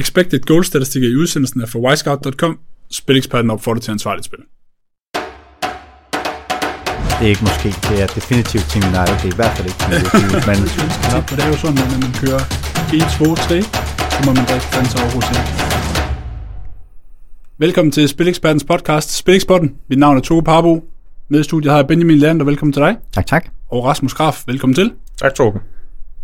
Expected 0.00 0.40
goal-statistikker 0.40 1.08
i 1.08 1.16
udsendelsen 1.16 1.60
er 1.60 1.66
fra 1.66 1.78
wisecout.com. 1.78 2.58
Spileksperten 2.90 3.50
opfordrer 3.50 3.80
til 3.80 3.90
ansvarligt 3.90 4.24
spil. 4.24 4.38
Det 7.18 7.24
er 7.26 7.30
ikke 7.34 7.44
måske, 7.48 7.68
det 7.88 7.96
er 8.02 8.06
definitivt 8.18 8.64
Team 8.70 8.84
United. 8.90 9.16
Det 9.20 9.28
er 9.28 9.34
i 9.36 9.38
hvert 9.40 9.54
fald 9.56 9.66
ikke 9.70 9.80
Team 9.82 9.92
United. 9.92 10.40
men 10.48 10.58
det 11.36 11.44
er 11.44 11.48
jo 11.52 11.58
sådan, 11.62 11.78
at 11.84 11.88
når 11.92 12.00
man 12.06 12.12
kører 12.22 12.42
1, 12.94 13.02
2, 13.18 13.34
3, 13.34 13.62
så 14.14 14.20
må 14.26 14.30
man 14.38 14.44
drikke 14.50 14.66
fans 14.74 14.92
over 15.00 15.10
hos 15.16 15.26
Velkommen 17.58 17.92
til 17.92 18.08
Spilekspertens 18.08 18.64
podcast, 18.64 19.08
Spilekspotten. 19.22 19.68
Mit 19.88 19.98
navn 19.98 20.16
er 20.16 20.20
Toge 20.20 20.42
Parbo. 20.42 20.84
Med 21.28 21.40
i 21.40 21.42
studiet 21.42 21.70
har 21.72 21.78
jeg 21.78 21.86
Benjamin 21.86 22.18
Leander, 22.18 22.44
velkommen 22.44 22.72
til 22.72 22.82
dig. 22.82 22.96
tak, 23.12 23.26
tak. 23.26 23.44
Og 23.70 23.84
Rasmus 23.84 24.14
Graf, 24.14 24.42
velkommen 24.46 24.74
til. 24.74 24.92
Tak, 25.22 25.34
Torben. 25.34 25.60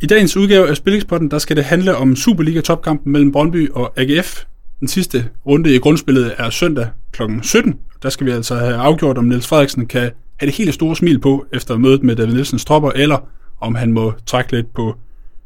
I 0.03 0.07
dagens 0.07 0.37
udgave 0.37 0.69
af 0.69 0.77
Spillingspotten, 0.77 1.31
der 1.31 1.39
skal 1.39 1.57
det 1.57 1.65
handle 1.65 1.97
om 1.97 2.17
Superliga-topkampen 2.17 3.13
mellem 3.13 3.33
Brøndby 3.33 3.71
og 3.71 3.93
AGF. 3.97 4.45
Den 4.81 4.89
sidste 4.89 5.29
runde 5.47 5.75
i 5.75 5.79
grundspillet 5.79 6.35
er 6.39 6.51
søndag 6.51 6.89
kl. 7.13 7.23
17. 7.43 7.75
Der 8.03 8.09
skal 8.11 8.27
vi 8.27 8.31
altså 8.31 8.55
have 8.55 8.75
afgjort, 8.75 9.19
om 9.19 9.25
Niels 9.25 9.47
Frederiksen 9.47 9.87
kan 9.87 10.01
have 10.01 10.47
det 10.47 10.55
helt 10.55 10.75
store 10.75 10.97
smil 10.97 11.19
på 11.19 11.47
efter 11.53 11.79
mødet 11.79 12.03
med 12.03 12.17
David 12.17 12.35
Nielsens 12.35 12.65
tropper, 12.65 12.91
eller 12.91 13.29
om 13.61 13.75
han 13.75 13.93
må 13.93 14.13
trække 14.27 14.53
lidt 14.53 14.75
på 14.75 14.95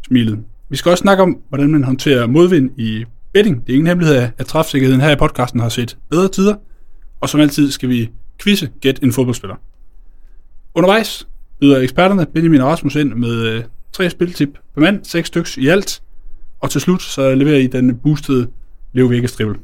smilet. 0.06 0.38
Vi 0.68 0.76
skal 0.76 0.90
også 0.90 1.02
snakke 1.02 1.22
om, 1.22 1.38
hvordan 1.48 1.70
man 1.70 1.84
håndterer 1.84 2.26
modvind 2.26 2.70
i 2.76 3.04
betting. 3.32 3.66
Det 3.66 3.72
er 3.72 3.76
ingen 3.76 3.86
hemmelighed, 3.86 4.28
at 4.38 4.46
træfsikkerheden 4.46 5.00
her 5.00 5.10
i 5.10 5.16
podcasten 5.16 5.60
har 5.60 5.68
set 5.68 5.98
bedre 6.10 6.28
tider. 6.28 6.54
Og 7.20 7.28
som 7.28 7.40
altid 7.40 7.70
skal 7.70 7.88
vi 7.88 8.10
quizze 8.42 8.68
Gæt 8.80 8.98
en 9.02 9.12
fodboldspiller. 9.12 9.56
Undervejs 10.74 11.28
byder 11.60 11.78
eksperterne 11.78 12.26
Benjamin 12.34 12.60
og 12.60 12.68
Rasmus 12.68 12.94
ind 12.94 13.14
med 13.14 13.42
øh, 13.42 13.64
tre 13.92 14.10
spiltip 14.10 14.48
per 14.74 14.80
mand, 14.80 15.04
seks 15.04 15.26
styks 15.28 15.56
i 15.56 15.68
alt. 15.68 16.02
Og 16.60 16.70
til 16.70 16.80
slut 16.80 17.02
så 17.02 17.34
leverer 17.34 17.58
I 17.58 17.66
den 17.66 17.96
boostede 17.96 18.48
Leo 18.92 19.06
Vegas 19.06 19.32
drivel. 19.32 19.56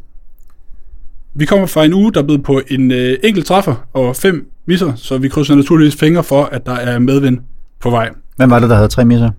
Vi 1.34 1.44
kommer 1.44 1.66
fra 1.66 1.84
en 1.84 1.92
uge, 1.94 2.12
der 2.12 2.20
er 2.20 2.24
blevet 2.24 2.42
på 2.44 2.60
en 2.68 2.90
øh, 2.90 3.18
enkelt 3.24 3.46
træffer 3.46 3.74
og 3.92 4.16
fem 4.16 4.50
misser, 4.66 4.94
så 4.94 5.18
vi 5.18 5.28
krydser 5.28 5.54
naturligvis 5.54 5.96
fingre 5.96 6.24
for, 6.24 6.44
at 6.44 6.66
der 6.66 6.72
er 6.74 6.98
medvind 6.98 7.38
på 7.80 7.90
vej. 7.90 8.10
Hvem 8.36 8.50
var 8.50 8.58
det, 8.58 8.70
der 8.70 8.76
havde 8.76 8.88
tre 8.88 9.04
misser? 9.04 9.30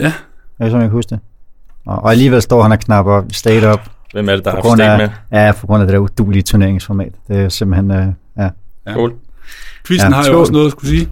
Ja, 0.00 0.12
Jeg 0.58 0.70
kan 0.70 0.82
ikke 0.82 0.92
huske 0.92 1.10
det. 1.10 1.18
Og, 1.86 2.02
og 2.02 2.10
alligevel 2.10 2.42
står 2.42 2.62
han 2.62 2.72
og 2.72 2.78
knapper 2.78 3.22
state 3.32 3.72
up 3.72 3.80
Hvem 4.12 4.28
er 4.28 4.36
det, 4.36 4.44
der 4.44 4.50
har 4.50 4.56
haft 4.56 4.66
stik 4.66 4.78
med? 4.78 5.08
af, 5.30 5.46
ja, 5.46 5.52
på 5.52 5.66
grund 5.66 5.82
af 5.82 5.86
det 5.86 5.92
der 5.92 5.98
udulige 5.98 6.42
turneringsformat. 6.42 7.12
Det 7.28 7.36
er 7.36 7.48
simpelthen, 7.48 7.90
øh, 7.90 8.06
ja. 8.36 8.48
Ja. 8.86 8.92
Skål. 8.92 9.14
quizzen 9.86 10.10
Ja, 10.10 10.16
har 10.16 10.26
jo 10.30 10.40
også 10.40 10.52
noget 10.52 10.66
at 10.66 10.72
skulle 10.72 10.88
sige. 10.90 11.08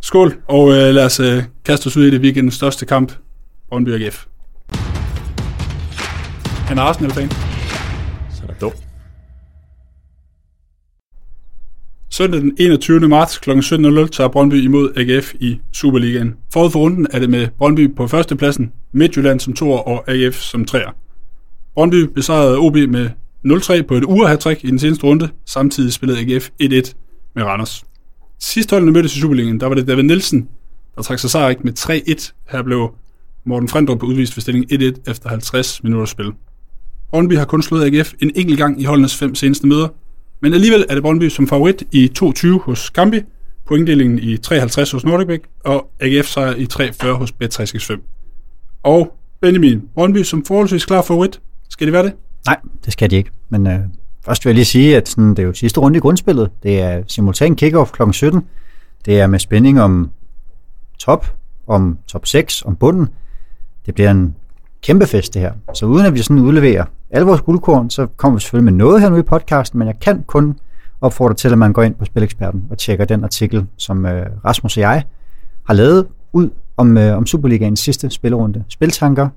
Skål, 0.00 0.34
og 0.48 0.70
øh, 0.70 0.94
lad 0.94 1.04
os 1.04 1.20
øh, 1.20 1.42
kaste 1.64 1.86
os 1.86 1.96
ud 1.96 2.04
i 2.04 2.10
det 2.10 2.20
weekendens 2.20 2.54
største 2.54 2.86
kamp, 2.86 3.12
Brøndby 3.68 3.88
AGF. 3.88 4.26
Han 6.68 6.78
er 6.78 6.82
Arsenal-fan. 6.82 7.30
Så 8.30 8.42
er 8.42 8.46
der 8.46 8.54
dum. 8.60 8.72
Søndag 12.10 12.40
den 12.40 12.56
21. 12.58 13.08
marts 13.08 13.38
kl. 13.38 13.50
17.00 13.50 14.08
tager 14.08 14.28
Brøndby 14.28 14.64
imod 14.64 14.92
AGF 14.96 15.34
i 15.34 15.60
Superligaen. 15.72 16.34
Forud 16.52 16.70
for 16.70 16.78
runden 16.78 17.06
er 17.10 17.18
det 17.18 17.30
med 17.30 17.48
Brøndby 17.58 17.94
på 17.96 18.06
førstepladsen, 18.06 18.72
Midtjylland 18.92 19.40
som 19.40 19.52
toer 19.52 19.78
og 19.78 20.04
AGF 20.10 20.34
som 20.34 20.64
treer. 20.64 20.90
Brøndby 21.74 21.96
besejrede 22.14 22.58
OB 22.58 22.76
med 22.76 23.10
0-3 23.46 23.82
på 23.82 23.94
et 23.94 24.04
urehattrick 24.04 24.64
i 24.64 24.66
den 24.66 24.78
seneste 24.78 25.04
runde. 25.04 25.28
Samtidig 25.46 25.92
spillede 25.92 26.18
AGF 26.18 26.48
1-1 26.62 26.92
med 27.34 27.44
Randers. 27.44 27.84
Sidste 28.40 28.76
hold, 28.76 28.86
der 28.86 28.92
mødtes 28.92 29.16
i 29.16 29.20
Superligaen, 29.20 29.60
der 29.60 29.66
var 29.66 29.74
det 29.74 29.88
David 29.88 30.02
Nielsen, 30.02 30.48
der 30.96 31.02
trak 31.02 31.18
sig 31.18 31.30
sejrik 31.30 31.64
med 31.64 31.72
3-1. 31.78 32.32
Her 32.50 32.62
blev 32.62 32.94
Morten 33.44 33.68
Frendrup 33.68 34.02
udvist 34.02 34.36
ved 34.36 34.42
stilling 34.42 34.72
1-1 34.72 35.10
efter 35.10 35.28
50 35.28 35.82
minutters 35.82 36.10
spil. 36.10 36.32
Brøndby 37.10 37.36
har 37.36 37.44
kun 37.44 37.62
slået 37.62 37.84
AGF 37.84 38.12
en 38.20 38.30
enkelt 38.34 38.58
gang 38.58 38.80
i 38.80 38.84
holdenes 38.84 39.16
fem 39.16 39.34
seneste 39.34 39.66
møder, 39.66 39.88
men 40.42 40.54
alligevel 40.54 40.84
er 40.88 40.94
det 40.94 41.02
Brøndby 41.02 41.28
som 41.28 41.48
favorit 41.48 41.82
i 41.92 42.10
2-20 42.22 42.62
hos 42.62 42.90
Gambi, 42.90 43.20
pointdelingen 43.66 44.18
i 44.18 44.36
53 44.36 44.90
hos 44.90 45.04
Nordicbæk, 45.04 45.40
og 45.64 45.90
AGF 46.00 46.26
sejr 46.26 46.54
i 46.54 46.66
3-40 46.72 47.06
hos 47.06 47.34
Bet365. 47.42 47.98
Og 48.82 49.18
Benjamin, 49.40 49.82
Brøndby 49.94 50.22
som 50.22 50.44
forholdsvis 50.44 50.84
klar 50.84 51.02
favorit. 51.02 51.40
Skal 51.70 51.86
det 51.86 51.92
være 51.92 52.02
det? 52.02 52.12
Nej, 52.46 52.56
det 52.84 52.92
skal 52.92 53.10
de 53.10 53.16
ikke. 53.16 53.30
Men 53.48 53.66
øh, 53.66 53.80
først 54.28 54.44
vil 54.44 54.50
jeg 54.50 54.54
lige 54.54 54.64
sige, 54.64 54.96
at 54.96 55.08
sådan, 55.08 55.30
det 55.30 55.38
er 55.38 55.42
jo 55.42 55.52
sidste 55.52 55.80
runde 55.80 55.96
i 55.96 56.00
grundspillet. 56.00 56.50
Det 56.62 56.80
er 56.80 57.02
simultan 57.06 57.56
kickoff 57.56 57.92
kl. 57.92 58.02
17. 58.12 58.44
Det 59.04 59.20
er 59.20 59.26
med 59.26 59.38
spænding 59.38 59.80
om 59.80 60.10
top, 60.98 61.26
om 61.66 61.98
top 62.06 62.26
6, 62.26 62.62
om 62.62 62.76
bunden. 62.76 63.08
Det 63.86 63.94
bliver 63.94 64.10
en 64.10 64.36
kæmpe 64.82 65.06
fest 65.06 65.34
det 65.34 65.42
her. 65.42 65.52
Så 65.74 65.86
uden 65.86 66.06
at 66.06 66.14
vi 66.14 66.18
sådan 66.18 66.38
udleverer 66.38 66.84
alle 67.10 67.26
vores 67.26 67.40
guldkorn, 67.40 67.90
så 67.90 68.06
kommer 68.16 68.38
vi 68.38 68.40
selvfølgelig 68.40 68.72
med 68.72 68.78
noget 68.78 69.00
her 69.00 69.08
nu 69.08 69.16
i 69.16 69.22
podcasten, 69.22 69.78
men 69.78 69.88
jeg 69.88 70.00
kan 70.00 70.22
kun 70.26 70.58
opfordre 71.00 71.34
til, 71.34 71.52
at 71.52 71.58
man 71.58 71.72
går 71.72 71.82
ind 71.82 71.94
på 71.94 72.04
Spileksperten 72.04 72.64
og 72.70 72.78
tjekker 72.78 73.04
den 73.04 73.24
artikel, 73.24 73.66
som 73.76 74.06
øh, 74.06 74.26
Rasmus 74.44 74.76
og 74.76 74.80
jeg 74.80 75.04
har 75.66 75.74
lavet 75.74 76.06
ud 76.32 76.50
om, 76.76 76.98
øh, 76.98 77.16
om 77.16 77.26
Superligaens 77.26 77.80
sidste 77.80 78.10
spillerunde. 78.10 78.64
Spiltanker, 78.68 79.28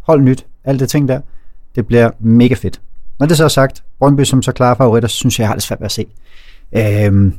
hold 0.00 0.20
nyt, 0.20 0.46
alt 0.64 0.80
det 0.80 0.88
ting 0.88 1.08
der. 1.08 1.20
Det 1.74 1.86
bliver 1.86 2.10
mega 2.20 2.54
fedt. 2.54 2.80
Når 3.18 3.26
det 3.26 3.36
så 3.36 3.44
er 3.44 3.48
sagt, 3.48 3.84
Brøndby 3.98 4.24
som 4.24 4.42
så 4.42 4.52
klare 4.52 4.76
favoritter, 4.76 5.08
så 5.08 5.16
synes 5.16 5.38
jeg, 5.38 5.42
jeg 5.42 5.48
har 5.48 5.54
det 5.54 5.62
svært 5.62 5.80
ved 5.80 5.84
at 5.84 5.92
se. 5.92 6.06
Øh, 6.76 7.32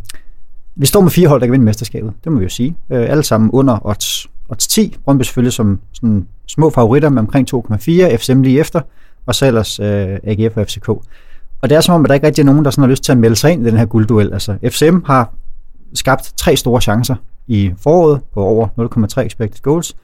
vi 0.76 0.86
står 0.86 1.02
med 1.02 1.12
fire 1.12 1.28
hold, 1.28 1.42
der 1.42 1.48
kan 1.48 1.52
vinde 1.52 1.66
mesterskabet. 1.66 2.14
Det 2.24 2.32
må 2.32 2.38
vi 2.38 2.44
jo 2.44 2.50
sige. 2.50 2.78
Øh, 2.92 3.10
alle 3.10 3.24
sammen 3.24 3.52
under 3.52 3.88
odds, 3.88 4.28
odds 4.50 4.68
10. 4.68 4.98
Brøndby 5.06 5.24
selvfølgelig 5.24 5.54
som 5.54 5.80
sådan 5.94 6.28
små 6.48 6.70
favoritter 6.70 7.10
med 7.10 7.20
omkring 7.20 7.48
2,4. 7.56 8.16
FCM 8.16 8.42
lige 8.42 8.60
efter. 8.60 8.82
Og 9.26 9.36
så 9.36 9.46
ellers 9.46 9.80
øh, 9.80 10.18
AGF 10.24 10.58
og 10.58 10.66
FCK. 10.68 10.90
Og 11.62 11.70
det 11.70 11.72
er 11.72 11.82
som 11.82 11.96
om, 11.96 12.06
at 12.06 12.10
der 12.10 12.16
ikke 12.16 12.28
rigtig 12.28 12.42
er 12.42 12.46
nogen, 12.46 12.66
der 12.66 12.72
sådan 12.72 12.82
har 12.82 12.90
lyst 12.90 13.04
til 13.04 13.12
at 13.12 13.18
melde 13.18 13.36
sig 13.36 13.52
ind 13.52 13.68
i 13.68 13.70
den 13.70 13.78
her 13.78 13.86
guldduel. 13.86 14.34
Altså, 14.34 14.58
FCM 14.70 15.00
har 15.06 15.34
skabt 15.94 16.34
tre 16.38 16.56
store 16.56 16.82
chancer 16.82 17.16
i 17.48 17.74
foråret 17.78 18.22
på 18.34 18.44
over 18.44 18.68
0,3 19.18 19.26
expected 19.26 19.62
goals. 19.62 19.96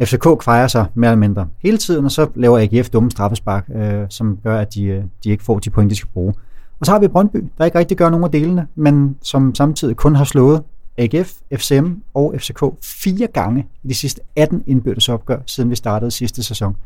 FCK 0.00 0.38
kvejer 0.38 0.66
sig 0.66 0.86
mere 0.94 1.10
eller 1.10 1.20
mindre 1.20 1.48
hele 1.58 1.78
tiden, 1.78 2.04
og 2.04 2.10
så 2.10 2.28
laver 2.34 2.58
AGF 2.58 2.90
dumme 2.90 3.10
straffespark, 3.10 3.70
øh, 3.74 4.06
som 4.08 4.38
gør, 4.42 4.58
at 4.58 4.74
de, 4.74 4.84
øh, 4.84 5.04
de 5.24 5.30
ikke 5.30 5.44
får 5.44 5.58
de 5.58 5.70
point, 5.70 5.90
de 5.90 5.96
skal 5.96 6.08
bruge. 6.12 6.34
Og 6.80 6.86
så 6.86 6.92
har 6.92 6.98
vi 6.98 7.08
Brøndby, 7.08 7.44
der 7.58 7.64
ikke 7.64 7.78
rigtig 7.78 7.96
gør 7.96 8.10
nogen 8.10 8.24
af 8.24 8.30
delene, 8.30 8.66
men 8.74 9.16
som 9.22 9.54
samtidig 9.54 9.96
kun 9.96 10.14
har 10.14 10.24
slået 10.24 10.62
AGF, 10.98 11.32
FCM 11.54 11.92
og 12.14 12.34
FCK 12.38 12.64
fire 12.82 13.26
gange 13.26 13.66
i 13.82 13.88
de 13.88 13.94
sidste 13.94 14.20
18 14.36 14.62
indbyrdes 14.66 15.08
opgør, 15.08 15.38
siden 15.46 15.70
vi 15.70 15.76
startede 15.76 16.10
sidste 16.10 16.42
sæson. 16.42 16.76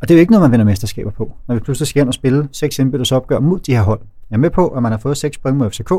Og 0.00 0.08
det 0.08 0.14
er 0.14 0.18
jo 0.18 0.20
ikke 0.20 0.32
noget, 0.32 0.42
man 0.42 0.50
vinder 0.50 0.64
mesterskaber 0.64 1.10
på, 1.10 1.32
når 1.48 1.54
vi 1.54 1.60
pludselig 1.60 1.86
skal 1.88 2.00
ind 2.00 2.08
og 2.08 2.14
spille 2.14 2.48
seks 2.52 2.78
indbyrdes 2.78 3.12
opgør 3.12 3.40
mod 3.40 3.58
de 3.60 3.74
her 3.74 3.82
hold. 3.82 4.00
Jeg 4.30 4.36
er 4.36 4.40
med 4.40 4.50
på, 4.50 4.68
at 4.68 4.82
man 4.82 4.92
har 4.92 4.98
fået 4.98 5.16
6 5.16 5.38
point 5.38 5.56
mod 5.56 5.70
FCK. 5.70 5.90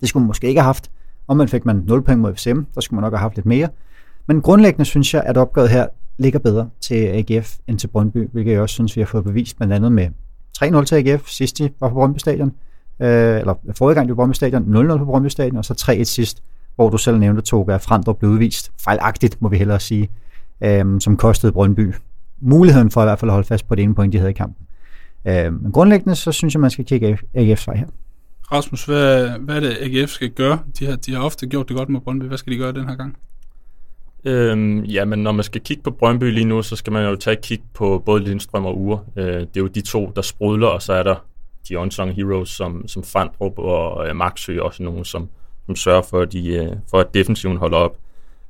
Det 0.00 0.08
skulle 0.08 0.20
man 0.20 0.26
måske 0.26 0.48
ikke 0.48 0.60
have 0.60 0.66
haft. 0.66 0.90
Om 1.28 1.36
man 1.36 1.48
fik 1.48 1.64
man 1.64 1.82
0 1.86 2.02
point 2.02 2.20
mod 2.20 2.34
FCM, 2.34 2.60
der 2.74 2.80
skulle 2.80 2.96
man 3.00 3.02
nok 3.02 3.12
have 3.12 3.20
haft 3.20 3.34
lidt 3.34 3.46
mere. 3.46 3.68
Men 4.30 4.42
grundlæggende 4.42 4.84
synes 4.84 5.14
jeg, 5.14 5.22
at 5.26 5.36
opgøret 5.36 5.70
her 5.70 5.86
ligger 6.18 6.38
bedre 6.38 6.70
til 6.80 6.94
AGF 6.94 7.56
end 7.66 7.78
til 7.78 7.86
Brøndby, 7.86 8.28
hvilket 8.32 8.52
jeg 8.52 8.60
også 8.60 8.72
synes, 8.72 8.96
vi 8.96 9.00
har 9.00 9.06
fået 9.06 9.24
bevist 9.24 9.56
blandt 9.56 9.72
andet 9.72 9.92
med 9.92 10.08
3-0 10.58 10.84
til 10.84 10.94
AGF 10.94 11.28
sidst 11.28 11.58
de 11.58 11.70
var 11.80 11.88
på 11.88 11.94
Brøndby 11.94 12.18
Stadion, 12.18 12.52
øh, 13.00 13.40
eller 13.40 13.54
forrige 13.76 13.94
gang 13.94 14.08
de 14.08 14.10
var 14.10 14.14
på 14.14 14.16
Brøndby 14.16 14.34
Stadion, 14.34 14.90
0-0 14.92 14.98
på 14.98 15.04
Brøndby 15.04 15.28
Stadion, 15.28 15.56
og 15.56 15.64
så 15.64 15.74
3-1 16.00 16.02
sidst, 16.02 16.42
hvor 16.76 16.90
du 16.90 16.98
selv 16.98 17.18
nævnte, 17.18 17.42
Toga, 17.42 17.74
at 17.74 17.80
Frandrup 17.80 18.18
blev 18.18 18.30
udvist, 18.30 18.72
fejlagtigt 18.84 19.42
må 19.42 19.48
vi 19.48 19.56
hellere 19.56 19.80
sige, 19.80 20.08
øh, 20.60 21.00
som 21.00 21.16
kostede 21.16 21.52
Brøndby 21.52 21.94
muligheden 22.40 22.90
for 22.90 23.02
i 23.02 23.04
hvert 23.04 23.18
fald 23.18 23.30
at 23.30 23.32
holde 23.32 23.46
fast 23.46 23.68
på 23.68 23.74
det 23.74 23.82
ene 23.82 23.94
point, 23.94 24.12
de 24.12 24.18
havde 24.18 24.30
i 24.30 24.34
kampen. 24.34 24.66
Øh, 25.24 25.62
men 25.62 25.72
grundlæggende, 25.72 26.14
så 26.14 26.32
synes 26.32 26.54
jeg, 26.54 26.60
man 26.60 26.70
skal 26.70 26.84
kigge 26.84 27.18
AGF's 27.36 27.66
vej 27.66 27.76
her. 27.76 27.86
Rasmus, 28.52 28.84
hvad, 28.84 29.28
hvad 29.28 29.56
er 29.56 29.60
det, 29.60 29.76
AGF 29.80 30.10
skal 30.10 30.30
gøre? 30.30 30.58
De 30.78 30.86
har, 30.86 30.96
de 30.96 31.14
har 31.14 31.22
ofte 31.22 31.46
gjort 31.46 31.68
det 31.68 31.76
godt 31.76 31.88
med 31.88 32.00
Brøndby. 32.00 32.24
Hvad 32.24 32.38
skal 32.38 32.52
de 32.52 32.58
gøre 32.58 32.72
den 32.72 32.88
her 32.88 32.94
gang? 32.94 33.16
Øhm, 34.24 34.84
ja, 34.84 35.04
men 35.04 35.18
når 35.18 35.32
man 35.32 35.44
skal 35.44 35.60
kigge 35.60 35.82
på 35.82 35.90
Brøndby 35.90 36.24
lige 36.24 36.44
nu, 36.44 36.62
så 36.62 36.76
skal 36.76 36.92
man 36.92 37.04
jo 37.04 37.16
tage 37.16 37.36
et 37.36 37.40
kig 37.40 37.60
på 37.74 38.02
både 38.06 38.24
Lindstrøm 38.24 38.64
og 38.64 38.80
Ure. 38.80 39.00
Øh, 39.16 39.26
det 39.26 39.56
er 39.56 39.60
jo 39.60 39.66
de 39.66 39.80
to, 39.80 40.12
der 40.16 40.22
sprudler, 40.22 40.66
og 40.66 40.82
så 40.82 40.92
er 40.92 41.02
der 41.02 41.24
de 41.68 41.78
unsung 41.78 42.14
heroes 42.14 42.48
som, 42.48 42.88
som 42.88 43.04
Fandrup 43.04 43.58
og 43.58 44.08
øh, 44.08 44.16
Maxø, 44.16 44.60
også 44.60 44.82
nogen, 44.82 45.04
som, 45.04 45.28
som 45.66 45.76
sørger 45.76 46.02
for, 46.02 46.20
at, 46.20 46.32
de, 46.32 46.48
øh, 46.48 46.72
for, 46.90 47.00
at 47.00 47.14
defensiven 47.14 47.56
holder 47.56 47.78
op. 47.78 47.96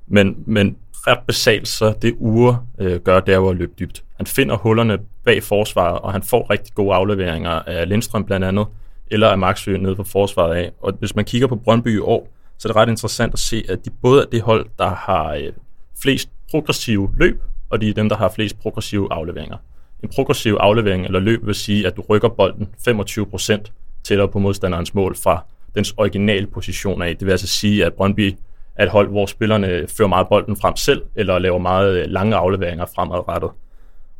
Men, 0.06 0.36
men 0.46 0.76
ret 0.92 1.18
basalt, 1.26 1.68
så 1.68 1.94
det 2.02 2.14
Ure 2.18 2.58
øh, 2.78 3.00
gør, 3.00 3.20
det 3.20 3.32
er 3.32 3.36
jo 3.36 3.48
at 3.48 3.56
løbe 3.56 3.72
dybt. 3.78 4.04
Han 4.16 4.26
finder 4.26 4.56
hullerne 4.56 4.98
bag 5.24 5.42
forsvaret, 5.42 5.98
og 5.98 6.12
han 6.12 6.22
får 6.22 6.50
rigtig 6.50 6.74
gode 6.74 6.94
afleveringer 6.94 7.50
af 7.50 7.88
Lindstrøm 7.88 8.24
blandt 8.24 8.46
andet, 8.46 8.66
eller 9.10 9.28
af 9.28 9.38
Maxø 9.38 9.76
nede 9.76 9.96
på 9.96 10.04
forsvaret 10.04 10.54
af. 10.54 10.70
Og 10.80 10.92
hvis 10.98 11.16
man 11.16 11.24
kigger 11.24 11.48
på 11.48 11.56
Brøndby 11.56 11.96
i 11.96 12.00
år, 12.00 12.28
så 12.60 12.68
det 12.68 12.76
er 12.76 12.80
ret 12.80 12.88
interessant 12.88 13.32
at 13.32 13.38
se, 13.38 13.64
at 13.68 13.84
de 13.84 13.90
både 14.02 14.22
er 14.22 14.26
det 14.26 14.42
hold, 14.42 14.66
der 14.78 14.90
har 14.90 15.34
øh, 15.34 15.52
flest 16.02 16.30
progressive 16.50 17.14
løb, 17.16 17.42
og 17.70 17.80
de 17.80 17.88
er 17.88 17.94
dem, 17.94 18.08
der 18.08 18.16
har 18.16 18.28
flest 18.28 18.58
progressive 18.58 19.12
afleveringer. 19.12 19.56
En 20.02 20.08
progressiv 20.14 20.56
aflevering 20.60 21.04
eller 21.04 21.20
løb 21.20 21.46
vil 21.46 21.54
sige, 21.54 21.86
at 21.86 21.96
du 21.96 22.02
rykker 22.08 22.28
bolden 22.28 22.68
25% 22.88 24.02
tættere 24.04 24.28
på 24.28 24.38
modstanderens 24.38 24.94
mål 24.94 25.16
fra 25.16 25.44
dens 25.74 25.94
originale 25.96 26.46
position 26.46 27.02
af. 27.02 27.16
Det 27.16 27.26
vil 27.26 27.32
altså 27.32 27.46
sige, 27.46 27.84
at 27.84 27.94
Brøndby 27.94 28.36
er 28.76 28.84
et 28.84 28.90
hold, 28.90 29.08
hvor 29.08 29.26
spillerne 29.26 29.86
fører 29.88 30.08
meget 30.08 30.28
bolden 30.28 30.56
frem 30.56 30.76
selv, 30.76 31.02
eller 31.14 31.38
laver 31.38 31.58
meget 31.58 31.98
øh, 31.98 32.06
lange 32.08 32.36
afleveringer 32.36 32.86
fremadrettet. 32.94 33.50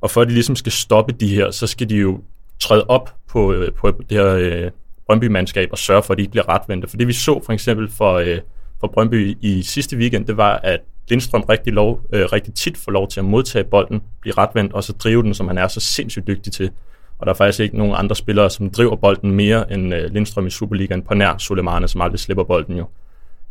Og 0.01 0.11
for 0.11 0.21
at 0.21 0.29
de 0.29 0.33
ligesom 0.33 0.57
skal 0.57 0.73
stoppe 0.73 1.13
de 1.13 1.35
her, 1.35 1.51
så 1.51 1.67
skal 1.67 1.89
de 1.89 1.97
jo 1.97 2.21
træde 2.61 2.85
op 2.89 3.15
på, 3.29 3.53
øh, 3.53 3.73
på 3.73 3.91
det 3.91 4.19
her 4.19 4.35
øh, 4.35 4.71
Brøndby-mandskab 5.11 5.69
og 5.73 5.79
sørge 5.79 6.03
for, 6.03 6.13
at 6.13 6.19
de 6.19 6.23
ikke 6.23 6.31
bliver 6.31 6.49
retvendte. 6.49 6.89
For 6.89 6.97
det 6.97 7.09
vi 7.09 7.13
så 7.13 7.43
for 7.47 7.53
eksempel 7.53 7.91
for, 7.91 8.15
øh, 8.15 8.39
for 8.81 8.87
Brøndby 8.87 9.37
i 9.41 9.63
sidste 9.63 9.97
weekend, 9.97 10.27
det 10.27 10.37
var, 10.37 10.57
at 10.57 10.81
Lindstrøm 11.09 11.43
rigtig, 11.43 11.73
lov, 11.73 12.01
øh, 12.13 12.25
rigtig 12.33 12.55
tit 12.55 12.77
får 12.77 12.93
lov 12.93 13.09
til 13.09 13.21
at 13.21 13.25
modtage 13.25 13.65
bolden, 13.65 14.03
blive 14.21 14.35
retvendt 14.39 14.73
og 14.73 14.85
så 14.85 14.93
drive 14.93 15.23
den, 15.23 15.35
som 15.35 15.49
han 15.49 15.59
er 15.59 15.69
så 15.69 15.81
sindssygt 15.81 16.27
dygtig 16.27 16.53
til. 16.53 16.71
Og 17.19 17.27
der 17.27 17.33
er 17.33 17.37
faktisk 17.37 17.61
ikke 17.61 17.79
nogen 17.79 17.95
andre 17.97 18.17
spillere, 18.17 18.51
som 18.51 18.71
driver 18.71 18.97
bolden 18.97 19.31
mere 19.31 19.73
end 19.73 19.95
øh, 19.95 20.11
Lindstrøm 20.13 20.47
i 20.47 20.51
Superligaen 20.51 21.03
på 21.03 21.15
nær 21.15 21.39
Sulemane, 21.39 21.89
som 21.89 22.01
aldrig 22.01 22.21
slipper 22.21 22.45
bolden 22.45 22.77
jo. 22.77 22.87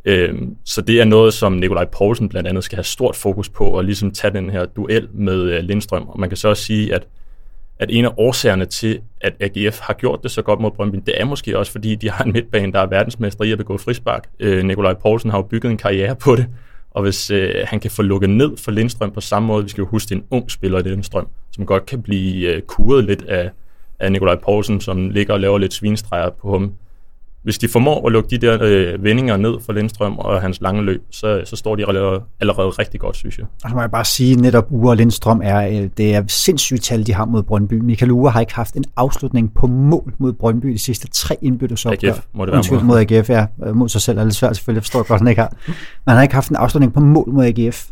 Øh, 0.05 0.33
så 0.65 0.81
det 0.81 1.01
er 1.01 1.05
noget, 1.05 1.33
som 1.33 1.53
Nikolaj 1.53 1.85
Poulsen 1.85 2.29
blandt 2.29 2.49
andet 2.49 2.63
skal 2.63 2.75
have 2.75 2.83
stort 2.83 3.15
fokus 3.15 3.49
på, 3.49 3.65
og 3.65 3.83
ligesom 3.83 4.11
tage 4.11 4.33
den 4.33 4.49
her 4.49 4.65
duel 4.65 5.07
med 5.13 5.41
øh, 5.41 5.63
Lindstrøm. 5.63 6.07
Og 6.07 6.19
man 6.19 6.29
kan 6.29 6.37
så 6.37 6.47
også 6.47 6.63
sige, 6.63 6.95
at 6.95 7.07
at 7.79 7.89
en 7.91 8.05
af 8.05 8.11
årsagerne 8.17 8.65
til, 8.65 8.99
at 9.21 9.33
AGF 9.39 9.79
har 9.79 9.93
gjort 9.93 10.23
det 10.23 10.31
så 10.31 10.41
godt 10.41 10.59
mod 10.59 10.71
Brøndby, 10.71 10.99
det 11.05 11.21
er 11.21 11.25
måske 11.25 11.57
også, 11.57 11.71
fordi 11.71 11.95
de 11.95 12.09
har 12.09 12.23
en 12.23 12.31
midtbane, 12.31 12.73
der 12.73 12.79
er 12.79 12.85
verdensmester 12.85 13.43
i 13.43 13.51
at 13.51 13.57
begå 13.57 13.77
frispark. 13.77 14.29
Øh, 14.39 14.65
Nikolaj 14.65 14.93
Poulsen 14.93 15.29
har 15.31 15.37
jo 15.37 15.41
bygget 15.41 15.71
en 15.71 15.77
karriere 15.77 16.15
på 16.15 16.35
det, 16.35 16.45
og 16.91 17.01
hvis 17.01 17.31
øh, 17.31 17.53
han 17.67 17.79
kan 17.79 17.91
få 17.91 18.01
lukket 18.01 18.29
ned 18.29 18.57
for 18.57 18.71
Lindstrøm 18.71 19.11
på 19.11 19.21
samme 19.21 19.47
måde, 19.47 19.63
vi 19.63 19.69
skal 19.69 19.81
jo 19.81 19.87
huske, 19.87 20.09
det 20.09 20.15
er 20.15 20.19
en 20.19 20.25
ung 20.31 20.51
spiller 20.51 20.79
i 20.79 20.81
Lindstrøm, 20.81 21.27
som 21.51 21.65
godt 21.65 21.85
kan 21.85 22.01
blive 22.01 22.53
øh, 22.53 22.61
kuret 22.61 23.03
lidt 23.03 23.25
af, 23.25 23.49
af 23.99 24.11
Nikolaj 24.11 24.35
Poulsen, 24.35 24.81
som 24.81 25.09
ligger 25.09 25.33
og 25.33 25.39
laver 25.39 25.57
lidt 25.57 25.73
svinstreger 25.73 26.29
på 26.29 26.51
ham 26.51 26.73
hvis 27.43 27.57
de 27.57 27.67
formår 27.67 28.07
at 28.07 28.11
lukke 28.11 28.29
de 28.29 28.37
der 28.37 28.57
øh, 28.61 29.03
vendinger 29.03 29.37
ned 29.37 29.53
for 29.65 29.73
Lindstrøm 29.73 30.17
og 30.17 30.41
hans 30.41 30.61
lange 30.61 30.81
løb, 30.81 31.01
så, 31.11 31.41
så 31.45 31.55
står 31.55 31.75
de 31.75 31.87
allerede, 31.87 32.21
allerede 32.39 32.69
rigtig 32.69 32.99
godt, 32.99 33.15
synes 33.15 33.37
jeg. 33.37 33.45
Og 33.63 33.69
så 33.69 33.75
må 33.75 33.81
jeg 33.81 33.91
bare 33.91 34.05
sige, 34.05 34.35
netop 34.35 34.67
Ure 34.69 34.91
og 34.91 34.97
Lindstrøm 34.97 35.41
er, 35.43 35.67
øh, 35.67 35.89
det 35.97 36.15
er 36.15 36.23
sindssygt 36.27 36.83
tal, 36.83 37.07
de 37.07 37.13
har 37.13 37.25
mod 37.25 37.43
Brøndby. 37.43 37.73
Michael 37.73 38.11
Ure 38.11 38.31
har 38.31 38.39
ikke 38.39 38.53
haft 38.53 38.75
en 38.75 38.83
afslutning 38.95 39.53
på 39.53 39.67
mål 39.67 40.13
mod 40.17 40.33
Brøndby 40.33 40.67
de 40.67 40.79
sidste 40.79 41.07
tre 41.07 41.37
indbyttesopgør. 41.41 42.09
AGF 42.09 42.25
må 42.33 42.45
det 42.45 42.51
være 42.51 42.57
Undskyld, 42.57 42.81
mod 42.81 42.97
AGF, 42.97 43.29
ja. 43.29 43.45
Øh, 43.65 43.75
mod 43.75 43.89
sig 43.89 44.01
selv 44.01 44.17
er 44.17 44.23
lidt 44.23 44.35
svært 44.35 44.55
selvfølgelig, 44.55 44.79
jeg 44.79 44.83
forstår 44.83 45.07
godt, 45.07 45.21
han 45.21 45.27
ikke 45.27 45.41
har. 45.41 45.53
Men 45.65 45.75
han 46.07 46.15
har 46.15 46.21
ikke 46.21 46.35
haft 46.35 46.49
en 46.49 46.55
afslutning 46.55 46.93
på 46.93 46.99
mål 46.99 47.29
mod 47.33 47.45
AGF 47.45 47.87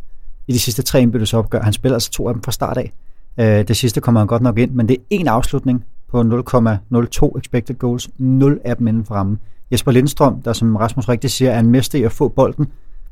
i 0.48 0.52
de 0.54 0.60
sidste 0.60 0.82
tre 0.82 1.02
indbyttesopgør. 1.02 1.62
Han 1.62 1.74
spiller 1.74 1.96
altså 1.96 2.12
to 2.12 2.28
af 2.28 2.34
dem 2.34 2.44
fra 2.44 2.52
start 2.52 2.78
af. 2.78 2.92
Øh, 3.40 3.68
det 3.68 3.78
sidste 3.78 4.02
kommer 4.02 4.22
han 4.22 4.28
godt 4.28 4.42
nok 4.42 4.58
ind, 4.58 4.72
men 4.72 4.88
det 4.88 4.94
er 4.94 5.02
en 5.10 5.28
afslutning 5.28 5.84
på 6.12 6.22
0,02 6.22 7.38
expected 7.38 7.76
goals, 7.76 8.10
0 8.18 8.60
af 8.66 8.78
dem 8.78 8.88
inden 8.88 9.06
for 9.06 9.16
rammen. 9.16 9.40
Jesper 9.72 9.92
Lindstrøm, 9.92 10.42
der 10.42 10.54
som 10.54 10.76
Rasmus 10.76 11.10
rigtig 11.10 11.32
siger, 11.32 11.52
er 11.52 11.60
en 11.60 11.70
mester 11.70 12.00
i 12.00 12.04
at 12.04 12.12
få 12.12 12.28
bolden 12.28 12.68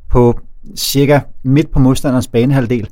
på 0.10 0.40
cirka 0.76 1.20
midt 1.44 1.72
på 1.72 1.80
modstanderens 1.80 2.28
banehalvdel, 2.28 2.90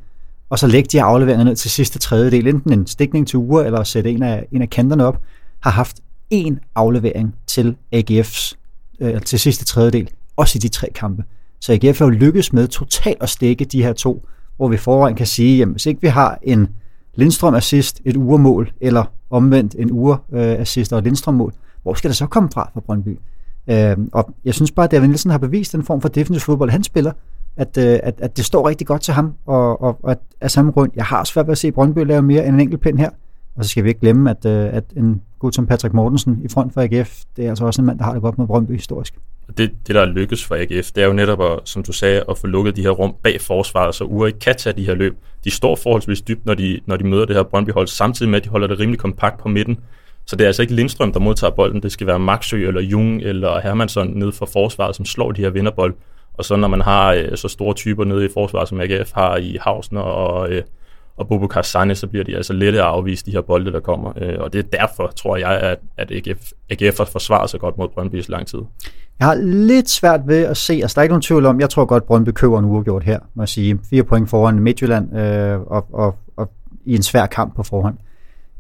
og 0.50 0.60
så 0.60 0.68
lægge 0.68 0.90
de 0.92 0.98
her 0.98 1.06
afleveringer 1.06 1.44
ned 1.44 1.56
til 1.56 1.72
sidste 1.72 2.00
tredjedel, 2.00 2.48
enten 2.48 2.74
en 2.74 2.88
stikning 2.88 3.28
til 3.28 3.38
uger, 3.38 3.64
eller 3.64 3.84
sætte 3.84 4.12
en 4.12 4.24
af, 4.24 4.48
en 4.52 4.62
af 4.62 4.70
kanterne 4.70 5.06
op, 5.06 5.22
har 5.60 5.72
haft 5.72 5.98
en 6.30 6.60
aflevering 6.76 7.36
til 7.48 7.76
AGF's, 7.96 8.54
øh, 9.00 9.22
til 9.22 9.40
sidste 9.40 9.66
tredjedel, 9.66 10.10
også 10.38 10.58
i 10.58 10.60
de 10.60 10.68
tre 10.68 10.88
kampe. 10.96 11.24
Så 11.60 11.74
AGF 11.74 12.00
har 12.00 12.06
jo 12.06 12.10
lykkes 12.10 12.54
med 12.54 12.68
totalt 12.68 13.24
at 13.24 13.30
stikke 13.30 13.66
de 13.66 13.84
her 13.84 13.94
to, 13.94 14.28
hvor 14.58 14.68
vi 14.68 14.78
forvejen 14.78 15.16
kan 15.16 15.28
sige, 15.28 15.58
jamen 15.58 15.72
hvis 15.72 15.86
ikke 15.86 16.02
vi 16.02 16.08
har 16.08 16.40
en 16.44 16.68
Lindstrøm 17.16 17.56
assist, 17.56 18.02
et 18.06 18.18
uremål, 18.18 18.72
eller 18.82 19.04
omvendt 19.34 19.76
en 19.80 19.92
ure 19.92 20.18
øh, 20.32 20.60
assist 20.60 20.94
og 20.94 21.00
et 21.00 21.04
Lindstrøm 21.04 21.34
mål, 21.34 21.54
hvor 21.84 21.94
skal 21.94 22.10
det 22.10 22.18
så 22.18 22.28
komme 22.28 22.50
fra 22.54 22.70
for 22.74 22.82
Brøndby? 22.82 23.20
Øh, 23.68 23.98
og 24.14 24.34
jeg 24.46 24.54
synes 24.54 24.72
bare, 24.72 24.84
at 24.84 24.92
David 24.92 25.08
Nielsen 25.08 25.32
har 25.32 25.38
bevist 25.38 25.74
den 25.74 25.84
form 25.84 26.02
for 26.02 26.10
defensiv 26.10 26.40
fodbold, 26.40 26.70
han 26.70 26.84
spiller, 26.84 27.12
at, 27.58 27.78
øh, 27.78 28.00
at, 28.04 28.16
at 28.22 28.38
det 28.38 28.46
står 28.46 28.68
rigtig 28.70 28.88
godt 28.88 29.02
til 29.02 29.14
ham, 29.14 29.34
og, 29.46 29.82
og, 29.82 30.00
og 30.04 30.12
at 30.12 30.20
af 30.42 30.52
samme 30.52 30.72
grund, 30.72 30.92
jeg 30.96 31.06
har 31.06 31.24
svært 31.24 31.48
ved 31.48 31.52
at 31.52 31.58
se 31.58 31.72
Brøndby 31.72 32.06
lave 32.06 32.22
mere 32.22 32.46
end 32.46 32.56
en 32.56 32.62
enkelt 32.62 32.82
pind 32.82 32.98
her. 33.00 33.10
Og 33.56 33.64
så 33.66 33.70
skal 33.70 33.84
vi 33.84 33.90
ikke 33.90 34.02
glemme, 34.02 34.30
at, 34.30 34.46
øh, 34.46 34.70
at 34.74 34.84
en 34.96 35.22
god 35.40 35.52
som 35.52 35.66
Patrick 35.66 35.94
Mortensen 35.94 36.42
i 36.44 36.48
front 36.48 36.74
for 36.74 36.82
AGF, 36.82 37.24
det 37.36 37.46
er 37.46 37.50
altså 37.50 37.66
også 37.66 37.82
en 37.82 37.86
mand, 37.86 38.00
der 38.00 38.06
har 38.06 38.14
det 38.14 38.22
godt 38.22 38.38
med 38.38 38.48
Brøndby 38.48 38.72
historisk. 38.72 39.20
Det, 39.48 39.72
det 39.88 39.96
der 39.96 40.02
er 40.02 40.06
lykkes 40.06 40.46
for 40.46 40.56
AGF, 40.56 40.92
det 40.92 41.04
er 41.04 41.08
jo 41.08 41.14
netop, 41.14 41.42
at, 41.42 41.60
som 41.66 41.84
du 41.84 41.92
sagde, 41.92 42.24
at 42.30 42.38
få 42.38 42.48
lukket 42.48 42.76
de 42.76 42.82
her 42.82 42.90
rum 42.90 43.16
bag 43.24 43.42
forsvaret, 43.42 43.96
så 43.96 44.04
Ure 44.04 44.28
ikke 44.28 44.40
kan 44.40 44.56
tage 44.56 44.76
de 44.76 44.86
her 44.86 44.96
løb. 44.96 45.18
De 45.44 45.52
står 45.52 45.76
forholdsvis 45.76 46.22
dybt, 46.22 46.46
når 46.46 46.54
de, 46.54 46.80
når 46.86 46.98
de 46.98 47.04
møder 47.04 47.26
det 47.26 47.36
her 47.36 47.44
Brøndby-hold, 47.44 47.88
samtidig 47.88 48.30
med, 48.30 48.40
at 48.40 48.44
de 48.44 48.50
holder 48.50 48.68
det 48.68 48.80
rimelig 48.80 49.00
kompakt 49.00 49.40
på 49.40 49.48
midten. 49.48 49.80
Så 50.26 50.36
det 50.36 50.44
er 50.44 50.48
altså 50.48 50.62
ikke 50.62 50.74
Lindstrøm, 50.74 51.14
der 51.14 51.20
modtager 51.20 51.52
bolden. 51.52 51.84
Det 51.84 51.92
skal 51.92 52.08
være 52.08 52.20
Maxø 52.20 52.68
eller 52.68 52.82
Jung 52.82 53.22
eller 53.22 53.60
Hermansson 53.60 54.08
nede 54.08 54.32
for 54.32 54.46
forsvaret, 54.46 54.96
som 54.96 55.06
slår 55.06 55.32
de 55.32 55.42
her 55.42 55.50
vinderbold. 55.50 55.94
Og 56.34 56.46
så 56.46 56.56
når 56.56 56.68
man 56.68 56.82
har 56.82 57.14
øh, 57.14 57.38
så 57.38 57.48
store 57.48 57.74
typer 57.74 58.04
nede 58.04 58.26
i 58.26 58.30
forsvaret, 58.34 58.70
som 58.70 58.80
AGF 58.80 59.12
har 59.14 59.38
i 59.38 59.58
Hausner 59.62 60.02
og, 60.02 60.52
øh, 60.52 60.62
og 61.18 61.28
Bobo 61.28 61.62
Sane, 61.62 61.96
så 61.96 62.08
bliver 62.08 62.24
de 62.24 62.36
altså 62.36 62.54
lette 62.54 62.80
at 62.80 62.86
afvise 62.86 63.26
de 63.26 63.32
her 63.32 63.42
bolde, 63.42 63.72
der 63.72 63.80
kommer. 63.80 64.14
Øh, 64.22 64.36
og 64.40 64.54
det 64.54 64.60
er 64.60 64.80
derfor, 64.80 65.08
tror 65.08 65.38
jeg, 65.38 65.52
at, 65.52 65.80
at 65.98 66.12
AGF, 66.12 66.52
AGF 66.70 67.12
forsvarer 67.12 67.48
sig 67.48 67.60
godt 67.60 67.78
mod 67.78 67.88
Brøndby 67.90 68.16
i 68.16 68.22
så 68.22 68.32
lang 68.32 68.48
tid. 68.48 68.60
Jeg 69.20 69.28
har 69.28 69.36
lidt 69.44 69.90
svært 69.90 70.22
ved 70.26 70.44
at 70.44 70.58
se, 70.58 70.74
altså 70.74 70.96
der 70.96 71.00
er 71.00 71.04
ikke 71.04 71.12
nogen 71.12 71.22
tvivl 71.22 71.46
om, 71.46 71.60
jeg 71.60 71.70
tror 71.70 71.86
godt, 71.86 72.06
Brøndby 72.06 72.30
køber 72.30 72.60
en 72.60 72.66
uafgjort 72.66 73.04
her, 73.04 73.20
må 73.34 73.42
jeg 73.44 73.50
sige. 73.50 73.80
Fire 73.90 74.04
point 74.04 74.30
foran 74.30 74.60
Midtjylland 74.60 75.18
øh, 75.18 75.60
og, 75.60 75.86
og, 75.94 76.16
og, 76.38 76.50
i 76.86 76.96
en 76.96 77.04
svær 77.04 77.26
kamp 77.26 77.56
på 77.56 77.64
forhånd. 77.64 77.98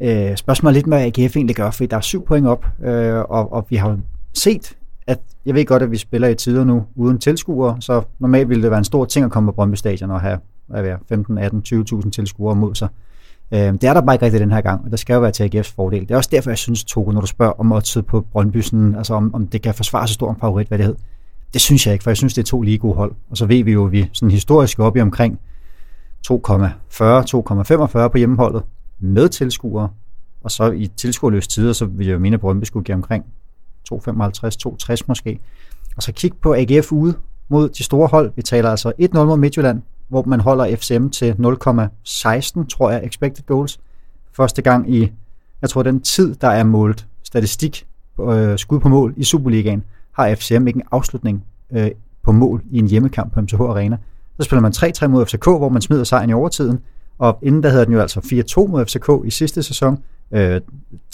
Øh, 0.01 0.37
spørgsmålet 0.37 0.71
er 0.71 0.75
lidt, 0.75 0.87
hvad 0.87 1.23
AGF 1.23 1.35
egentlig 1.35 1.55
gør, 1.55 1.71
fordi 1.71 1.87
der 1.87 1.97
er 1.97 2.01
syv 2.01 2.25
point 2.25 2.47
op, 2.47 2.65
øh, 2.83 3.15
og, 3.15 3.53
og 3.53 3.65
vi 3.69 3.75
har 3.75 3.99
set, 4.33 4.77
at 5.07 5.19
jeg 5.45 5.55
ved 5.55 5.65
godt, 5.65 5.83
at 5.83 5.91
vi 5.91 5.97
spiller 5.97 6.27
i 6.27 6.35
tider 6.35 6.63
nu 6.63 6.85
uden 6.95 7.19
tilskuere, 7.19 7.77
så 7.79 8.01
normalt 8.19 8.49
ville 8.49 8.63
det 8.63 8.71
være 8.71 8.77
en 8.77 8.83
stor 8.83 9.05
ting 9.05 9.25
at 9.25 9.31
komme 9.31 9.47
på 9.47 9.55
Brøndby 9.55 9.75
Stadion 9.75 10.11
og 10.11 10.21
have 10.21 10.37
hvad 10.81 10.95
15, 11.09 11.37
18, 11.37 11.63
20.000 11.67 12.09
tilskuere 12.09 12.55
mod 12.55 12.75
sig. 12.75 12.87
Øh, 13.51 13.59
det 13.59 13.83
er 13.83 13.93
der 13.93 14.01
bare 14.01 14.15
ikke 14.15 14.25
rigtigt 14.25 14.41
den 14.41 14.51
her 14.51 14.61
gang, 14.61 14.85
og 14.85 14.91
det 14.91 14.99
skal 14.99 15.13
jo 15.13 15.19
være 15.19 15.31
til 15.31 15.49
AGF's 15.55 15.73
fordel. 15.75 16.01
Det 16.01 16.11
er 16.11 16.17
også 16.17 16.29
derfor, 16.33 16.49
jeg 16.49 16.57
synes, 16.57 16.83
Togo, 16.83 17.11
når 17.11 17.21
du 17.21 17.27
spørger 17.27 17.59
om 17.59 17.71
oddset 17.71 18.05
på 18.05 18.21
Brøndby, 18.31 18.61
sådan, 18.61 18.95
altså 18.95 19.13
om, 19.13 19.35
om 19.35 19.47
det 19.47 19.61
kan 19.61 19.73
forsvare 19.73 20.07
så 20.07 20.13
stor 20.13 20.29
en 20.29 20.39
favorit, 20.39 20.67
hvad 20.67 20.77
det 20.77 20.85
hed. 20.85 20.95
Det 21.53 21.61
synes 21.61 21.85
jeg 21.85 21.93
ikke, 21.93 22.03
for 22.03 22.09
jeg 22.09 22.17
synes, 22.17 22.33
det 22.33 22.41
er 22.41 22.45
to 22.45 22.61
lige 22.61 22.77
gode 22.77 22.95
hold. 22.95 23.11
Og 23.29 23.37
så 23.37 23.45
ved 23.45 23.63
vi 23.63 23.71
jo, 23.71 23.85
at 23.85 23.91
vi 23.91 24.09
sådan 24.13 24.31
historisk 24.31 24.79
er 24.79 24.83
oppe 24.83 24.99
i 24.99 25.01
omkring 25.01 25.39
2,40-2,45 26.31 28.07
på 28.07 28.17
hjemmeholdet 28.17 28.63
med 28.99 29.29
tilskuere, 29.29 29.89
og 30.43 30.51
så 30.51 30.71
i 30.71 30.87
tilskuerløse 30.87 31.49
tider, 31.49 31.73
så 31.73 31.85
vil 31.85 32.07
jeg 32.07 32.13
jo 32.13 32.19
mene, 32.19 32.33
at 32.33 32.39
Brøndby 32.39 32.63
skulle 32.63 32.83
give 32.83 32.95
omkring 32.95 33.25
2,55, 33.93 33.99
2,60 34.67 34.97
måske. 35.07 35.39
Og 35.97 36.03
så 36.03 36.11
kig 36.11 36.31
på 36.41 36.53
AGF 36.53 36.91
ude 36.91 37.15
mod 37.49 37.69
de 37.69 37.83
store 37.83 38.07
hold. 38.07 38.31
Vi 38.35 38.41
taler 38.41 38.69
altså 38.69 38.91
1-0 39.01 39.23
mod 39.23 39.37
Midtjylland, 39.37 39.81
hvor 40.13 40.23
man 40.23 40.39
holder 40.39 40.75
FCM 40.75 41.07
til 41.07 41.31
0,16, 41.31 42.67
tror 42.67 42.91
jeg, 42.91 43.03
expected 43.03 43.43
goals. 43.45 43.79
Første 44.33 44.61
gang 44.61 44.95
i, 44.95 45.11
jeg 45.61 45.69
tror, 45.69 45.83
den 45.83 46.01
tid, 46.01 46.35
der 46.35 46.47
er 46.47 46.63
målt 46.63 47.07
statistik, 47.23 47.85
øh, 48.21 48.57
skud 48.57 48.79
på 48.79 48.89
mål 48.89 49.13
i 49.17 49.23
Superligaen, 49.23 49.83
har 50.11 50.35
FCM 50.35 50.67
ikke 50.67 50.77
en 50.77 50.83
afslutning 50.91 51.43
øh, 51.71 51.91
på 52.23 52.31
mål 52.31 52.63
i 52.71 52.79
en 52.79 52.87
hjemmekamp 52.87 53.33
på 53.33 53.41
MTH 53.41 53.61
Arena. 53.61 53.97
Så 54.39 54.43
spiller 54.43 54.61
man 54.61 54.71
3-3 54.75 55.07
mod 55.07 55.25
FCK, 55.25 55.45
hvor 55.45 55.69
man 55.69 55.81
smider 55.81 56.03
sejren 56.03 56.29
i 56.29 56.33
overtiden, 56.33 56.79
og 57.19 57.39
inden 57.41 57.63
der 57.63 57.69
hedder 57.69 57.85
den 57.85 57.93
jo 57.93 57.99
altså 57.99 58.19
4-2 58.65 58.71
mod 58.71 58.85
FCK 58.85 59.27
i 59.27 59.29
sidste 59.29 59.63
sæson, 59.63 59.97
øh, 60.31 60.61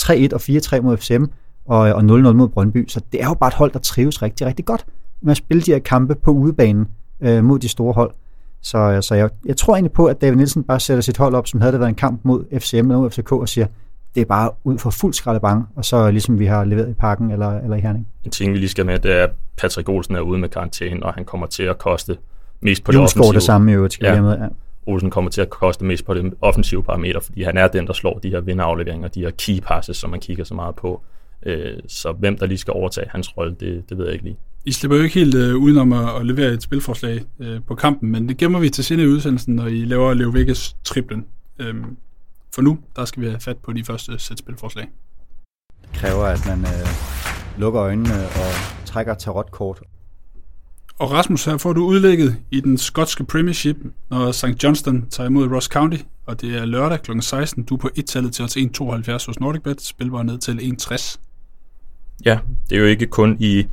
3-1 0.01 0.33
og 0.33 0.41
4-3 0.41 0.81
mod 0.81 0.97
FCM, 0.97 1.24
og, 1.65 1.79
og 1.79 2.00
0-0 2.00 2.03
mod 2.03 2.47
Brøndby. 2.47 2.88
Så 2.88 3.01
det 3.12 3.24
er 3.24 3.27
jo 3.27 3.33
bare 3.33 3.47
et 3.47 3.53
hold, 3.53 3.71
der 3.71 3.79
trives 3.79 4.21
rigtig, 4.21 4.47
rigtig 4.47 4.65
godt 4.65 4.85
med 5.21 5.31
at 5.31 5.38
spille 5.38 5.62
de 5.62 5.71
her 5.71 5.79
kampe 5.79 6.15
på 6.15 6.31
udebanen 6.31 6.88
øh, 7.21 7.43
mod 7.43 7.59
de 7.59 7.69
store 7.69 7.93
hold. 7.93 8.12
Så, 8.61 9.01
så 9.01 9.15
jeg, 9.15 9.29
jeg 9.45 9.57
tror 9.57 9.73
egentlig 9.73 9.91
på, 9.91 10.05
at 10.05 10.21
David 10.21 10.35
Nielsen 10.35 10.63
bare 10.63 10.79
sætter 10.79 11.01
sit 11.01 11.17
hold 11.17 11.35
op, 11.35 11.47
som 11.47 11.61
havde 11.61 11.71
det 11.71 11.79
været 11.79 11.89
en 11.89 11.95
kamp 11.95 12.19
mod 12.23 12.59
FCM 12.59 12.77
eller 12.77 12.97
mod 12.97 13.09
FCK, 13.09 13.31
og 13.31 13.49
siger, 13.49 13.67
det 14.15 14.21
er 14.21 14.25
bare 14.25 14.51
ud 14.63 14.77
for 14.77 14.89
fuld 14.89 15.13
skraldebang, 15.13 15.67
og 15.75 15.85
så 15.85 16.11
ligesom 16.11 16.39
vi 16.39 16.45
har 16.45 16.65
leveret 16.65 16.89
i 16.89 16.93
parken 16.93 17.31
eller, 17.31 17.59
eller 17.59 17.77
i 17.77 17.79
Herning. 17.79 18.07
En 18.23 18.31
ting, 18.31 18.53
vi 18.53 18.57
lige 18.57 18.69
skal 18.69 18.85
med, 18.85 18.99
det 18.99 19.11
er, 19.11 19.23
at 19.23 19.31
Patrick 19.57 19.89
Olsen 19.89 20.15
er 20.15 20.19
ude 20.19 20.39
med 20.39 20.49
karantæne, 20.49 21.03
og 21.03 21.13
han 21.13 21.25
kommer 21.25 21.47
til 21.47 21.63
at 21.63 21.77
koste 21.77 22.17
mest 22.61 22.83
på 22.83 22.91
det 22.91 22.99
offensive. 22.99 23.33
det 23.33 23.43
samme 23.43 23.71
jo, 23.71 23.89
skal 23.89 24.07
ja. 24.07 24.21
med, 24.21 24.37
ja. 24.37 24.47
Olsen 24.85 25.09
kommer 25.09 25.31
til 25.31 25.41
at 25.41 25.49
koste 25.49 25.85
mest 25.85 26.05
på 26.05 26.13
det 26.13 26.33
offensive 26.41 26.83
parameter, 26.83 27.19
fordi 27.19 27.43
han 27.43 27.57
er 27.57 27.67
den, 27.67 27.87
der 27.87 27.93
slår 27.93 28.19
de 28.19 28.29
her 28.29 28.41
vinderafleveringer, 28.41 29.07
de 29.07 29.21
her 29.21 29.31
key 29.31 29.59
passes, 29.59 29.97
som 29.97 30.09
man 30.09 30.19
kigger 30.19 30.43
så 30.43 30.53
meget 30.53 30.75
på. 30.75 31.01
Øh, 31.45 31.73
så 31.87 32.11
hvem 32.11 32.37
der 32.37 32.45
lige 32.45 32.57
skal 32.57 32.71
overtage 32.71 33.07
hans 33.09 33.37
rolle, 33.37 33.55
det, 33.59 33.89
det 33.89 33.97
ved 33.97 34.05
jeg 34.05 34.13
ikke 34.13 34.25
lige. 34.25 34.37
I 34.65 34.71
slipper 34.71 34.97
jo 34.97 35.03
ikke 35.03 35.19
helt 35.19 35.35
uh, 35.35 35.55
udenom 35.55 35.93
at, 35.93 36.15
at 36.19 36.25
levere 36.25 36.53
et 36.53 36.63
spilforslag 36.63 37.25
uh, 37.39 37.63
på 37.67 37.75
kampen, 37.75 38.11
men 38.11 38.29
det 38.29 38.37
gemmer 38.37 38.59
vi 38.59 38.69
til 38.69 38.83
senere 38.83 39.07
i 39.07 39.09
udsendelsen, 39.09 39.55
når 39.55 39.67
I 39.67 39.85
laver 39.85 40.13
Leo 40.13 40.29
Vegas 40.29 40.75
triplen. 40.83 41.25
Um, 41.59 41.97
for 42.55 42.61
nu, 42.61 42.79
der 42.95 43.05
skal 43.05 43.21
vi 43.23 43.27
have 43.27 43.39
fat 43.39 43.57
på 43.57 43.73
de 43.73 43.83
første 43.83 44.19
sæt 44.19 44.39
spilforslag. 44.39 44.87
Det 45.81 45.89
kræver, 45.93 46.23
at 46.23 46.45
man 46.47 46.59
uh, 46.59 47.59
lukker 47.59 47.81
øjnene 47.81 48.15
og 48.15 48.51
trækker 48.85 49.13
tarotkort 49.13 49.81
og 50.99 51.11
Rasmus, 51.11 51.45
her 51.45 51.57
får 51.57 51.73
du 51.73 51.85
udlægget 51.85 52.35
i 52.51 52.59
den 52.59 52.77
skotske 52.77 53.23
Premiership, 53.23 53.77
når 54.09 54.31
St. 54.31 54.63
Johnston 54.63 55.09
tager 55.09 55.29
imod 55.29 55.47
Ross 55.47 55.67
County, 55.67 55.97
og 56.25 56.41
det 56.41 56.57
er 56.57 56.65
lørdag 56.65 57.01
kl. 57.01 57.11
16. 57.21 57.63
Du 57.63 57.75
er 57.75 57.79
på 57.79 57.89
et-tallet 57.95 58.33
til 58.33 58.43
1,72 58.43 59.25
hos 59.25 59.39
NordicBet, 59.39 59.81
spilbar 59.81 60.23
ned 60.23 60.37
til 60.37 60.51
1,60. 60.51 61.19
Ja, 62.25 62.39
det 62.69 62.75
er 62.75 62.79
jo 62.79 62.85
ikke 62.85 63.05
kun 63.05 63.37
i, 63.39 63.67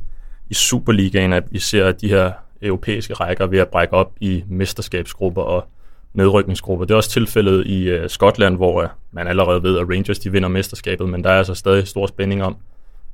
i 0.49 0.53
Superligaen, 0.53 1.33
at 1.33 1.43
vi 1.51 1.59
ser 1.59 1.91
de 1.91 2.09
her 2.09 2.31
europæiske 2.61 3.13
rækker 3.13 3.47
ved 3.47 3.59
at 3.59 3.67
brække 3.67 3.93
op 3.93 4.11
i 4.21 4.43
mesterskabsgrupper, 4.49 5.41
og 5.41 5.67
nedrykningsgrupper. 6.13 6.85
Det 6.85 6.93
er 6.93 6.97
også 6.97 7.09
tilfældet 7.09 7.67
i 7.67 7.95
uh, 7.95 8.07
Skotland, 8.07 8.55
hvor 8.55 8.83
uh, 8.83 8.89
man 9.11 9.27
allerede 9.27 9.63
ved, 9.63 9.79
at 9.79 9.89
Rangers 9.89 10.19
de 10.19 10.31
vinder 10.31 10.49
mesterskabet, 10.49 11.09
men 11.09 11.23
der 11.23 11.29
er 11.29 11.37
altså 11.37 11.53
stadig 11.53 11.87
stor 11.87 12.07
spænding 12.07 12.43
om, 12.43 12.55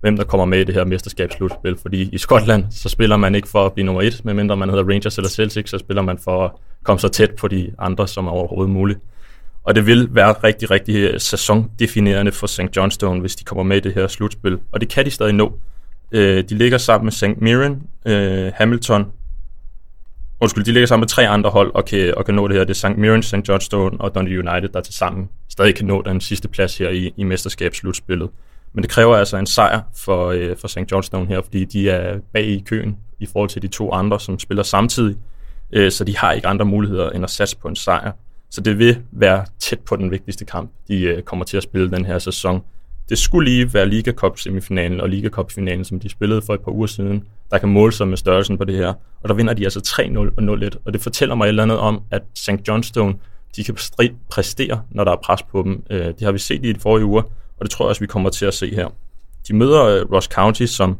hvem 0.02 0.18
der 0.18 0.24
kommer 0.24 0.46
med 0.46 0.60
i 0.60 0.64
det 0.64 0.76
her 0.76 0.86
mesterskabsslutspil. 0.86 1.78
Fordi 1.82 2.10
i 2.12 2.18
Skotland, 2.18 2.66
så 2.72 2.90
spiller 2.90 3.18
man 3.18 3.36
ikke 3.36 3.48
for 3.48 3.66
at 3.66 3.74
blive 3.74 3.86
nummer 3.86 4.02
et, 4.02 4.22
medmindre 4.26 4.58
man 4.58 4.70
hedder 4.70 4.84
Rangers 4.84 5.18
eller 5.18 5.30
Celtic, 5.30 5.70
så 5.70 5.78
spiller 5.78 6.02
man 6.02 6.18
for 6.18 6.46
at 6.46 6.52
komme 6.84 7.00
så 7.00 7.08
tæt 7.08 7.32
på 7.32 7.48
de 7.48 7.72
andre 7.80 8.08
som 8.08 8.28
er 8.28 8.32
overhovedet 8.32 8.74
muligt. 8.74 9.00
Og 9.64 9.76
det 9.76 9.86
vil 9.86 10.08
være 10.12 10.34
rigtig, 10.34 10.72
rigtig 10.72 10.96
øh, 10.96 11.20
sæsondefinerende 11.20 12.32
for 12.32 12.48
St. 12.48 12.78
Johnstone, 12.78 13.20
hvis 13.20 13.36
de 13.36 13.44
kommer 13.44 13.64
med 13.64 13.78
i 13.78 13.80
det 13.80 13.94
her 13.94 14.08
slutspil. 14.08 14.60
Og 14.72 14.82
det 14.82 14.90
kan 14.90 15.06
de 15.06 15.12
stadig 15.12 15.34
nå. 15.34 15.60
Øh, 16.12 16.44
de 16.50 16.58
ligger 16.58 16.78
sammen 16.78 17.06
med 17.06 17.12
St. 17.12 17.42
Mirren, 17.42 17.84
øh, 18.06 18.52
Hamilton, 18.56 19.12
undskyld, 20.40 20.64
de 20.64 20.72
ligger 20.72 20.88
sammen 20.88 21.02
med 21.02 21.08
tre 21.08 21.28
andre 21.28 21.50
hold 21.50 21.72
og 21.76 21.86
kan, 21.86 22.14
og 22.18 22.26
kan 22.26 22.36
nå 22.36 22.48
det 22.48 22.58
her. 22.58 22.64
Det 22.64 22.84
er 22.84 22.90
St. 22.90 22.98
Mirren, 22.98 23.24
St. 23.24 23.50
Johnstone 23.50 24.02
og 24.02 24.16
Dundee 24.16 24.40
United, 24.40 24.70
der 24.70 24.82
til 24.82 24.94
sammen 24.94 25.30
stadig 25.54 25.76
kan 25.76 25.86
nå 25.86 26.02
den 26.02 26.22
sidste 26.22 26.48
plads 26.48 26.78
her 26.78 26.90
i, 26.90 27.14
i 27.18 27.24
mesterskabsslutspillet. 27.24 28.30
Men 28.74 28.84
det 28.84 28.92
kræver 28.92 29.16
altså 29.16 29.38
en 29.38 29.46
sejr 29.46 29.82
for, 29.96 30.28
øh, 30.28 30.58
for 30.58 30.68
St. 30.68 30.92
Johnstone 30.92 31.28
her, 31.28 31.42
fordi 31.42 31.66
de 31.66 31.90
er 31.90 32.20
bag 32.34 32.46
i 32.46 32.64
køen 32.66 32.98
i 33.20 33.26
forhold 33.26 33.50
til 33.50 33.62
de 33.62 33.68
to 33.68 33.92
andre, 33.92 34.20
som 34.20 34.40
spiller 34.40 34.64
samtidig. 34.64 35.16
Øh, 35.72 35.92
så 35.92 36.04
de 36.04 36.18
har 36.18 36.32
ikke 36.32 36.48
andre 36.48 36.66
muligheder 36.66 37.10
end 37.10 37.24
at 37.24 37.30
satse 37.30 37.58
på 37.58 37.68
en 37.68 37.76
sejr. 37.76 38.12
Så 38.50 38.62
det 38.62 38.80
vil 38.80 39.02
være 39.12 39.46
tæt 39.60 39.80
på 39.80 39.96
den 39.96 40.12
vigtigste 40.12 40.46
kamp, 40.46 40.72
de 40.88 41.02
øh, 41.02 41.22
kommer 41.22 41.46
til 41.46 41.58
at 41.58 41.64
spille 41.64 41.92
den 41.92 42.06
her 42.06 42.20
sæson. 42.20 42.62
Det 43.10 43.18
skulle 43.18 43.50
lige 43.50 43.74
være 43.74 43.90
Liga 43.90 44.12
Cup 44.12 44.40
semifinalen 44.40 45.02
og 45.02 45.10
Liga 45.10 45.30
Cup 45.30 45.52
finalen, 45.52 45.86
som 45.86 46.00
de 46.00 46.10
spillede 46.10 46.42
for 46.42 46.54
et 46.54 46.62
par 46.62 46.72
uger 46.72 46.88
siden, 46.88 47.24
der 47.52 47.58
kan 47.58 47.70
måle 47.70 47.92
sig 47.92 48.08
med 48.08 48.18
størrelsen 48.18 48.58
på 48.58 48.64
det 48.64 48.76
her. 48.76 48.94
Og 49.22 49.30
der 49.30 49.36
vinder 49.36 49.54
de 49.54 49.64
altså 49.64 49.80
3-0 49.80 50.18
og 50.18 50.58
0-1. 50.58 50.70
Og 50.86 50.94
det 50.94 51.02
fortæller 51.02 51.36
mig 51.36 51.46
et 51.46 51.50
eller 51.50 51.64
andet 51.64 51.78
om, 51.78 52.02
at 52.12 52.22
St. 52.36 52.68
Johnstone, 52.68 53.14
de 53.56 53.64
kan 53.64 53.78
præstere, 54.30 54.82
når 54.92 55.04
der 55.04 55.12
er 55.12 55.20
pres 55.24 55.44
på 55.44 55.64
dem. 55.64 55.84
Øh, 55.90 56.06
det 56.06 56.22
har 56.22 56.32
vi 56.32 56.40
set 56.40 56.66
i 56.66 56.74
de 56.74 56.80
forrige 56.80 57.06
uger, 57.06 57.22
og 57.58 57.62
det 57.62 57.70
tror 57.70 57.86
jeg 57.86 57.90
også, 57.90 58.02
vi 58.02 58.08
kommer 58.08 58.30
til 58.30 58.46
at 58.46 58.54
se 58.54 58.76
her. 58.76 58.90
De 59.48 59.56
møder 59.56 59.84
øh, 59.84 60.12
Ross 60.12 60.28
County, 60.28 60.66
som 60.66 60.98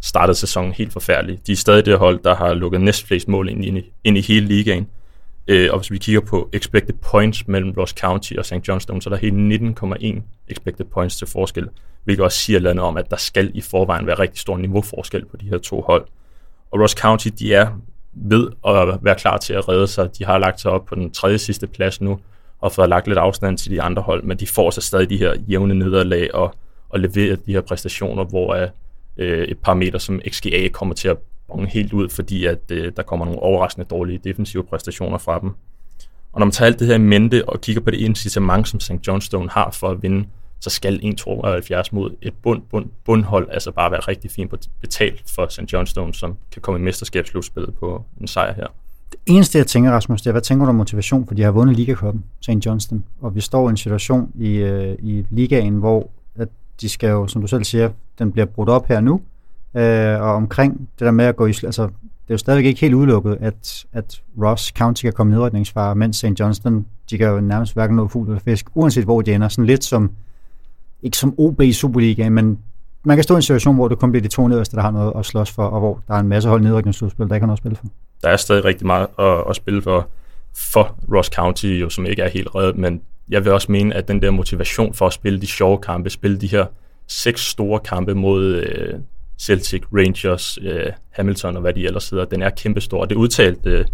startede 0.00 0.38
sæsonen 0.38 0.72
helt 0.72 0.92
forfærdeligt. 0.92 1.46
De 1.46 1.52
er 1.52 1.56
stadig 1.56 1.86
det 1.86 1.98
hold, 1.98 2.20
der 2.24 2.34
har 2.34 2.54
lukket 2.54 2.80
næstflest 2.80 3.28
mål 3.28 3.48
ind 3.48 3.64
i, 3.64 3.92
ind 4.04 4.18
i 4.18 4.20
hele 4.20 4.46
ligaen. 4.46 4.86
Øh, 5.48 5.68
og 5.72 5.78
hvis 5.78 5.90
vi 5.90 5.98
kigger 5.98 6.20
på 6.20 6.48
expected 6.52 6.94
points 6.94 7.48
mellem 7.48 7.70
Ross 7.70 7.92
County 7.92 8.32
og 8.34 8.46
St. 8.46 8.68
Johnstone, 8.68 9.02
så 9.02 9.10
er 9.10 9.14
der 9.14 9.20
hele 9.20 9.56
19,1 10.18 10.22
expected 10.48 10.84
points 10.84 11.16
til 11.16 11.26
forskel, 11.26 11.68
hvilket 12.04 12.24
også 12.24 12.38
siger 12.38 12.60
noget 12.60 12.80
om, 12.80 12.96
at 12.96 13.10
der 13.10 13.16
skal 13.16 13.50
i 13.54 13.60
forvejen 13.60 14.06
være 14.06 14.18
rigtig 14.18 14.40
stor 14.40 14.56
niveauforskel 14.56 15.24
på 15.24 15.36
de 15.36 15.48
her 15.48 15.58
to 15.58 15.80
hold. 15.80 16.06
Og 16.70 16.80
Ross 16.80 16.94
County, 16.94 17.28
de 17.38 17.54
er 17.54 17.68
ved 18.12 18.48
at 18.66 18.98
være 19.04 19.14
klar 19.14 19.36
til 19.36 19.54
at 19.54 19.68
redde 19.68 19.86
sig. 19.86 20.18
De 20.18 20.24
har 20.24 20.38
lagt 20.38 20.60
sig 20.60 20.70
op 20.70 20.84
på 20.84 20.94
den 20.94 21.10
tredje 21.10 21.38
sidste 21.38 21.66
plads 21.66 22.00
nu, 22.00 22.20
og 22.60 22.72
fået 22.72 22.88
lagt 22.88 23.06
lidt 23.06 23.18
afstand 23.18 23.58
til 23.58 23.70
de 23.70 23.82
andre 23.82 24.02
hold, 24.02 24.22
men 24.22 24.36
de 24.36 24.46
får 24.46 24.70
så 24.70 24.80
stadig 24.80 25.10
de 25.10 25.16
her 25.16 25.34
jævne 25.48 25.74
nederlag 25.74 26.34
og, 26.34 26.54
og 26.88 27.00
leverer 27.00 27.36
de 27.36 27.52
her 27.52 27.60
præstationer, 27.60 28.24
hvor 28.24 28.54
øh, 29.16 29.44
et 29.44 29.58
par 29.58 29.74
meter 29.74 29.98
som 29.98 30.20
XGA 30.28 30.68
kommer 30.72 30.94
til 30.94 31.08
at 31.08 31.16
bonge 31.48 31.66
helt 31.66 31.92
ud, 31.92 32.08
fordi 32.08 32.44
at 32.44 32.70
øh, 32.70 32.92
der 32.96 33.02
kommer 33.02 33.26
nogle 33.26 33.40
overraskende 33.40 33.86
dårlige 33.90 34.20
defensive 34.24 34.64
præstationer 34.64 35.18
fra 35.18 35.40
dem. 35.40 35.50
Og 36.32 36.40
når 36.40 36.44
man 36.44 36.52
tager 36.52 36.66
alt 36.66 36.78
det 36.78 36.86
her 36.86 36.94
i 36.94 36.98
mente 36.98 37.48
og 37.48 37.60
kigger 37.60 37.82
på 37.82 37.90
det 37.90 37.98
incitament, 37.98 38.68
som 38.68 38.80
St. 38.80 39.06
Johnstone 39.06 39.50
har 39.50 39.70
for 39.70 39.88
at 39.88 40.02
vinde, 40.02 40.26
så 40.60 40.70
skal 40.70 41.00
1,72 41.20 41.88
mod 41.92 42.16
et 42.22 42.34
bund, 42.42 42.62
bund, 42.70 42.86
bundhold 43.04 43.48
altså 43.50 43.70
bare 43.70 43.90
være 43.90 44.00
rigtig 44.00 44.30
fint 44.30 44.68
betalt 44.80 45.22
for 45.34 45.46
St. 45.48 45.72
Johnstone, 45.72 46.14
som 46.14 46.36
kan 46.52 46.62
komme 46.62 46.80
i 46.80 46.82
mesterskabsslutspillet 46.82 47.74
på 47.74 48.04
en 48.20 48.26
sejr 48.26 48.54
her. 48.54 48.66
Det 49.12 49.20
eneste, 49.26 49.58
jeg 49.58 49.66
tænker, 49.66 49.90
Rasmus, 49.90 50.22
det 50.22 50.26
er, 50.26 50.32
hvad 50.32 50.42
tænker 50.42 50.64
du 50.64 50.68
om 50.68 50.74
motivation? 50.74 51.26
For 51.26 51.34
de 51.34 51.42
har 51.42 51.50
vundet 51.50 51.76
ligakoppen, 51.76 52.24
St. 52.40 52.66
Johnston, 52.66 53.04
og 53.20 53.34
vi 53.34 53.40
står 53.40 53.68
i 53.68 53.70
en 53.70 53.76
situation 53.76 54.32
i, 54.34 54.56
øh, 54.56 54.96
i 55.02 55.26
ligaen, 55.30 55.74
hvor 55.74 56.10
at 56.36 56.48
de 56.80 56.88
skal 56.88 57.10
jo, 57.10 57.26
som 57.26 57.40
du 57.42 57.46
selv 57.46 57.64
siger, 57.64 57.90
den 58.18 58.32
bliver 58.32 58.46
brudt 58.46 58.68
op 58.68 58.88
her 58.88 59.00
nu, 59.00 59.20
øh, 59.74 60.20
og 60.20 60.34
omkring 60.34 60.88
det 60.98 61.04
der 61.04 61.10
med 61.10 61.24
at 61.24 61.36
gå 61.36 61.46
i, 61.46 61.50
altså 61.50 61.82
det 61.82 62.30
er 62.30 62.34
jo 62.34 62.38
stadigvæk 62.38 62.66
ikke 62.66 62.80
helt 62.80 62.94
udelukket, 62.94 63.38
at, 63.40 63.84
at 63.92 64.22
Ross 64.42 64.66
County 64.68 65.02
kan 65.02 65.12
komme 65.12 65.32
nedrykningsfare, 65.32 65.94
mens 65.94 66.16
St. 66.16 66.40
Johnston, 66.40 66.86
de 67.10 67.18
kan 67.18 67.28
jo 67.28 67.40
nærmest 67.40 67.74
hverken 67.74 67.96
nå 67.96 68.08
fugl 68.08 68.28
eller 68.28 68.40
fisk, 68.40 68.66
uanset 68.74 69.04
hvor 69.04 69.22
de 69.22 69.34
ender. 69.34 69.48
Sådan 69.48 69.66
lidt 69.66 69.84
som, 69.84 70.10
ikke 71.02 71.16
som 71.16 71.34
OB 71.38 71.60
i 71.60 71.72
Superligaen, 71.72 72.32
men 72.32 72.58
man 73.04 73.16
kan 73.16 73.24
stå 73.24 73.34
i 73.34 73.36
en 73.36 73.42
situation, 73.42 73.74
hvor 73.74 73.88
det 73.88 73.98
kun 73.98 74.10
bliver 74.10 74.22
de 74.22 74.28
to 74.28 74.48
nederste, 74.48 74.76
der 74.76 74.82
har 74.82 74.90
noget 74.90 75.12
at 75.16 75.26
slås 75.26 75.50
for, 75.50 75.62
og 75.62 75.80
hvor 75.80 76.02
der 76.08 76.14
er 76.14 76.18
en 76.18 76.28
masse 76.28 76.48
hold 76.48 76.62
nedrykningsudspil, 76.62 77.28
der 77.28 77.34
ikke 77.34 77.42
har 77.42 77.46
noget 77.46 77.58
at 77.58 77.62
spille 77.62 77.76
for. 77.76 77.86
Der 78.22 78.28
er 78.28 78.36
stadig 78.36 78.64
rigtig 78.64 78.86
meget 78.86 79.06
at, 79.18 79.44
at 79.48 79.56
spille 79.56 79.82
for, 79.82 80.08
for 80.56 80.96
Ross 81.16 81.28
County, 81.28 81.66
jo, 81.66 81.88
som 81.88 82.06
ikke 82.06 82.22
er 82.22 82.28
helt 82.28 82.54
reddet, 82.54 82.78
men 82.78 83.00
jeg 83.28 83.44
vil 83.44 83.52
også 83.52 83.72
mene, 83.72 83.94
at 83.94 84.08
den 84.08 84.22
der 84.22 84.30
motivation 84.30 84.94
for 84.94 85.06
at 85.06 85.12
spille 85.12 85.40
de 85.40 85.46
sjove 85.46 85.78
kampe, 85.78 86.10
spille 86.10 86.36
de 86.36 86.46
her 86.46 86.66
seks 87.06 87.40
store 87.40 87.80
kampe 87.80 88.14
mod 88.14 88.54
øh, 88.54 88.94
Celtic, 89.40 89.82
Rangers, 89.92 90.58
øh, 90.62 90.92
Hamilton 91.10 91.56
og 91.56 91.60
hvad 91.60 91.74
de 91.74 91.86
ellers 91.86 92.10
hedder, 92.10 92.24
den 92.24 92.42
er 92.42 92.50
kæmpestor. 92.50 93.04
Det 93.04 93.14
udtalte 93.14 93.70
øh, 93.70 93.84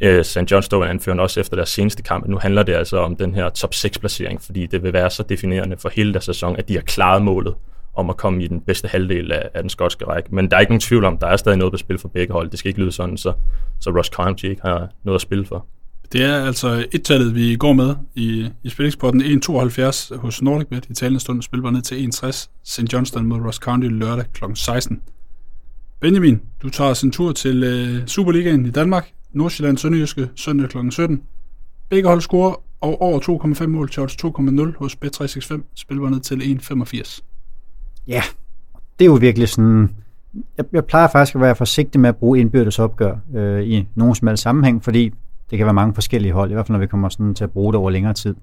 øh 0.00 0.24
St. 0.24 0.50
Johnstone 0.50 0.88
anførende 0.88 1.22
også 1.22 1.40
efter 1.40 1.56
deres 1.56 1.68
seneste 1.68 2.02
kamp. 2.02 2.26
Nu 2.26 2.38
handler 2.38 2.62
det 2.62 2.74
altså 2.74 2.98
om 2.98 3.16
den 3.16 3.34
her 3.34 3.48
top 3.48 3.74
6 3.74 3.98
placering, 3.98 4.42
fordi 4.42 4.66
det 4.66 4.82
vil 4.82 4.92
være 4.92 5.10
så 5.10 5.22
definerende 5.22 5.76
for 5.76 5.88
hele 5.88 6.12
deres 6.12 6.24
sæson, 6.24 6.56
at 6.56 6.68
de 6.68 6.74
har 6.74 6.82
klaret 6.82 7.22
målet 7.22 7.54
om 7.94 8.10
at 8.10 8.16
komme 8.16 8.44
i 8.44 8.46
den 8.46 8.60
bedste 8.60 8.88
halvdel 8.88 9.32
af, 9.32 9.48
af 9.54 9.62
den 9.62 9.70
skotske 9.70 10.04
række. 10.04 10.34
Men 10.34 10.50
der 10.50 10.56
er 10.56 10.60
ikke 10.60 10.72
nogen 10.72 10.80
tvivl 10.80 11.04
om, 11.04 11.18
der 11.18 11.26
er 11.26 11.36
stadig 11.36 11.58
noget 11.58 11.72
på 11.72 11.76
spil 11.76 11.98
for 11.98 12.08
begge 12.08 12.32
hold. 12.32 12.50
Det 12.50 12.58
skal 12.58 12.68
ikke 12.68 12.80
lyde 12.80 12.92
sådan, 12.92 13.16
så, 13.16 13.32
så 13.80 13.90
Ross 13.90 14.08
County 14.08 14.44
ikke 14.44 14.62
har 14.62 14.88
noget 15.04 15.14
at 15.14 15.20
spille 15.20 15.46
for. 15.46 15.66
Det 16.12 16.22
er 16.22 16.44
altså 16.44 16.86
et-tallet, 16.92 17.34
vi 17.34 17.56
går 17.56 17.72
med 17.72 17.94
i, 18.14 18.50
i 18.62 18.68
spillingsporten. 18.68 19.20
1.72 19.20 20.16
hos 20.16 20.42
NordicBet. 20.42 20.86
I 20.90 20.94
talende 20.94 21.20
stund 21.20 21.42
spilbar 21.42 21.70
ned 21.70 21.82
til 21.82 22.10
1.60. 22.14 22.48
St. 22.64 22.92
Johnston 22.92 23.26
mod 23.26 23.40
Ross 23.40 23.58
County 23.58 23.86
lørdag 23.86 24.24
kl. 24.32 24.44
16. 24.54 25.00
Benjamin, 26.00 26.40
du 26.62 26.68
tager 26.70 26.94
sin 26.94 27.10
tur 27.10 27.32
til 27.32 27.64
øh, 27.64 28.06
Superligaen 28.06 28.66
i 28.66 28.70
Danmark. 28.70 29.10
Nordsjælland 29.32 29.78
Sønderjyske 29.78 30.28
søndag 30.34 30.68
kl. 30.68 30.78
17. 30.90 31.22
Begge 31.88 32.08
hold 32.08 32.20
scorer 32.20 32.62
og 32.80 33.02
over 33.02 33.20
2,5 33.60 33.66
mål 33.66 33.90
til 33.90 34.00
2,0 34.00 34.78
hos 34.78 34.96
Bet365. 35.04 35.60
Spilbar 35.74 36.08
ned 36.08 36.20
til 36.20 36.36
1,85. 36.36 37.20
Ja, 38.06 38.22
det 38.98 39.04
er 39.04 39.10
jo 39.10 39.14
virkelig 39.14 39.48
sådan... 39.48 39.90
Jeg, 40.58 40.64
jeg 40.72 40.84
plejer 40.84 41.08
faktisk 41.08 41.34
at 41.34 41.40
være 41.40 41.56
forsigtig 41.56 42.00
med 42.00 42.08
at 42.08 42.16
bruge 42.16 42.40
indbyrdes 42.40 42.78
opgør 42.78 43.16
øh, 43.34 43.62
i 43.62 43.86
nogen 43.94 44.14
som 44.14 44.28
helst 44.28 44.42
sammenhæng, 44.42 44.84
fordi 44.84 45.12
det 45.50 45.58
kan 45.58 45.66
være 45.66 45.74
mange 45.74 45.94
forskellige 45.94 46.32
hold, 46.32 46.50
i 46.50 46.54
hvert 46.54 46.66
fald 46.66 46.74
når 46.74 46.80
vi 46.80 46.86
kommer 46.86 47.08
sådan 47.08 47.34
til 47.34 47.44
at 47.44 47.50
bruge 47.50 47.72
det 47.72 47.78
over 47.80 47.90
længere 47.90 48.12
tid. 48.12 48.34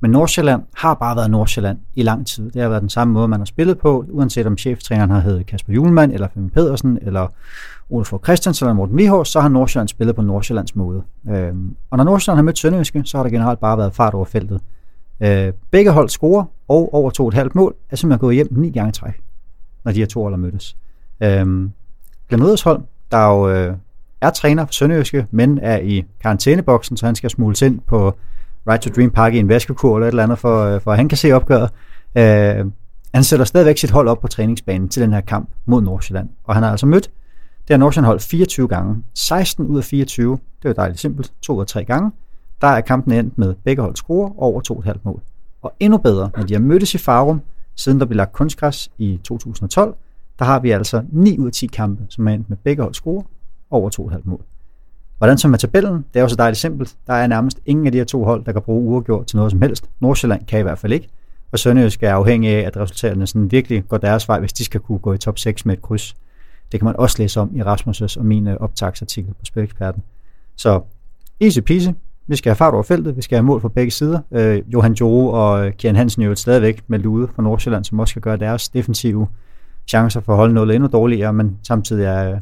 Men 0.00 0.10
Nordsjælland 0.10 0.62
har 0.74 0.94
bare 0.94 1.16
været 1.16 1.30
Nordsjælland 1.30 1.78
i 1.94 2.02
lang 2.02 2.26
tid. 2.26 2.50
Det 2.50 2.62
har 2.62 2.68
været 2.68 2.82
den 2.82 2.90
samme 2.90 3.14
måde, 3.14 3.28
man 3.28 3.40
har 3.40 3.44
spillet 3.44 3.78
på, 3.78 4.04
uanset 4.10 4.46
om 4.46 4.58
cheftræneren 4.58 5.10
har 5.10 5.20
heddet 5.20 5.46
Kasper 5.46 5.72
Julemand, 5.72 6.12
eller 6.12 6.28
Flemming 6.32 6.52
Pedersen, 6.52 6.98
eller 7.02 7.28
Ole 7.90 8.04
Fogh 8.04 8.24
Christiansen, 8.24 8.66
eller 8.66 8.74
Morten 8.74 8.96
Vihors, 8.96 9.28
så 9.28 9.40
har 9.40 9.48
Nordsjælland 9.48 9.88
spillet 9.88 10.16
på 10.16 10.22
Nordsjællands 10.22 10.76
måde. 10.76 11.02
Øhm, 11.30 11.76
og 11.90 11.96
når 11.96 12.04
Nordsjælland 12.04 12.38
har 12.38 12.42
mødt 12.42 12.58
Sønderjyske, 12.58 13.02
så 13.04 13.16
har 13.18 13.22
der 13.22 13.30
generelt 13.30 13.60
bare 13.60 13.78
været 13.78 13.94
fart 13.94 14.14
over 14.14 14.24
feltet. 14.24 14.60
Øh, 15.20 15.52
begge 15.70 15.90
hold 15.90 16.08
scorer, 16.08 16.44
og 16.68 16.94
over 16.94 17.10
to 17.10 17.28
et 17.28 17.34
halvt 17.34 17.54
mål 17.54 17.74
er 17.90 17.96
simpelthen 17.96 18.20
gået 18.20 18.34
hjem 18.34 18.48
ni 18.50 18.70
gange 18.70 18.92
træk, 18.92 19.22
når 19.84 19.92
de 19.92 19.98
her 19.98 20.06
to 20.06 20.22
hold 20.22 20.32
har 20.32 20.38
mødtes. 20.38 20.76
Øhm, 21.20 21.72
Glenn 22.28 22.42
hold, 22.64 22.80
der 23.10 23.26
jo 23.26 23.50
øh, 23.50 23.74
er 24.20 24.30
træner 24.30 24.64
for 24.64 24.72
Sønderjyske, 24.72 25.26
men 25.30 25.58
er 25.62 25.78
i 25.78 26.04
karantæneboksen, 26.22 26.96
så 26.96 27.06
han 27.06 27.14
skal 27.14 27.30
smules 27.30 27.62
ind 27.62 27.80
på 27.86 28.14
Right 28.68 28.82
to 28.82 28.90
Dream 28.90 29.10
Park 29.10 29.34
i 29.34 29.38
en 29.38 29.48
vaskekur 29.48 29.96
eller 29.96 30.06
et 30.06 30.12
eller 30.12 30.22
andet, 30.22 30.38
for, 30.38 30.64
øh, 30.64 30.80
for 30.80 30.90
at 30.90 30.96
han 30.96 31.08
kan 31.08 31.18
se 31.18 31.32
opgøret. 31.32 31.70
Øh, 32.16 32.66
han 33.14 33.24
sætter 33.24 33.44
stadigvæk 33.44 33.78
sit 33.78 33.90
hold 33.90 34.08
op 34.08 34.20
på 34.20 34.28
træningsbanen 34.28 34.88
til 34.88 35.02
den 35.02 35.12
her 35.12 35.20
kamp 35.20 35.50
mod 35.66 35.82
Nordsjælland. 35.82 36.28
Og 36.44 36.54
han 36.54 36.62
har 36.62 36.70
altså 36.70 36.86
mødt 36.86 37.10
det 37.68 37.74
her 37.74 37.76
Nordsjælland 37.76 38.06
hold 38.06 38.20
24 38.20 38.68
gange. 38.68 39.02
16 39.14 39.66
ud 39.66 39.78
af 39.78 39.84
24, 39.84 40.32
det 40.32 40.64
er 40.64 40.68
jo 40.68 40.74
dejligt 40.76 41.00
simpelt, 41.00 41.32
to 41.42 41.54
ud 41.54 41.60
af 41.60 41.66
tre 41.66 41.84
gange. 41.84 42.10
Der 42.60 42.66
er 42.66 42.80
kampen 42.80 43.12
endt 43.12 43.38
med 43.38 43.54
begge 43.64 43.82
hold 43.82 43.96
score 43.96 44.32
over 44.36 44.60
2,5 44.90 44.98
mål. 45.02 45.20
Og 45.62 45.72
endnu 45.80 45.98
bedre, 45.98 46.30
når 46.36 46.42
de 46.42 46.54
har 46.54 46.60
mødtes 46.60 46.94
i 46.94 46.98
Farum, 46.98 47.40
siden 47.74 48.00
der 48.00 48.06
blev 48.06 48.16
lagt 48.16 48.32
kunstgræs 48.32 48.90
i 48.98 49.20
2012, 49.24 49.94
der 50.38 50.44
har 50.44 50.60
vi 50.60 50.70
altså 50.70 51.02
9 51.12 51.38
ud 51.38 51.46
af 51.46 51.52
10 51.52 51.66
kampe, 51.66 52.02
som 52.08 52.28
er 52.28 52.32
endt 52.32 52.50
med 52.50 52.56
begge 52.56 52.82
hold 52.82 52.94
score 52.94 53.22
over 53.70 53.90
2,5 54.10 54.20
mål. 54.24 54.40
Hvordan 55.18 55.38
så 55.38 55.48
med 55.48 55.58
tabellen? 55.58 55.94
Det 55.94 56.18
er 56.18 56.20
jo 56.20 56.28
så 56.28 56.36
dejligt 56.36 56.60
simpelt. 56.60 56.96
Der 57.06 57.12
er 57.12 57.26
nærmest 57.26 57.60
ingen 57.66 57.86
af 57.86 57.92
de 57.92 57.98
her 57.98 58.04
to 58.04 58.24
hold, 58.24 58.44
der 58.44 58.52
kan 58.52 58.62
bruge 58.62 58.82
uafgjort 58.90 59.26
til 59.26 59.36
noget 59.36 59.50
som 59.50 59.62
helst. 59.62 59.84
Nordsjælland 60.00 60.46
kan 60.46 60.58
i 60.58 60.62
hvert 60.62 60.78
fald 60.78 60.92
ikke. 60.92 61.08
Og 61.52 61.58
Sønderjysk 61.58 62.02
er 62.02 62.14
afhængig 62.14 62.50
af, 62.50 62.60
at 62.66 62.76
resultaterne 62.76 63.26
sådan 63.26 63.50
virkelig 63.50 63.84
går 63.88 63.96
deres 63.96 64.28
vej, 64.28 64.40
hvis 64.40 64.52
de 64.52 64.64
skal 64.64 64.80
kunne 64.80 64.98
gå 64.98 65.12
i 65.12 65.18
top 65.18 65.38
6 65.38 65.66
med 65.66 65.74
et 65.74 65.82
kryds. 65.82 66.16
Det 66.72 66.80
kan 66.80 66.84
man 66.84 66.96
også 66.96 67.16
læse 67.18 67.40
om 67.40 67.56
i 67.56 67.60
Rasmus' 67.60 68.18
og 68.18 68.24
min 68.24 68.46
øh, 68.46 68.56
optagsartikel 68.60 69.34
på 69.34 69.44
Spileksperten. 69.44 70.02
Så 70.56 70.80
easy 71.40 71.60
peasy. 71.60 71.88
Vi 72.26 72.36
skal 72.36 72.50
have 72.50 72.56
fart 72.56 72.74
over 72.74 72.82
feltet, 72.82 73.16
vi 73.16 73.22
skal 73.22 73.36
have 73.36 73.44
mål 73.44 73.60
fra 73.60 73.68
begge 73.68 73.90
sider. 73.90 74.20
Øh, 74.30 74.62
Johan 74.72 74.92
Joro 74.92 75.28
og 75.28 75.66
øh, 75.66 75.72
Kian 75.72 75.96
Hansen 75.96 76.22
er 76.22 76.26
jo 76.26 76.34
stadigvæk 76.34 76.82
med 76.86 76.98
lude 76.98 77.28
fra 77.34 77.42
Nordsjælland, 77.42 77.84
som 77.84 78.00
også 78.00 78.10
skal 78.10 78.22
gøre 78.22 78.36
deres 78.36 78.68
defensive 78.68 79.28
chancer 79.86 80.20
for 80.20 80.32
at 80.32 80.36
holde 80.36 80.54
noget 80.54 80.74
endnu 80.74 80.88
dårligere, 80.92 81.32
men 81.32 81.58
samtidig 81.62 82.04
er 82.04 82.32
øh, 82.32 82.40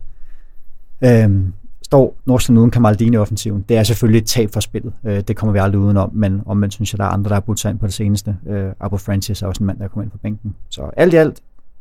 øh, 1.05 1.41
står 1.83 2.17
Nordsjælland 2.27 2.59
uden 2.59 2.71
Kamaldini 2.71 3.17
i 3.17 3.19
offensiven. 3.19 3.65
Det 3.69 3.77
er 3.77 3.83
selvfølgelig 3.83 4.19
et 4.19 4.27
tab 4.27 4.51
for 4.53 4.61
spillet. 4.61 4.93
Øh, 5.05 5.21
det 5.21 5.37
kommer 5.37 5.53
vi 5.53 5.59
aldrig 5.59 5.81
udenom, 5.81 6.11
men 6.13 6.43
om 6.47 6.57
man 6.57 6.71
synes, 6.71 6.95
at 6.95 6.99
der 6.99 7.05
er 7.05 7.09
andre, 7.09 7.29
der 7.29 7.35
har 7.35 7.41
budt 7.41 7.61
sig 7.61 7.71
ind 7.71 7.79
på 7.79 7.87
det 7.87 7.95
seneste. 7.95 8.37
Øh, 8.49 8.73
Abu 8.81 8.97
Francis 8.97 9.43
er 9.43 9.47
også 9.47 9.63
en 9.63 9.67
mand, 9.67 9.79
der 9.79 9.85
er 9.85 9.89
kommet 9.89 10.05
ind 10.05 10.11
på 10.11 10.19
bænken. 10.19 10.55
Så 10.69 10.91
alt 10.97 11.15
i 11.15 11.17
alt, 11.17 11.41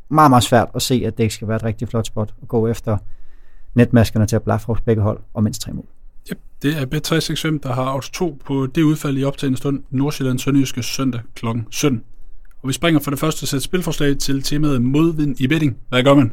meget, 0.09 0.31
meget 0.31 0.43
svært 0.43 0.67
at 0.75 0.81
se, 0.81 1.03
at 1.05 1.17
det 1.17 1.23
ikke 1.23 1.35
skal 1.35 1.47
være 1.47 1.55
et 1.55 1.63
rigtig 1.63 1.87
flot 1.87 2.07
spot 2.07 2.33
at 2.41 2.47
gå 2.47 2.67
efter 2.67 2.97
netmaskerne 3.75 4.25
til 4.25 4.35
at 4.35 4.43
blaffe 4.43 4.75
begge 4.85 5.01
hold 5.01 5.19
og 5.33 5.43
mindst 5.43 5.61
tre 5.61 5.73
mål. 5.73 5.85
Yep, 6.31 6.39
det 6.61 6.77
er 6.77 6.85
Bet365, 6.85 7.59
der 7.63 7.73
har 7.73 7.95
odds 7.95 8.09
2 8.09 8.37
på 8.45 8.67
det 8.75 8.83
udfald 8.83 9.17
i 9.17 9.23
optagende 9.23 9.57
stund 9.57 9.83
Nordsjælland 9.89 10.39
Sønderjyske 10.39 10.83
søndag 10.83 11.21
kl. 11.35 11.45
17. 11.69 12.03
Og 12.61 12.67
vi 12.67 12.73
springer 12.73 12.99
for 12.99 13.11
det 13.11 13.19
første 13.19 13.47
sæt 13.47 13.61
spilforslag 13.61 14.17
til 14.17 14.43
temaet 14.43 14.81
modvind 14.81 15.41
i 15.41 15.47
betting. 15.47 15.77
Hvad 15.89 16.03
gør 16.03 16.13
man? 16.13 16.31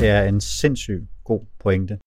Det 0.00 0.08
er 0.08 0.22
en 0.22 0.40
sindssygt 0.40 1.02
god 1.24 1.40
pointe. 1.62 1.98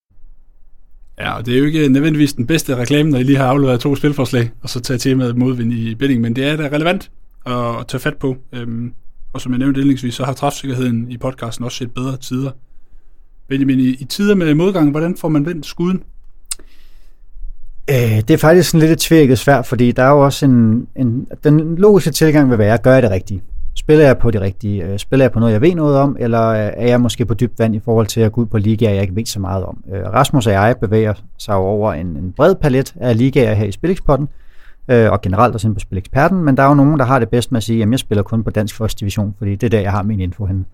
Ja, 1.18 1.36
og 1.36 1.46
det 1.46 1.54
er 1.54 1.58
jo 1.58 1.64
ikke 1.64 1.88
nødvendigvis 1.88 2.32
den 2.32 2.46
bedste 2.46 2.76
reklame, 2.76 3.10
når 3.10 3.18
I 3.18 3.22
lige 3.22 3.38
har 3.38 3.46
afleveret 3.46 3.80
to 3.80 3.96
spilforslag, 3.96 4.50
og 4.62 4.68
så 4.68 4.80
tage 4.80 4.98
temaet 4.98 5.36
modvind 5.36 5.72
i 5.72 5.94
betting, 5.94 6.20
men 6.20 6.36
det 6.36 6.44
er 6.44 6.56
da 6.56 6.68
relevant 6.72 7.10
at 7.46 7.86
tage 7.88 8.00
fat 8.00 8.16
på. 8.16 8.36
Øhm, 8.52 8.92
og 9.32 9.40
som 9.40 9.52
jeg 9.52 9.58
nævnte 9.58 9.80
indlægsvis, 9.80 10.14
så 10.14 10.24
har 10.24 10.32
træfsikkerheden 10.32 11.10
i 11.10 11.18
podcasten 11.18 11.64
også 11.64 11.76
set 11.78 11.94
bedre 11.94 12.16
tider. 12.16 12.50
Benjamin, 13.48 13.80
i, 13.80 13.88
i 13.88 14.04
tider 14.04 14.34
med 14.34 14.54
modgang, 14.54 14.90
hvordan 14.90 15.16
får 15.16 15.28
man 15.28 15.46
vendt 15.46 15.66
skuden? 15.66 16.02
Øh, 17.90 17.96
det 17.96 18.30
er 18.30 18.38
faktisk 18.38 18.70
sådan 18.70 18.80
lidt 18.80 18.92
et 18.92 18.98
tvækket 18.98 19.38
svært, 19.38 19.66
fordi 19.66 19.92
der 19.92 20.02
er 20.02 20.10
jo 20.10 20.24
også 20.24 20.46
en, 20.46 20.88
en 20.96 21.26
den 21.44 21.76
logiske 21.76 22.10
tilgang 22.10 22.50
vil 22.50 22.58
være, 22.58 22.78
gør 22.78 22.92
jeg 22.92 23.02
det 23.02 23.10
rigtigt? 23.10 23.42
Spiller 23.78 24.04
jeg 24.04 24.18
på 24.18 24.30
det 24.30 24.40
rigtige? 24.40 24.84
Øh, 24.84 24.98
spiller 24.98 25.24
jeg 25.24 25.32
på 25.32 25.40
noget, 25.40 25.52
jeg 25.52 25.60
ved 25.60 25.74
noget 25.74 25.96
om? 25.96 26.16
Eller 26.20 26.48
øh, 26.48 26.70
er 26.76 26.86
jeg 26.86 27.00
måske 27.00 27.24
på 27.24 27.34
dybt 27.34 27.58
vand 27.58 27.74
i 27.74 27.80
forhold 27.84 28.06
til 28.06 28.20
at 28.20 28.32
gå 28.32 28.40
ud 28.40 28.46
på 28.46 28.58
ligaer, 28.58 28.92
jeg 28.92 29.02
ikke 29.02 29.16
ved 29.16 29.26
så 29.26 29.40
meget 29.40 29.64
om? 29.64 29.84
Øh, 29.92 30.02
Rasmus 30.02 30.46
og 30.46 30.52
jeg 30.52 30.76
bevæger 30.80 31.14
sig 31.38 31.54
over 31.54 31.92
en, 31.92 32.06
en 32.06 32.32
bred 32.32 32.54
palet 32.54 32.94
af 33.00 33.18
ligaer 33.18 33.54
her 33.54 33.64
i 33.64 33.72
Spilexpotten, 33.72 34.28
øh, 34.88 35.12
og 35.12 35.20
generelt 35.20 35.54
også 35.54 35.72
på 35.72 35.78
Spileksperten, 35.78 36.44
men 36.44 36.56
der 36.56 36.62
er 36.62 36.68
jo 36.68 36.74
nogen, 36.74 36.98
der 36.98 37.04
har 37.04 37.18
det 37.18 37.28
bedst 37.28 37.52
med 37.52 37.56
at 37.56 37.62
sige, 37.62 37.82
at 37.82 37.90
jeg 37.90 37.98
spiller 37.98 38.22
kun 38.22 38.44
på 38.44 38.50
dansk 38.50 38.76
første 38.76 39.00
division, 39.00 39.34
fordi 39.38 39.56
det 39.56 39.66
er 39.66 39.70
der, 39.70 39.80
jeg 39.80 39.90
har 39.90 40.02
min 40.02 40.20
info 40.20 40.46
henne. 40.46 40.64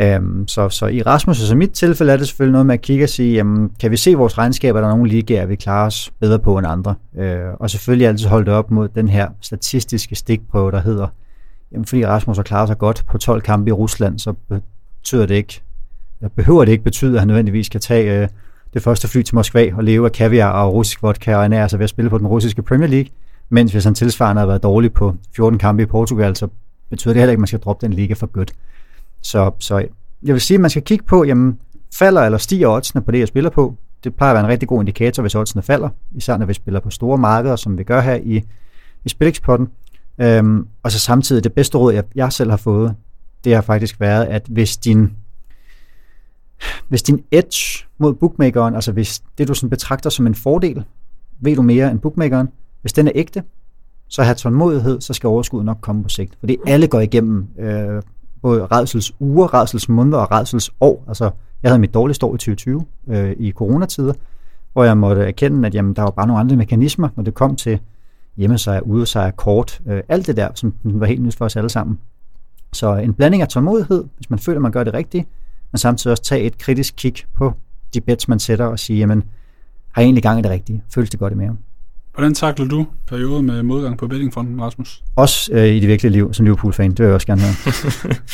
Øhm, 0.00 0.48
så, 0.48 0.68
så 0.68 0.86
i 0.86 1.02
Rasmus' 1.02 1.52
og 1.52 1.56
mit 1.56 1.70
tilfælde 1.70 2.12
er 2.12 2.16
det 2.16 2.28
selvfølgelig 2.28 2.52
noget 2.52 2.66
med 2.66 2.74
at 2.74 2.80
kigge 2.80 3.04
og 3.04 3.08
sige, 3.08 3.34
jamen, 3.34 3.70
kan 3.80 3.90
vi 3.90 3.96
se 3.96 4.14
vores 4.14 4.38
regnskaber, 4.38 4.80
der 4.80 4.88
nogle 4.88 5.08
ligaer, 5.08 5.46
vi 5.46 5.56
klarer 5.56 5.86
os 5.86 6.12
bedre 6.20 6.38
på 6.38 6.58
end 6.58 6.66
andre? 6.66 6.94
Øh, 7.18 7.38
og 7.60 7.70
selvfølgelig 7.70 8.08
altid 8.08 8.26
holde 8.28 8.46
det 8.46 8.54
op 8.54 8.70
mod 8.70 8.88
den 8.88 9.08
her 9.08 9.28
statistiske 9.40 10.14
stikprøve, 10.14 10.70
der 10.70 10.80
hedder, 10.80 11.06
jamen, 11.72 11.84
fordi 11.84 12.06
Rasmus 12.06 12.36
har 12.36 12.42
klaret 12.42 12.68
sig 12.68 12.78
godt 12.78 13.04
på 13.08 13.18
12 13.18 13.42
kampe 13.42 13.68
i 13.68 13.72
Rusland, 13.72 14.18
så 14.18 14.34
betyder 14.48 15.26
det 15.26 15.34
ikke, 15.34 15.62
eller 16.20 16.28
behøver 16.28 16.64
det 16.64 16.72
ikke 16.72 16.84
betyde, 16.84 17.12
at 17.14 17.18
han 17.18 17.28
nødvendigvis 17.28 17.68
kan 17.68 17.80
tage 17.80 18.22
øh, 18.22 18.28
det 18.74 18.82
første 18.82 19.08
fly 19.08 19.22
til 19.22 19.34
Moskva 19.34 19.72
og 19.76 19.84
leve 19.84 20.06
af 20.06 20.12
kaviar 20.12 20.62
og 20.62 20.72
russisk 20.72 21.02
vodka 21.02 21.36
og 21.36 21.44
ernære 21.44 21.68
sig 21.68 21.78
ved 21.78 21.84
at 21.84 21.90
spille 21.90 22.10
på 22.10 22.18
den 22.18 22.26
russiske 22.26 22.62
Premier 22.62 22.88
League. 22.88 23.10
Mens 23.48 23.72
hvis 23.72 23.84
han 23.84 23.94
tilsvarende 23.94 24.40
har 24.40 24.46
været 24.46 24.62
dårlig 24.62 24.92
på 24.92 25.14
14 25.36 25.58
kampe 25.58 25.82
i 25.82 25.86
Portugal, 25.86 26.36
så 26.36 26.48
betyder 26.90 27.14
det 27.14 27.20
heller 27.20 27.30
ikke, 27.30 27.38
at 27.38 27.40
man 27.40 27.46
skal 27.46 27.60
droppe 27.60 27.86
den 27.86 27.94
liga 27.94 28.14
for 28.14 28.26
godt. 28.26 28.52
Så, 29.22 29.50
så 29.58 29.78
jeg 30.22 30.32
vil 30.32 30.40
sige, 30.40 30.54
at 30.54 30.60
man 30.60 30.70
skal 30.70 30.82
kigge 30.82 31.04
på, 31.04 31.24
jamen, 31.24 31.58
falder 31.94 32.22
eller 32.22 32.38
stiger 32.38 32.68
oddsene 32.68 33.02
på 33.02 33.10
det, 33.10 33.18
jeg 33.18 33.28
spiller 33.28 33.50
på. 33.50 33.74
Det 34.04 34.14
plejer 34.14 34.32
at 34.32 34.34
være 34.34 34.44
en 34.44 34.50
rigtig 34.50 34.68
god 34.68 34.80
indikator, 34.80 35.22
hvis 35.22 35.34
oddsene 35.34 35.62
falder, 35.62 35.88
især 36.14 36.36
når 36.36 36.46
vi 36.46 36.54
spiller 36.54 36.80
på 36.80 36.90
store 36.90 37.18
markeder, 37.18 37.56
som 37.56 37.78
vi 37.78 37.84
gør 37.84 38.00
her 38.00 38.14
i, 38.14 38.44
i 39.04 39.08
Spillingspotten. 39.08 39.68
Øhm, 40.18 40.66
og 40.82 40.92
så 40.92 40.98
samtidig, 40.98 41.44
det 41.44 41.52
bedste 41.52 41.78
råd, 41.78 41.92
jeg, 41.92 42.04
jeg 42.14 42.32
selv 42.32 42.50
har 42.50 42.56
fået, 42.56 42.94
det 43.44 43.54
har 43.54 43.62
faktisk 43.62 44.00
været, 44.00 44.24
at 44.24 44.46
hvis 44.48 44.76
din, 44.76 45.12
hvis 46.88 47.02
din 47.02 47.24
edge 47.30 47.84
mod 47.98 48.14
bookmakeren, 48.14 48.74
altså 48.74 48.92
hvis 48.92 49.22
det 49.38 49.48
du 49.48 49.54
sådan 49.54 49.70
betragter 49.70 50.10
som 50.10 50.26
en 50.26 50.34
fordel, 50.34 50.84
ved 51.40 51.56
du 51.56 51.62
mere 51.62 51.90
end 51.90 51.98
bookmakeren, 51.98 52.48
hvis 52.80 52.92
den 52.92 53.06
er 53.06 53.12
ægte, 53.14 53.42
så 54.08 54.22
have 54.22 54.34
tålmodighed, 54.34 55.00
så 55.00 55.12
skal 55.12 55.28
overskuddet 55.28 55.66
nok 55.66 55.78
komme 55.80 56.02
på 56.02 56.08
sigt. 56.08 56.36
Fordi 56.40 56.56
alle 56.66 56.86
går 56.88 57.00
igennem 57.00 57.46
øh, 57.58 58.02
både 58.42 58.66
redsels 58.66 59.12
uger, 59.20 59.54
redsels 59.54 59.88
måneder 59.88 60.18
og 60.18 60.30
redsels 60.30 60.70
år. 60.80 61.04
Altså, 61.08 61.30
jeg 61.62 61.70
havde 61.70 61.78
mit 61.78 61.94
dårligste 61.94 62.26
år 62.26 62.34
i 62.34 62.38
2020 62.38 62.84
øh, 63.08 63.36
i 63.38 63.52
coronatider, 63.52 64.12
hvor 64.72 64.84
jeg 64.84 64.98
måtte 64.98 65.22
erkende, 65.22 65.66
at 65.66 65.74
jamen, 65.74 65.96
der 65.96 66.02
var 66.02 66.10
bare 66.10 66.26
nogle 66.26 66.40
andre 66.40 66.56
mekanismer, 66.56 67.08
når 67.16 67.22
det 67.22 67.34
kom 67.34 67.56
til 67.56 67.80
hjemmesejr, 68.36 68.80
udesejr, 68.80 69.30
kort, 69.30 69.80
øh, 69.88 70.02
alt 70.08 70.26
det 70.26 70.36
der, 70.36 70.48
som 70.54 70.74
var 70.84 71.06
helt 71.06 71.22
nyt 71.22 71.36
for 71.36 71.44
os 71.44 71.56
alle 71.56 71.70
sammen. 71.70 71.98
Så 72.72 72.94
en 72.94 73.14
blanding 73.14 73.42
af 73.42 73.48
tålmodighed, 73.48 74.04
hvis 74.16 74.30
man 74.30 74.38
føler, 74.38 74.60
man 74.60 74.72
gør 74.72 74.84
det 74.84 74.94
rigtigt, 74.94 75.28
men 75.72 75.78
samtidig 75.78 76.12
også 76.12 76.22
tage 76.22 76.42
et 76.42 76.58
kritisk 76.58 76.94
kig 76.96 77.14
på 77.34 77.52
de 77.94 78.00
bets, 78.00 78.28
man 78.28 78.38
sætter 78.38 78.64
og 78.64 78.78
sige, 78.78 78.98
jamen, 78.98 79.24
har 79.92 80.02
jeg 80.02 80.06
egentlig 80.06 80.22
gang 80.22 80.38
i 80.38 80.42
det 80.42 80.50
rigtige? 80.50 80.82
Føles 80.94 81.10
det 81.10 81.20
godt 81.20 81.32
i 81.32 81.36
maven? 81.36 81.58
Hvordan 82.14 82.34
takler 82.34 82.66
du 82.66 82.86
perioder 83.06 83.40
med 83.40 83.62
modgang 83.62 83.98
på 83.98 84.06
bettingfronten, 84.06 84.62
Rasmus? 84.62 85.02
Også 85.16 85.52
øh, 85.52 85.66
i 85.66 85.80
det 85.80 85.88
virkelige 85.88 86.12
liv 86.12 86.34
som 86.34 86.44
Liverpool-fan, 86.44 86.90
det 86.90 86.98
vil 86.98 87.06
jeg 87.06 87.14
også 87.14 87.26
gerne 87.26 87.42
høre. 87.42 88.14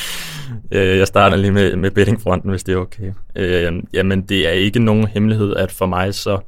Øh, 0.73 0.99
jeg 0.99 1.07
starter 1.07 1.37
lige 1.37 1.53
med, 1.53 1.77
med 1.77 1.91
bettingfronten, 1.91 2.51
hvis 2.51 2.63
det 2.63 2.73
er 2.73 2.77
okay. 2.77 3.13
Øh, 3.37 3.83
jamen, 3.93 4.23
det 4.23 4.49
er 4.49 4.53
ikke 4.53 4.79
nogen 4.79 5.07
hemmelighed, 5.07 5.57
at 5.57 5.73
for 5.73 5.87
mig 5.87 6.15
så 6.15 6.39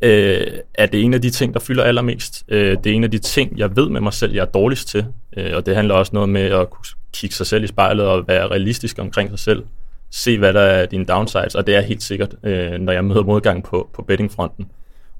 øh, 0.00 0.46
er 0.74 0.86
det 0.86 1.02
en 1.02 1.14
af 1.14 1.22
de 1.22 1.30
ting, 1.30 1.54
der 1.54 1.60
fylder 1.60 1.84
allermest. 1.84 2.44
Øh, 2.48 2.76
det 2.84 2.92
er 2.92 2.94
en 2.94 3.04
af 3.04 3.10
de 3.10 3.18
ting, 3.18 3.58
jeg 3.58 3.76
ved 3.76 3.88
med 3.88 4.00
mig 4.00 4.12
selv, 4.12 4.34
jeg 4.34 4.40
er 4.40 4.46
dårligst 4.46 4.88
til. 4.88 5.06
Øh, 5.36 5.56
og 5.56 5.66
det 5.66 5.76
handler 5.76 5.94
også 5.94 6.10
noget 6.14 6.28
med 6.28 6.42
at 6.42 6.70
kunne 6.70 6.84
kigge 7.12 7.36
sig 7.36 7.46
selv 7.46 7.64
i 7.64 7.66
spejlet 7.66 8.06
og 8.06 8.28
være 8.28 8.46
realistisk 8.46 8.98
omkring 8.98 9.30
sig 9.30 9.38
selv. 9.38 9.64
Se, 10.10 10.38
hvad 10.38 10.52
der 10.52 10.60
er 10.60 10.86
dine 10.86 11.04
downsides, 11.04 11.54
og 11.54 11.66
det 11.66 11.76
er 11.76 11.80
helt 11.80 12.02
sikkert, 12.02 12.34
øh, 12.44 12.72
når 12.72 12.92
jeg 12.92 13.04
møder 13.04 13.22
modgang 13.22 13.64
på, 13.64 13.90
på 13.94 14.02
bettingfronten. 14.02 14.70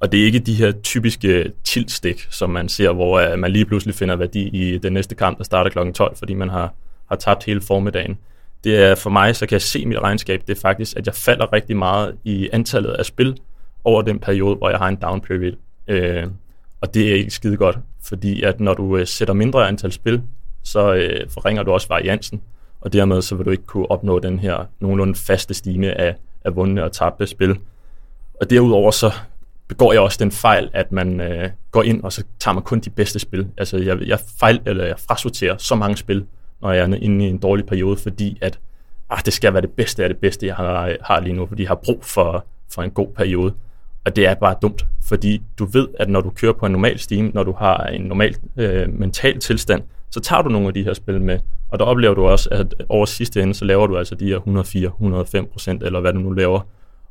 Og 0.01 0.12
det 0.12 0.21
er 0.21 0.25
ikke 0.25 0.38
de 0.38 0.55
her 0.55 0.73
typiske 0.73 1.53
tiltstik, 1.64 2.27
som 2.31 2.51
man 2.51 2.69
ser, 2.69 2.93
hvor 2.93 3.19
øh, 3.19 3.38
man 3.38 3.51
lige 3.51 3.64
pludselig 3.64 3.95
finder 3.95 4.17
værdi 4.17 4.49
i 4.49 4.79
den 4.79 4.93
næste 4.93 5.14
kamp, 5.14 5.38
der 5.38 5.45
starter 5.45 5.71
kl. 5.71 5.93
12, 5.93 6.17
fordi 6.17 6.35
man 6.35 6.49
har, 6.49 6.75
har 7.09 7.17
tabt 7.17 7.45
hele 7.45 7.61
formiddagen. 7.61 8.19
Det 8.64 8.77
er 8.77 8.95
for 8.95 9.11
mig, 9.11 9.37
så 9.37 9.47
kan 9.47 9.55
jeg 9.55 9.62
se 9.62 9.87
mit 9.87 9.99
regnskab, 9.99 10.43
det 10.47 10.57
er 10.57 10.61
faktisk, 10.61 10.97
at 10.97 11.07
jeg 11.07 11.14
falder 11.14 11.53
rigtig 11.53 11.77
meget 11.77 12.14
i 12.25 12.49
antallet 12.53 12.91
af 12.91 13.07
spil 13.07 13.37
over 13.88 14.03
den 14.03 14.18
periode, 14.18 14.57
hvor 14.57 14.70
jeg 14.70 14.79
har 14.79 14.88
en 14.88 14.96
down 14.96 15.20
period. 15.20 15.53
Øh, 15.88 16.27
og 16.81 16.94
det 16.94 17.11
er 17.11 17.14
ikke 17.14 17.31
skide 17.31 17.57
godt, 17.57 17.79
fordi 18.03 18.42
at 18.42 18.61
når 18.61 18.74
du 18.74 18.96
øh, 18.96 19.07
sætter 19.07 19.35
mindre 19.35 19.68
antal 19.68 19.92
spil, 19.92 20.22
så 20.64 20.94
øh, 20.94 21.31
forringer 21.31 21.62
du 21.62 21.72
også 21.72 21.88
variansen, 21.88 22.40
og 22.81 22.92
dermed 22.92 23.22
så 23.22 23.35
vil 23.35 23.46
du 23.46 23.51
ikke 23.51 23.66
kunne 23.66 23.90
opnå 23.90 24.18
den 24.18 24.38
her 24.38 24.64
nogenlunde 24.81 25.14
faste 25.14 25.55
stime 25.55 26.01
af, 26.01 26.14
af 26.44 26.57
vundne 26.57 26.85
og 26.85 26.92
tabte 26.92 27.27
spil. 27.27 27.59
Og 28.40 28.51
derudover 28.51 28.90
så 28.90 29.12
begår 29.68 29.92
jeg 29.92 30.01
også 30.01 30.18
den 30.20 30.33
fejl, 30.33 30.70
at 30.72 30.92
man 30.92 31.20
øh, 31.20 31.51
går 31.70 31.83
ind, 31.83 32.03
og 32.03 32.12
så 32.12 32.24
tager 32.40 32.55
man 32.55 32.62
kun 32.62 32.81
de 32.81 32.90
bedste 32.90 33.18
spil. 33.18 33.48
Altså, 33.57 33.79
jeg, 33.79 33.98
jeg, 34.07 34.18
fejl, 34.40 34.61
eller 34.66 34.85
jeg 34.85 34.98
frasorterer 35.09 35.57
så 35.57 35.74
mange 35.74 35.96
spil, 35.96 36.27
når 36.61 36.72
jeg 36.72 36.90
er 36.90 36.94
inde 36.94 37.27
i 37.27 37.29
en 37.29 37.38
dårlig 37.38 37.66
periode, 37.66 37.96
fordi 37.96 38.38
at 38.40 38.59
ah, 39.11 39.18
det 39.24 39.33
skal 39.33 39.53
være 39.53 39.62
det 39.62 39.70
bedste 39.70 40.03
af 40.03 40.09
det 40.09 40.18
bedste, 40.18 40.46
jeg 40.46 40.55
har, 40.55 40.96
har 41.01 41.20
lige 41.20 41.33
nu, 41.33 41.46
fordi 41.46 41.62
jeg 41.62 41.70
har 41.70 41.81
brug 41.85 42.05
for, 42.05 42.44
for 42.70 42.83
en 42.83 42.90
god 42.90 43.09
periode. 43.16 43.55
Og 44.09 44.16
det 44.16 44.27
er 44.27 44.35
bare 44.35 44.55
dumt, 44.62 44.87
fordi 45.09 45.42
du 45.59 45.64
ved, 45.64 45.88
at 45.99 46.09
når 46.09 46.21
du 46.21 46.31
kører 46.31 46.53
på 46.53 46.66
en 46.66 46.73
normal 46.73 46.99
steam, 46.99 47.31
når 47.35 47.42
du 47.42 47.53
har 47.53 47.79
en 47.85 48.01
normal 48.01 48.37
øh, 48.57 48.99
mental 48.99 49.40
tilstand, 49.40 49.83
så 50.11 50.21
tager 50.21 50.42
du 50.42 50.49
nogle 50.49 50.68
af 50.68 50.75
de 50.75 50.85
her 50.85 50.94
spil 50.94 51.21
med, 51.21 51.38
og 51.68 51.79
der 51.79 51.85
oplever 51.85 52.14
du 52.14 52.27
også, 52.27 52.49
at 52.53 52.75
over 52.88 53.07
sidste 53.07 53.42
ende, 53.42 53.55
så 53.55 53.64
laver 53.64 53.87
du 53.87 53.97
altså 53.99 54.14
de 54.14 54.25
her 54.25 54.37
104, 54.37 54.87
105 54.87 55.47
procent, 55.53 55.83
eller 55.83 56.01
hvad 56.01 56.12
du 56.12 56.18
nu 56.18 56.31
laver, 56.31 56.61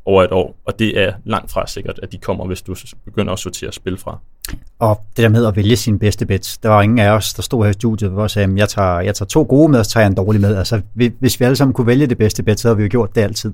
over 0.05 0.23
et 0.23 0.31
år, 0.31 0.55
og 0.65 0.79
det 0.79 0.99
er 0.99 1.13
langt 1.25 1.51
fra 1.51 1.67
sikkert, 1.67 1.99
at 2.03 2.11
de 2.11 2.17
kommer, 2.17 2.45
hvis 2.45 2.61
du 2.61 2.75
begynder 3.05 3.33
at 3.33 3.39
sortere 3.39 3.71
spil 3.71 3.97
fra. 3.97 4.19
Og 4.79 5.01
det 5.15 5.23
der 5.23 5.29
med 5.29 5.45
at 5.45 5.55
vælge 5.55 5.75
sine 5.75 5.99
bedste 5.99 6.25
bets, 6.25 6.57
der 6.57 6.69
var 6.69 6.81
ingen 6.81 6.99
af 6.99 7.09
os, 7.09 7.33
der 7.33 7.41
stod 7.41 7.63
her 7.63 7.69
i 7.69 7.73
studiet, 7.73 8.11
hvor 8.11 8.27
sagde, 8.27 8.51
at 8.51 8.57
jeg 8.57 8.69
tager, 8.69 8.99
jeg 8.99 9.15
tager 9.15 9.27
to 9.27 9.45
gode 9.49 9.71
med, 9.71 9.79
og 9.79 9.85
så 9.85 9.91
tager 9.91 10.03
jeg 10.03 10.09
en 10.09 10.15
dårlig 10.15 10.41
med. 10.41 10.55
Altså, 10.55 10.81
hvis 10.93 11.39
vi 11.39 11.45
alle 11.45 11.55
sammen 11.55 11.73
kunne 11.73 11.87
vælge 11.87 12.07
det 12.07 12.17
bedste 12.17 12.43
bet, 12.43 12.59
så 12.59 12.67
havde 12.67 12.77
vi 12.77 12.83
jo 12.83 12.89
gjort 12.91 13.15
det 13.15 13.21
altid. 13.21 13.53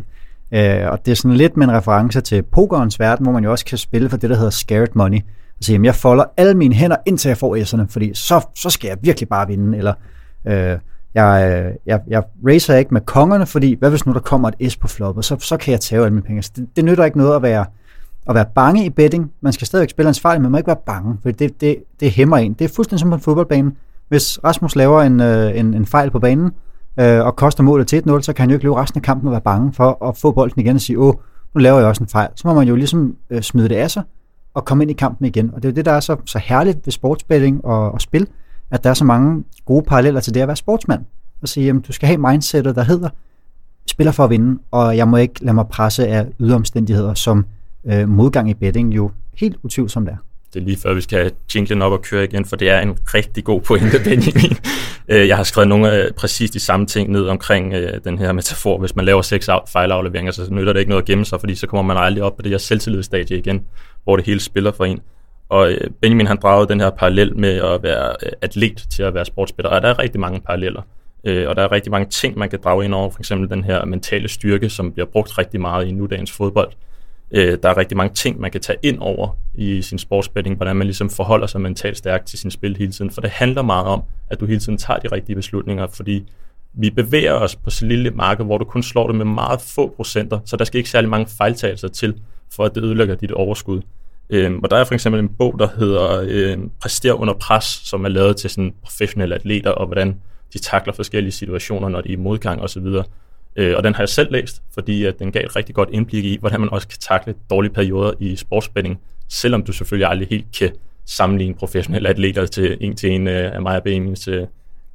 Øh, 0.53 0.91
og 0.91 1.05
det 1.05 1.11
er 1.11 1.15
sådan 1.15 1.37
lidt 1.37 1.57
med 1.57 1.67
en 1.67 1.73
reference 1.73 2.21
til 2.21 2.43
pokerens 2.43 2.99
verden, 2.99 3.25
hvor 3.25 3.33
man 3.33 3.43
jo 3.43 3.51
også 3.51 3.65
kan 3.65 3.77
spille 3.77 4.09
for 4.09 4.17
det, 4.17 4.29
der 4.29 4.35
hedder 4.35 4.49
scared 4.49 4.87
money. 4.95 5.19
Altså, 5.57 5.71
jamen, 5.71 5.85
jeg 5.85 5.95
folder 5.95 6.23
alle 6.37 6.53
mine 6.53 6.75
hænder, 6.75 6.95
indtil 7.05 7.29
jeg 7.29 7.37
får 7.37 7.57
S'erne, 7.57 7.85
fordi 7.89 8.11
så, 8.13 8.47
så 8.55 8.69
skal 8.69 8.87
jeg 8.87 8.97
virkelig 9.01 9.29
bare 9.29 9.47
vinde. 9.47 9.77
Eller, 9.77 9.93
øh, 10.47 10.77
jeg, 11.15 11.63
øh, 11.65 11.73
jeg, 11.85 11.99
jeg 12.07 12.23
racer 12.47 12.75
ikke 12.75 12.93
med 12.93 13.01
kongerne, 13.01 13.45
fordi 13.45 13.75
hvad 13.79 13.89
hvis 13.89 14.05
nu 14.05 14.13
der 14.13 14.19
kommer 14.19 14.51
et 14.59 14.71
S 14.71 14.77
på 14.77 14.87
floppet, 14.87 15.25
så, 15.25 15.39
så 15.39 15.57
kan 15.57 15.71
jeg 15.71 15.79
tage 15.79 16.01
alle 16.01 16.13
mine 16.13 16.23
penge. 16.23 16.43
Så 16.43 16.51
det, 16.55 16.67
det 16.75 16.85
nytter 16.85 17.05
ikke 17.05 17.17
noget 17.17 17.35
at 17.35 17.41
være, 17.41 17.65
at 18.29 18.35
være 18.35 18.45
bange 18.55 18.85
i 18.85 18.89
betting. 18.89 19.31
Man 19.41 19.53
skal 19.53 19.67
stadigvæk 19.67 19.89
spille 19.89 20.07
ansvarligt, 20.07 20.41
men 20.41 20.43
man 20.43 20.51
må 20.51 20.57
ikke 20.57 20.67
være 20.67 20.77
bange, 20.85 21.17
for 21.21 21.31
det, 21.31 21.61
det, 21.61 21.77
det 21.99 22.11
hæmmer 22.11 22.37
en. 22.37 22.53
Det 22.53 22.65
er 22.65 22.75
fuldstændig 22.75 22.99
som 22.99 23.09
på 23.09 23.15
en 23.15 23.21
fodboldbane. 23.21 23.71
Hvis 24.09 24.43
Rasmus 24.43 24.75
laver 24.75 25.01
en, 25.01 25.21
øh, 25.21 25.59
en, 25.59 25.73
en 25.73 25.85
fejl 25.85 26.11
på 26.11 26.19
banen, 26.19 26.51
øh, 26.99 27.25
og 27.25 27.35
koster 27.35 27.63
målet 27.63 27.87
til 27.87 28.03
1-0, 28.07 28.21
så 28.21 28.33
kan 28.33 28.43
han 28.43 28.49
jo 28.49 28.53
ikke 28.53 28.65
løbe 28.65 28.75
resten 28.75 28.97
af 28.97 29.03
kampen 29.03 29.27
og 29.27 29.31
være 29.31 29.41
bange 29.41 29.73
for 29.73 30.07
at 30.09 30.17
få 30.17 30.31
bolden 30.31 30.61
igen 30.61 30.75
og 30.75 30.81
sige, 30.81 30.99
åh, 30.99 31.13
nu 31.55 31.59
laver 31.59 31.79
jeg 31.79 31.87
også 31.87 32.03
en 32.03 32.09
fejl. 32.09 32.29
Så 32.35 32.47
må 32.47 32.53
man 32.53 32.67
jo 32.67 32.75
ligesom 32.75 33.15
øh, 33.29 33.41
smide 33.41 33.69
det 33.69 33.75
af 33.75 33.91
sig 33.91 34.03
og 34.53 34.65
komme 34.65 34.83
ind 34.83 34.91
i 34.91 34.93
kampen 34.93 35.25
igen. 35.25 35.51
Og 35.53 35.63
det 35.63 35.69
er 35.69 35.71
jo 35.71 35.75
det, 35.75 35.85
der 35.85 35.91
er 35.91 35.99
så, 35.99 36.17
så 36.25 36.39
herligt 36.39 36.79
ved 36.85 36.91
sportsbetting 36.91 37.65
og, 37.65 37.91
og 37.91 38.01
spil, 38.01 38.27
at 38.71 38.83
der 38.83 38.89
er 38.89 38.93
så 38.93 39.05
mange 39.05 39.43
gode 39.65 39.85
paralleller 39.85 40.19
til 40.21 40.33
det 40.33 40.41
at 40.41 40.47
være 40.47 40.55
sportsmand 40.55 41.05
og 41.41 41.47
sige, 41.47 41.65
jamen, 41.65 41.81
du 41.81 41.91
skal 41.91 42.07
have 42.07 42.17
mindsetet, 42.17 42.75
der 42.75 42.83
hedder, 42.83 43.09
spiller 43.87 44.11
for 44.11 44.23
at 44.23 44.29
vinde, 44.29 44.59
og 44.71 44.97
jeg 44.97 45.07
må 45.07 45.17
ikke 45.17 45.43
lade 45.43 45.53
mig 45.53 45.67
presse 45.67 46.07
af 46.07 46.27
yderomstændigheder, 46.39 47.13
som 47.13 47.45
øh, 47.85 48.09
modgang 48.09 48.49
i 48.49 48.53
betting 48.53 48.95
jo 48.95 49.11
helt 49.33 49.57
utvivlsomt 49.63 50.09
er 50.09 50.15
det 50.53 50.59
er 50.59 50.63
lige 50.63 50.77
før, 50.77 50.93
vi 50.93 51.01
skal 51.01 51.31
jinglen 51.55 51.81
op 51.81 51.91
og 51.91 52.01
køre 52.01 52.23
igen, 52.23 52.45
for 52.45 52.55
det 52.55 52.69
er 52.69 52.79
en 52.79 52.97
rigtig 53.13 53.43
god 53.43 53.61
pointe, 53.61 53.99
Benjamin. 54.09 54.57
Øh, 55.07 55.27
jeg 55.27 55.37
har 55.37 55.43
skrevet 55.43 55.67
nogle 55.67 55.91
af 55.91 56.15
præcis 56.15 56.51
de 56.51 56.59
samme 56.59 56.85
ting 56.85 57.11
ned 57.11 57.27
omkring 57.27 57.73
øh, 57.73 57.99
den 58.03 58.17
her 58.17 58.31
metafor. 58.31 58.77
Hvis 58.77 58.95
man 58.95 59.05
laver 59.05 59.21
seks 59.21 59.49
fejlafleveringer, 59.67 60.31
så 60.31 60.47
nytter 60.51 60.73
det 60.73 60.79
ikke 60.79 60.89
noget 60.89 61.01
at 61.01 61.07
gemme 61.07 61.25
sig, 61.25 61.39
fordi 61.39 61.55
så 61.55 61.67
kommer 61.67 61.93
man 61.93 62.03
aldrig 62.03 62.23
op 62.23 62.35
på 62.35 62.41
det 62.41 62.51
her 62.51 62.57
selvtillidsstadie 62.57 63.37
igen, 63.37 63.65
hvor 64.03 64.15
det 64.15 64.25
hele 64.25 64.39
spiller 64.39 64.71
for 64.71 64.85
en. 64.85 64.99
Og 65.49 65.71
øh, 65.71 65.89
Benjamin 66.01 66.27
han 66.27 66.37
dragede 66.41 66.67
den 66.67 66.79
her 66.79 66.89
parallel 66.89 67.37
med 67.37 67.55
at 67.61 67.83
være 67.83 68.15
atlet 68.41 68.85
til 68.89 69.03
at 69.03 69.13
være 69.13 69.25
sportsspiller, 69.25 69.69
og 69.69 69.81
der 69.81 69.87
er 69.87 69.99
rigtig 69.99 70.21
mange 70.21 70.41
paralleller. 70.41 70.81
Og 71.25 71.55
der 71.55 71.63
er 71.63 71.71
rigtig 71.71 71.91
mange 71.91 72.09
ting, 72.09 72.37
man 72.37 72.49
kan 72.49 72.59
drage 72.63 72.85
ind 72.85 72.93
over, 72.93 73.09
for 73.09 73.19
eksempel 73.19 73.49
den 73.49 73.63
her 73.63 73.85
mentale 73.85 74.27
styrke, 74.27 74.69
som 74.69 74.91
bliver 74.91 75.05
brugt 75.05 75.37
rigtig 75.37 75.61
meget 75.61 75.87
i 75.87 75.91
nudagens 75.91 76.31
fodbold 76.31 76.71
Øh, 77.33 77.57
der 77.63 77.69
er 77.69 77.77
rigtig 77.77 77.97
mange 77.97 78.13
ting, 78.13 78.39
man 78.39 78.51
kan 78.51 78.61
tage 78.61 78.77
ind 78.83 78.97
over 78.99 79.37
i 79.55 79.81
sin 79.81 79.97
sportsbetting, 79.97 80.55
hvordan 80.55 80.75
man 80.75 80.87
ligesom 80.87 81.09
forholder 81.09 81.47
sig 81.47 81.61
mentalt 81.61 81.97
stærkt 81.97 82.27
til 82.27 82.39
sin 82.39 82.51
spil 82.51 82.77
hele 82.77 82.91
tiden. 82.91 83.11
For 83.11 83.21
det 83.21 83.29
handler 83.29 83.61
meget 83.61 83.85
om, 83.85 84.03
at 84.29 84.39
du 84.39 84.45
hele 84.45 84.59
tiden 84.59 84.77
tager 84.77 84.99
de 84.99 85.07
rigtige 85.07 85.35
beslutninger, 85.35 85.87
fordi 85.87 86.31
vi 86.73 86.89
bevæger 86.89 87.33
os 87.33 87.55
på 87.55 87.69
så 87.69 87.85
lille 87.85 88.11
marked, 88.11 88.45
hvor 88.45 88.57
du 88.57 88.65
kun 88.65 88.83
slår 88.83 89.07
det 89.07 89.15
med 89.15 89.25
meget 89.25 89.61
få 89.61 89.93
procenter, 89.95 90.39
så 90.45 90.57
der 90.57 90.65
skal 90.65 90.77
ikke 90.77 90.89
særlig 90.89 91.09
mange 91.09 91.27
fejltagelser 91.37 91.87
til, 91.87 92.21
for 92.55 92.65
at 92.65 92.75
det 92.75 92.83
ødelægger 92.83 93.15
dit 93.15 93.31
overskud. 93.31 93.81
Øhm, 94.29 94.59
og 94.63 94.71
der 94.71 94.77
er 94.77 94.83
for 94.83 94.93
eksempel 94.93 95.21
en 95.21 95.29
bog, 95.29 95.59
der 95.59 95.67
hedder 95.77 96.23
øhm, 96.27 96.71
Præster 96.81 97.13
under 97.13 97.33
pres, 97.33 97.63
som 97.63 98.05
er 98.05 98.09
lavet 98.09 98.37
til 98.37 98.49
sådan 98.49 98.73
professionelle 98.83 99.35
atleter, 99.35 99.71
og 99.71 99.85
hvordan 99.87 100.15
de 100.53 100.59
takler 100.59 100.93
forskellige 100.93 101.31
situationer, 101.31 101.89
når 101.89 102.01
de 102.01 102.09
er 102.09 102.13
i 102.13 102.15
modgang 102.15 102.61
osv. 102.61 102.87
Øh, 103.55 103.73
og 103.77 103.83
den 103.83 103.95
har 103.95 104.01
jeg 104.01 104.09
selv 104.09 104.31
læst, 104.31 104.61
fordi 104.73 105.05
at 105.05 105.19
den 105.19 105.31
gav 105.31 105.41
et 105.45 105.55
rigtig 105.55 105.75
godt 105.75 105.89
indblik 105.91 106.25
i, 106.25 106.37
hvordan 106.39 106.59
man 106.59 106.69
også 106.69 106.87
kan 106.87 106.97
takle 106.99 107.33
dårlige 107.49 107.73
perioder 107.73 108.11
i 108.19 108.35
sportsspænding, 108.35 108.99
selvom 109.29 109.63
du 109.63 109.71
selvfølgelig 109.71 110.09
aldrig 110.09 110.27
helt 110.29 110.45
kan 110.59 110.71
sammenligne 111.05 111.55
professionelle 111.55 112.09
atleter 112.09 112.45
til 112.45 112.77
en 112.81 112.95
til 112.95 113.11
en 113.11 113.27
øh, 113.27 113.55
af 113.55 113.61
mig 113.61 113.75
og 113.75 113.83
Benjamins 113.83 114.27
øh, 114.27 114.47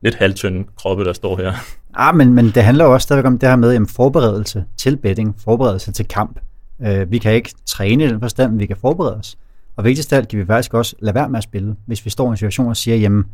lidt 0.02 0.14
halvtynde 0.14 0.64
kroppe, 0.76 1.04
der 1.04 1.12
står 1.12 1.36
her. 1.36 1.52
Ah, 1.94 2.16
men, 2.16 2.34
men 2.34 2.44
det 2.44 2.62
handler 2.62 2.84
jo 2.84 2.92
også 2.92 3.04
stadigvæk 3.04 3.26
om 3.26 3.38
det 3.38 3.48
her 3.48 3.56
med 3.56 3.72
jamen, 3.72 3.88
forberedelse 3.88 4.64
til 4.76 4.96
betting, 4.96 5.34
forberedelse 5.44 5.92
til 5.92 6.08
kamp. 6.08 6.40
Øh, 6.82 7.10
vi 7.10 7.18
kan 7.18 7.32
ikke 7.32 7.54
træne 7.66 8.04
i 8.04 8.08
den 8.08 8.20
forstand, 8.20 8.50
men 8.50 8.60
vi 8.60 8.66
kan 8.66 8.76
forberede 8.76 9.16
os. 9.16 9.38
Og 9.76 9.84
vigtigst 9.84 10.12
af 10.12 10.16
alt 10.16 10.28
kan 10.28 10.38
vi 10.38 10.46
faktisk 10.46 10.74
også 10.74 10.96
lade 10.98 11.14
være 11.14 11.28
med 11.28 11.38
at 11.38 11.44
spille, 11.44 11.76
hvis 11.86 12.04
vi 12.04 12.10
står 12.10 12.26
i 12.26 12.30
en 12.30 12.36
situation 12.36 12.68
og 12.68 12.76
siger, 12.76 12.96
jamen, 12.96 13.24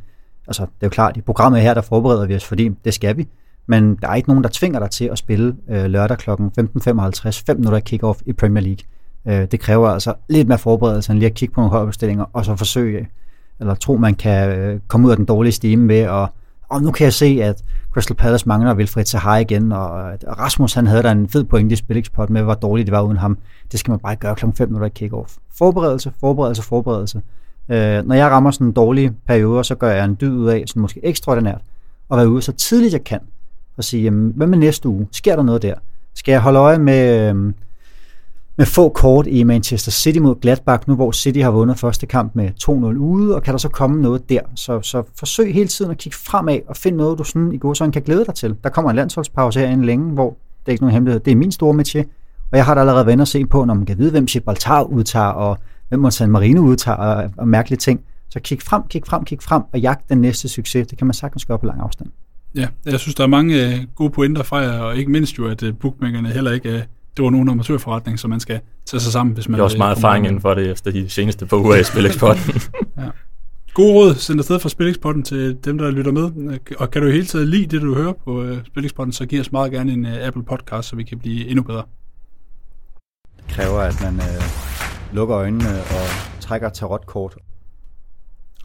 altså 0.47 0.63
det 0.63 0.71
er 0.81 0.87
jo 0.87 0.91
klart, 0.91 1.17
i 1.17 1.21
programmet 1.21 1.61
her, 1.61 1.75
der 1.75 1.81
forbereder 1.81 2.27
vi 2.27 2.35
os, 2.35 2.45
fordi 2.45 2.71
det 2.85 2.95
skal 2.95 3.17
vi 3.17 3.29
men 3.67 3.97
der 4.03 4.09
er 4.09 4.15
ikke 4.15 4.29
nogen, 4.29 4.45
der 4.45 4.51
tvinger 4.53 4.79
dig 4.79 4.91
til 4.91 5.05
at 5.05 5.19
spille 5.19 5.57
øh, 5.69 5.85
lørdag 5.85 6.19
kl. 6.19 6.31
15.55, 6.31 6.37
5 7.47 7.57
minutter 7.57 7.81
kick-off 7.81 8.23
i 8.27 8.33
Premier 8.33 8.63
League. 8.63 8.85
Øh, 9.43 9.51
det 9.51 9.61
kræver 9.61 9.89
altså 9.89 10.15
lidt 10.29 10.49
mere 10.49 10.59
forberedelse 10.59 11.13
end 11.13 11.19
lige 11.19 11.31
at 11.31 11.35
kigge 11.35 11.55
på 11.55 11.61
nogle 11.61 11.71
holdopstillinger, 11.71 12.25
og 12.33 12.45
så 12.45 12.57
forsøge, 12.57 13.09
eller 13.61 13.75
tro, 13.75 13.97
man 13.97 14.15
kan 14.15 14.59
øh, 14.59 14.81
komme 14.89 15.07
ud 15.07 15.11
af 15.11 15.17
den 15.17 15.27
dårlige 15.27 15.53
stime 15.53 15.85
med, 15.85 16.07
og, 16.07 16.29
og 16.69 16.83
nu 16.83 16.91
kan 16.91 17.05
jeg 17.05 17.13
se, 17.13 17.39
at 17.43 17.65
Crystal 17.93 18.17
Palace 18.17 18.49
mangler 18.49 18.75
Wilfried 18.75 19.05
Zaha 19.05 19.35
igen, 19.35 19.73
øh, 19.73 19.79
og 19.79 20.39
Rasmus 20.39 20.75
han 20.75 20.87
havde 20.87 21.03
da 21.03 21.11
en 21.11 21.29
fed 21.29 21.45
point 21.45 21.73
i 21.73 21.77
spillingspot 21.77 22.31
med, 22.31 22.43
hvor 22.43 22.55
dårligt 22.55 22.87
det 22.87 22.93
var 22.93 23.03
uden 23.03 23.17
ham. 23.17 23.39
Det 23.73 23.81
skal 23.81 23.91
man 23.91 23.99
bare 23.99 24.17
gøre 24.17 24.35
kl. 24.35 24.47
5 24.55 24.69
minutter 24.69 24.89
i 24.89 25.07
kick-off. 25.07 25.37
Forberedelse, 25.59 26.13
forberedelse, 26.21 26.63
forberedelse. 26.63 27.23
Øh, 27.69 28.07
når 28.07 28.15
jeg 28.15 28.31
rammer 28.31 28.51
sådan 28.51 28.67
en 28.67 28.73
dårlig 28.73 29.13
periode, 29.27 29.65
så 29.65 29.75
gør 29.75 29.91
jeg 29.91 30.05
en 30.05 30.17
dyd 30.21 30.33
ud 30.33 30.49
af, 30.49 30.65
sådan 30.67 30.81
måske 30.81 31.01
ekstraordinært, 31.03 31.61
at 32.11 32.17
være 32.17 32.29
ude 32.29 32.43
så 32.43 32.53
tidligt 32.53 32.93
jeg 32.93 33.05
kan, 33.05 33.21
og 33.77 33.85
sige, 33.85 34.03
jamen, 34.03 34.33
hvad 34.37 34.47
med 34.47 34.59
næste 34.59 34.89
uge? 34.89 35.07
Sker 35.13 35.37
der 35.37 35.43
noget 35.43 35.63
der? 35.63 35.75
Skal 36.15 36.33
jeg 36.33 36.41
holde 36.41 36.59
øje 36.59 36.79
med, 36.79 37.29
øhm, 37.29 37.55
med 38.57 38.67
få 38.67 38.89
kort 38.89 39.27
i 39.27 39.43
Manchester 39.43 39.91
City 39.91 40.19
mod 40.19 40.41
Gladbach, 40.41 40.89
nu 40.89 40.95
hvor 40.95 41.13
City 41.13 41.39
har 41.39 41.51
vundet 41.51 41.79
første 41.79 42.07
kamp 42.07 42.35
med 42.35 42.51
2-0 42.63 42.71
ude, 42.99 43.35
og 43.35 43.43
kan 43.43 43.53
der 43.53 43.59
så 43.59 43.69
komme 43.69 44.03
noget 44.03 44.29
der? 44.29 44.41
Så, 44.55 44.81
så 44.83 45.03
forsøg 45.19 45.55
hele 45.55 45.69
tiden 45.69 45.91
at 45.91 45.99
kigge 45.99 46.19
fremad 46.19 46.59
og 46.69 46.77
finde 46.77 46.99
noget, 46.99 47.19
du 47.19 47.25
sådan 47.25 47.53
i 47.53 47.59
god 47.59 47.75
sådan 47.75 47.93
kan 47.93 48.03
glæde 48.03 48.25
dig 48.25 48.35
til. 48.35 48.57
Der 48.65 48.71
kommer 48.71 48.91
en 48.91 48.97
landsholdspause 48.97 49.61
herinde 49.61 49.87
længe, 49.87 50.13
hvor 50.13 50.31
det 50.31 50.67
er 50.67 50.73
ikke 50.73 50.83
nogen 50.85 50.95
hemmelighed. 50.95 51.21
Det 51.21 51.31
er 51.31 51.37
min 51.37 51.53
store 51.53 51.75
métier, 51.75 52.05
og 52.53 52.57
jeg 52.57 52.65
har 52.65 52.75
da 52.75 52.81
allerede 52.81 53.07
venner 53.07 53.23
at 53.23 53.29
se 53.29 53.47
på, 53.47 53.65
når 53.65 53.75
man 53.75 53.87
kan 53.87 53.99
vide, 53.99 54.11
hvem 54.11 54.27
Gibraltar 54.27 54.83
udtager, 54.83 55.27
og 55.27 55.59
hvem 55.89 56.11
San 56.11 56.31
Marino 56.31 56.61
udtager, 56.61 56.97
og, 56.97 57.31
og 57.37 57.49
mærkelige 57.49 57.79
ting. 57.79 58.01
Så 58.31 58.41
kig 58.41 58.63
frem, 58.63 58.83
kig 58.89 59.03
frem, 59.07 59.25
kig 59.25 59.39
frem, 59.43 59.63
og 59.73 59.81
jagt 59.81 60.09
den 60.09 60.21
næste 60.21 60.49
succes. 60.49 60.87
Det 60.87 60.99
kan 60.99 61.07
man 61.07 61.15
sagtens 61.15 61.45
gøre 61.45 61.59
på 61.59 61.67
lang 61.67 61.81
afstand. 61.81 62.09
Ja, 62.55 62.69
jeg 62.85 63.01
synes, 63.01 63.15
der 63.15 63.25
er 63.25 63.29
mange 63.29 63.69
uh, 63.69 63.95
gode 63.95 64.11
pointer 64.11 64.43
fra 64.43 64.57
jer, 64.57 64.79
og 64.79 64.97
ikke 64.97 65.11
mindst 65.11 65.39
jo, 65.39 65.49
at 65.49 65.63
uh, 65.63 65.79
bookmakerne 65.79 66.29
heller 66.29 66.53
ikke 66.53 66.87
det 67.17 67.25
var 67.25 67.31
nogen 67.31 67.49
amatørforretning, 67.49 68.19
så 68.19 68.29
man 68.29 68.41
skal 68.41 68.61
tage 68.87 69.01
sig 69.01 69.13
sammen, 69.13 69.35
hvis 69.35 69.49
man... 69.49 69.57
Jeg 69.57 69.61
har 69.61 69.65
også 69.65 69.79
meget 69.79 69.97
erfaring 69.97 70.27
inden 70.27 70.41
for 70.41 70.55
det, 70.55 70.71
efter 70.71 70.91
de 70.91 71.09
seneste 71.09 71.47
par 71.47 71.57
uger 71.57 71.77
i 71.77 71.85
Spilexporten. 71.85 72.43
ja. 72.99 73.09
God 73.75 73.93
råd 73.93 74.15
sendt 74.15 74.41
afsted 74.41 74.59
fra 74.59 74.69
Spilexporten 74.69 75.23
til 75.23 75.59
dem, 75.65 75.79
der 75.79 75.91
lytter 75.91 76.13
med. 76.13 76.59
Og 76.79 76.91
kan 76.91 77.03
du 77.03 77.09
hele 77.09 77.27
tiden 77.27 77.49
lide 77.49 77.67
det, 77.67 77.83
du 77.83 77.95
hører 77.95 78.13
på 78.25 78.43
uh, 78.43 78.59
Spilexporten, 78.67 79.13
så 79.13 79.27
giv 79.27 79.41
os 79.41 79.53
meget 79.53 79.73
gerne 79.73 79.93
en 79.93 80.07
uh, 80.07 80.27
Apple 80.27 80.43
Podcast, 80.45 80.89
så 80.89 80.97
vi 80.97 81.03
kan 81.05 81.19
blive 81.19 81.47
endnu 81.47 81.63
bedre. 81.63 81.83
Det 83.37 83.45
kræver, 83.49 83.81
at 83.81 84.01
man 84.03 84.15
uh, 84.15 85.15
lukker 85.15 85.37
øjnene 85.37 85.71
og 85.71 86.07
trækker 86.41 86.69
tarotkort. 86.69 87.37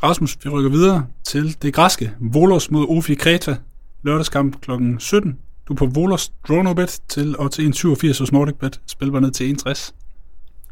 Rasmus, 0.04 0.38
vi 0.44 0.50
rykker 0.50 0.72
videre 0.72 1.06
til 1.24 1.62
det 1.62 1.74
græske. 1.74 2.12
Volos 2.20 2.72
mod 2.72 2.86
Ofi 2.90 3.16
Kreta 3.16 3.56
lørdagskamp 4.04 4.62
kl. 4.62 4.72
17. 5.00 5.40
Du 5.68 5.74
er 5.74 5.78
på 5.78 5.86
Volos 5.86 6.32
Dronobet 6.48 7.00
til 7.10 7.36
odds 7.40 7.60
1,87 7.60 8.20
hos 8.20 8.32
NordicBet. 8.32 8.82
Spil 8.86 9.12
bare 9.12 9.22
ned 9.22 9.32
til 9.32 9.58
1,60. 9.68 9.94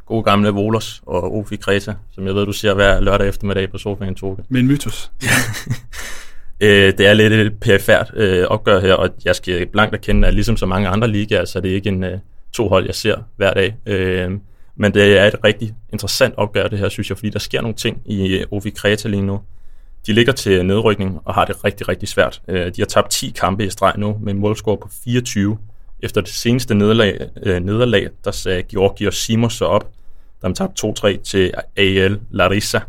God 0.05 0.23
gamle 0.23 0.49
Volos 0.49 1.01
og 1.05 1.37
Ofi 1.37 1.55
Kreta, 1.55 1.93
som 2.11 2.25
jeg 2.25 2.35
ved, 2.35 2.45
du 2.45 2.51
ser 2.51 2.73
hver 2.73 2.99
lørdag 2.99 3.27
eftermiddag 3.27 3.71
på 3.71 3.77
sofaen, 3.77 4.15
Toge. 4.15 4.37
Med 4.49 4.61
en 4.61 4.67
mytos. 4.67 5.11
øh, 6.61 6.93
det 6.97 7.07
er 7.07 7.13
lidt 7.13 7.33
et 7.33 7.59
perifært 7.59 8.11
øh, 8.13 8.45
opgør 8.47 8.79
her, 8.79 8.93
og 8.93 9.09
jeg 9.25 9.35
skal 9.35 9.65
blankt 9.65 9.95
erkende, 9.95 10.27
at 10.27 10.33
ligesom 10.33 10.57
så 10.57 10.65
mange 10.65 10.87
andre 10.87 11.07
ligaer, 11.07 11.45
så 11.45 11.59
er 11.59 11.61
det 11.61 11.69
ikke 11.69 11.89
en 11.89 12.03
øh, 12.03 12.19
to 12.51 12.67
hold, 12.67 12.85
jeg 12.85 12.95
ser 12.95 13.17
hver 13.35 13.53
dag. 13.53 13.75
Øh, 13.85 14.31
men 14.75 14.93
det 14.93 15.17
er 15.17 15.25
et 15.25 15.35
rigtig 15.43 15.75
interessant 15.93 16.33
opgør, 16.37 16.67
det 16.67 16.79
her, 16.79 16.89
synes 16.89 17.09
jeg, 17.09 17.17
fordi 17.17 17.29
der 17.29 17.39
sker 17.39 17.61
nogle 17.61 17.75
ting 17.75 18.01
i 18.05 18.37
øh, 18.37 18.45
Ofi 18.51 18.69
Kreta 18.69 19.07
lige 19.07 19.21
nu. 19.21 19.39
De 20.07 20.13
ligger 20.13 20.33
til 20.33 20.65
nedrykning 20.65 21.19
og 21.25 21.33
har 21.33 21.45
det 21.45 21.63
rigtig, 21.63 21.87
rigtig 21.87 22.09
svært. 22.09 22.41
Øh, 22.47 22.65
de 22.65 22.81
har 22.81 22.85
tabt 22.85 23.09
10 23.11 23.29
kampe 23.29 23.65
i 23.65 23.69
streg 23.69 23.93
nu 23.97 24.17
med 24.21 24.33
en 24.33 24.39
målscore 24.39 24.77
på 24.77 24.89
24. 25.03 25.57
Efter 25.99 26.21
det 26.21 26.29
seneste 26.29 26.75
nederlag, 26.75 27.29
øh, 27.43 27.59
nederlag 27.59 28.09
der 28.25 28.31
sagde 28.31 28.63
Georgios 28.63 29.17
Simos 29.17 29.53
så 29.53 29.65
op, 29.65 29.91
da 30.41 30.47
man 30.47 30.55
tabte 30.55 30.87
2-3 30.87 31.21
til 31.23 31.51
AL 31.77 32.19
Larissa. 32.31 32.79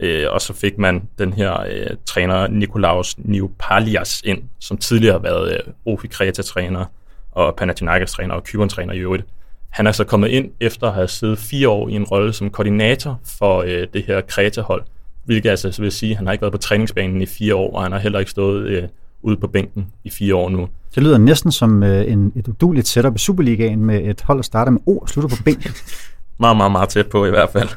Øh, 0.00 0.26
og 0.30 0.40
så 0.40 0.52
fik 0.52 0.78
man 0.78 1.08
den 1.18 1.32
her 1.32 1.60
øh, 1.60 1.96
træner 2.06 2.48
Nikolaos 2.48 3.14
Niopalias 3.18 4.22
ind, 4.24 4.42
som 4.60 4.76
tidligere 4.76 5.12
har 5.12 5.20
været 5.20 5.52
øh, 5.52 5.92
Ofi 5.92 6.06
Kreta-træner 6.06 6.84
og 7.32 7.56
Panathinaikos-træner 7.56 8.34
og 8.34 8.44
Kyberen-træner 8.44 8.92
i 8.92 8.98
øvrigt. 8.98 9.24
Han 9.70 9.86
er 9.86 9.92
så 9.92 10.04
kommet 10.04 10.28
ind 10.28 10.50
efter 10.60 10.86
at 10.86 10.94
have 10.94 11.08
siddet 11.08 11.38
fire 11.38 11.68
år 11.68 11.88
i 11.88 11.92
en 11.92 12.04
rolle 12.04 12.32
som 12.32 12.50
koordinator 12.50 13.20
for 13.38 13.62
øh, 13.66 13.86
det 13.92 14.04
her 14.04 14.20
Kreta-hold, 14.20 14.84
hvilket 15.26 15.50
altså 15.50 15.82
vil 15.82 15.92
sige, 15.92 16.10
at 16.10 16.16
han 16.16 16.26
har 16.26 16.32
ikke 16.32 16.42
været 16.42 16.52
på 16.52 16.58
træningsbanen 16.58 17.22
i 17.22 17.26
fire 17.26 17.54
år, 17.54 17.76
og 17.76 17.82
han 17.82 17.92
har 17.92 17.98
heller 17.98 18.18
ikke 18.18 18.30
stået 18.30 18.66
øh, 18.68 18.82
ude 19.22 19.36
på 19.36 19.46
bænken 19.46 19.86
i 20.04 20.10
fire 20.10 20.34
år 20.34 20.48
nu. 20.48 20.68
Det 20.94 21.02
lyder 21.02 21.18
næsten 21.18 21.52
som 21.52 21.82
øh, 21.82 22.12
en, 22.12 22.32
et 22.36 22.48
uduligt 22.48 22.88
setup 22.88 23.16
i 23.16 23.18
Superligaen 23.18 23.84
med 23.84 24.00
et 24.04 24.22
hold, 24.22 24.38
der 24.38 24.42
starter 24.42 24.72
med 24.72 24.80
O 24.86 24.98
og 24.98 25.08
slutter 25.08 25.36
på 25.36 25.42
bænken. 25.42 25.70
meget, 26.38 26.56
meget, 26.56 26.72
meget 26.72 26.88
tæt 26.88 27.06
på 27.06 27.26
i 27.26 27.30
hvert 27.30 27.50
fald. 27.50 27.68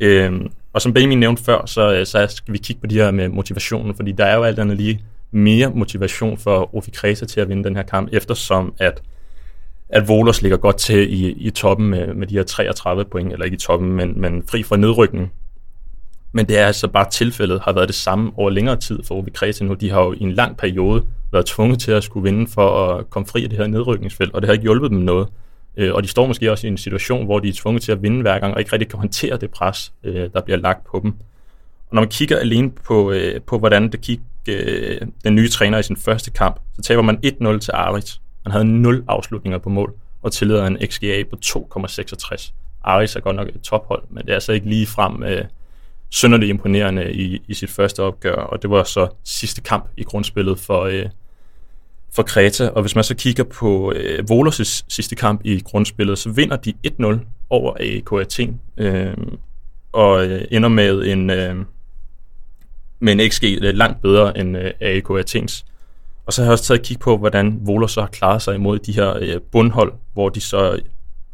Øhm, 0.00 0.50
og 0.72 0.82
som 0.82 0.92
Benjamin 0.92 1.20
nævnte 1.20 1.44
før, 1.44 1.66
så, 1.66 1.94
øh, 1.94 2.06
så 2.06 2.26
skal 2.30 2.52
vi 2.52 2.58
kigge 2.58 2.80
på 2.80 2.86
de 2.86 2.94
her 2.94 3.10
med 3.10 3.28
motivationen, 3.28 3.94
fordi 3.94 4.12
der 4.12 4.24
er 4.24 4.36
jo 4.36 4.42
alt 4.42 4.58
andet 4.58 4.76
lige 4.76 5.00
mere 5.30 5.70
motivation 5.70 6.38
for 6.38 6.76
Ofi 6.76 6.90
Kresa 6.90 7.26
til 7.26 7.40
at 7.40 7.48
vinde 7.48 7.64
den 7.64 7.76
her 7.76 7.82
kamp, 7.82 8.08
eftersom 8.12 8.74
at 8.78 9.02
at 9.88 10.08
Volos 10.08 10.42
ligger 10.42 10.58
godt 10.58 10.76
til 10.76 11.12
i, 11.12 11.32
i 11.32 11.50
toppen 11.50 11.86
med, 11.86 12.14
med 12.14 12.26
de 12.26 12.34
her 12.34 12.42
33 12.42 13.04
point, 13.04 13.32
eller 13.32 13.44
ikke 13.44 13.54
i 13.54 13.58
toppen, 13.58 13.92
men, 13.92 14.20
men 14.20 14.42
fri 14.48 14.62
fra 14.62 14.76
nedrykning. 14.76 15.32
Men 16.32 16.46
det 16.46 16.58
er 16.58 16.66
altså 16.66 16.88
bare 16.88 17.10
tilfældet, 17.10 17.60
har 17.60 17.72
været 17.72 17.88
det 17.88 17.96
samme 17.96 18.32
over 18.36 18.50
længere 18.50 18.76
tid 18.76 19.02
for 19.04 19.14
OB 19.14 19.28
Kreta 19.34 19.64
nu. 19.64 19.74
De 19.74 19.90
har 19.90 20.00
jo 20.02 20.12
i 20.12 20.20
en 20.22 20.32
lang 20.32 20.56
periode 20.56 21.06
været 21.32 21.46
tvunget 21.46 21.80
til 21.80 21.92
at 21.92 22.04
skulle 22.04 22.30
vinde 22.30 22.50
for 22.50 22.88
at 22.88 23.10
komme 23.10 23.26
fri 23.26 23.44
af 23.44 23.50
det 23.50 23.58
her 23.58 23.66
nedrykningsfelt, 23.66 24.34
og 24.34 24.42
det 24.42 24.48
har 24.48 24.52
ikke 24.52 24.62
hjulpet 24.62 24.90
dem 24.90 24.98
noget. 24.98 25.28
Øh, 25.76 25.94
og 25.94 26.02
de 26.02 26.08
står 26.08 26.26
måske 26.26 26.50
også 26.50 26.66
i 26.66 26.70
en 26.70 26.78
situation, 26.78 27.24
hvor 27.24 27.38
de 27.38 27.48
er 27.48 27.52
tvunget 27.52 27.82
til 27.82 27.92
at 27.92 28.02
vinde 28.02 28.22
hver 28.22 28.38
gang, 28.38 28.54
og 28.54 28.60
ikke 28.60 28.72
rigtig 28.72 28.88
kan 28.88 28.98
håndtere 28.98 29.36
det 29.36 29.50
pres, 29.50 29.92
øh, 30.04 30.30
der 30.32 30.40
bliver 30.40 30.58
lagt 30.58 30.84
på 30.84 31.00
dem. 31.02 31.14
Og 31.88 31.94
når 31.94 32.00
man 32.00 32.08
kigger 32.08 32.38
alene 32.38 32.70
på, 32.70 33.12
øh, 33.12 33.40
på 33.40 33.58
hvordan 33.58 33.92
det 33.92 34.00
gik 34.00 34.20
den 35.24 35.34
nye 35.34 35.48
træner 35.48 35.78
i 35.78 35.82
sin 35.82 35.96
første 35.96 36.30
kamp, 36.30 36.60
så 36.76 36.82
taber 36.82 37.02
man 37.02 37.18
1-0 37.24 37.58
til 37.58 37.70
Aris. 37.74 38.20
Man 38.44 38.52
havde 38.52 38.64
0 38.64 39.04
afslutninger 39.08 39.58
på 39.58 39.68
mål, 39.68 39.94
og 40.22 40.32
tillader 40.32 40.66
en 40.66 40.78
XGA 40.90 41.22
på 41.30 41.36
2,66. 41.44 42.52
Aris 42.84 43.16
er 43.16 43.20
godt 43.20 43.36
nok 43.36 43.48
et 43.48 43.60
tophold, 43.60 44.02
men 44.10 44.22
det 44.22 44.30
er 44.30 44.34
altså 44.34 44.52
ikke 44.52 44.68
lige 44.68 44.86
frem 44.86 45.22
synderligt 46.10 46.50
imponerende 46.50 47.12
i, 47.12 47.42
i 47.48 47.54
sit 47.54 47.70
første 47.70 48.02
opgør, 48.02 48.34
og 48.34 48.62
det 48.62 48.70
var 48.70 48.84
så 48.84 49.08
sidste 49.24 49.60
kamp 49.60 49.88
i 49.96 50.02
grundspillet 50.02 50.58
for, 50.58 50.82
øh, 50.82 51.06
for 52.14 52.22
Kreta, 52.22 52.68
og 52.68 52.80
hvis 52.80 52.94
man 52.94 53.04
så 53.04 53.14
kigger 53.14 53.44
på 53.44 53.92
øh, 53.96 54.24
Volos' 54.30 54.84
sidste 54.88 55.16
kamp 55.16 55.40
i 55.44 55.60
grundspillet, 55.64 56.18
så 56.18 56.30
vinder 56.30 56.56
de 56.56 56.74
1-0 56.86 57.18
over 57.50 57.74
AEK 57.80 58.12
Athen, 58.12 58.60
øh, 58.76 59.16
og 59.92 60.26
øh, 60.26 60.44
ender 60.50 60.68
med 60.68 61.06
en, 61.06 61.30
øh, 61.30 61.56
med 63.00 63.12
en 63.12 63.30
XG 63.30 63.44
øh, 63.44 63.74
langt 63.74 64.02
bedre 64.02 64.38
end 64.38 64.56
øh, 64.56 64.70
AEK 64.80 65.10
Athens. 65.10 65.64
Og 66.26 66.32
så 66.32 66.42
har 66.42 66.46
jeg 66.46 66.52
også 66.52 66.64
taget 66.64 66.80
et 66.80 66.86
kig 66.86 66.98
på, 66.98 67.16
hvordan 67.16 67.58
Volos 67.60 67.92
så 67.92 68.00
har 68.00 68.08
klaret 68.08 68.42
sig 68.42 68.54
imod 68.54 68.78
de 68.78 68.92
her 68.92 69.16
øh, 69.20 69.40
bundhold, 69.52 69.92
hvor 70.12 70.28
de 70.28 70.40
så 70.40 70.80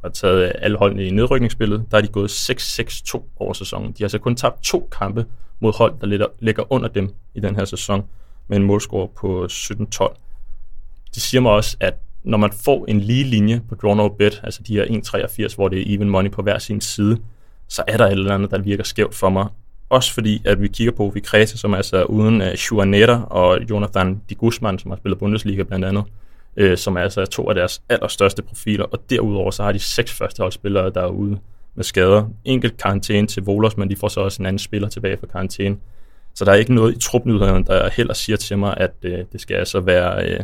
har 0.02 0.08
taget 0.08 0.52
alle 0.58 0.78
holdene 0.78 1.04
i 1.04 1.10
nedrykningsspillet. 1.10 1.84
Der 1.90 1.96
er 1.96 2.00
de 2.00 2.08
gået 2.08 2.28
6-6-2 2.28 3.20
over 3.36 3.52
sæsonen. 3.52 3.92
De 3.92 4.02
har 4.02 4.08
så 4.08 4.18
kun 4.18 4.36
tabt 4.36 4.62
to 4.62 4.88
kampe 4.98 5.26
mod 5.60 5.72
hold, 5.78 5.94
der 6.00 6.28
ligger 6.40 6.72
under 6.72 6.88
dem 6.88 7.14
i 7.34 7.40
den 7.40 7.56
her 7.56 7.64
sæson, 7.64 8.04
med 8.48 8.56
en 8.56 8.62
målscore 8.62 9.08
på 9.08 9.44
17-12 9.44 10.22
det 11.14 11.22
siger 11.22 11.40
mig 11.40 11.52
også, 11.52 11.76
at 11.80 11.94
når 12.24 12.38
man 12.38 12.52
får 12.64 12.84
en 12.88 13.00
lige 13.00 13.24
linje 13.24 13.60
på 13.68 13.74
draw 13.74 13.94
no 13.94 14.08
bet, 14.08 14.40
altså 14.44 14.62
de 14.62 14.74
her 14.74 14.84
1,83, 14.84 15.54
hvor 15.54 15.68
det 15.68 15.78
er 15.78 15.94
even 15.94 16.08
money 16.08 16.30
på 16.30 16.42
hver 16.42 16.58
sin 16.58 16.80
side, 16.80 17.18
så 17.68 17.82
er 17.88 17.96
der 17.96 18.06
et 18.06 18.12
eller 18.12 18.34
andet, 18.34 18.50
der 18.50 18.58
virker 18.58 18.84
skævt 18.84 19.14
for 19.14 19.30
mig. 19.30 19.46
Også 19.88 20.14
fordi, 20.14 20.42
at 20.44 20.62
vi 20.62 20.68
kigger 20.68 20.92
på 20.92 21.10
Vikreta, 21.14 21.56
som 21.56 21.74
altså 21.74 21.96
er 21.96 22.04
uden 22.04 22.42
øh, 22.42 22.48
uh, 22.48 22.54
Schuanetta 22.54 23.14
og 23.14 23.58
Jonathan 23.70 24.20
Di 24.30 24.34
Guzman, 24.34 24.78
som 24.78 24.90
har 24.90 24.98
spillet 24.98 25.18
Bundesliga 25.18 25.62
blandt 25.62 25.84
andet, 25.84 26.04
øh, 26.56 26.78
som 26.78 26.96
altså 26.96 27.20
er 27.20 27.24
altså 27.24 27.36
to 27.36 27.48
af 27.48 27.54
deres 27.54 27.82
allerstørste 27.88 28.42
profiler, 28.42 28.84
og 28.84 29.10
derudover 29.10 29.50
så 29.50 29.62
har 29.62 29.72
de 29.72 29.78
seks 29.78 30.12
førsteholdsspillere, 30.12 30.90
der 30.90 31.00
er 31.00 31.08
ude 31.08 31.38
med 31.74 31.84
skader. 31.84 32.28
Enkelt 32.44 32.76
karantæne 32.76 33.26
til 33.26 33.42
Volos, 33.42 33.76
men 33.76 33.90
de 33.90 33.96
får 33.96 34.08
så 34.08 34.20
også 34.20 34.42
en 34.42 34.46
anden 34.46 34.58
spiller 34.58 34.88
tilbage 34.88 35.16
fra 35.16 35.26
karantæne. 35.26 35.76
Så 36.34 36.44
der 36.44 36.52
er 36.52 36.56
ikke 36.56 36.74
noget 36.74 36.96
i 36.96 37.00
trupnyhederne, 37.00 37.64
der 37.64 37.90
heller 37.90 38.14
siger 38.14 38.36
til 38.36 38.58
mig, 38.58 38.74
at 38.76 38.94
øh, 39.02 39.18
det 39.32 39.40
skal 39.40 39.56
altså 39.56 39.80
være... 39.80 40.28
øh, 40.28 40.40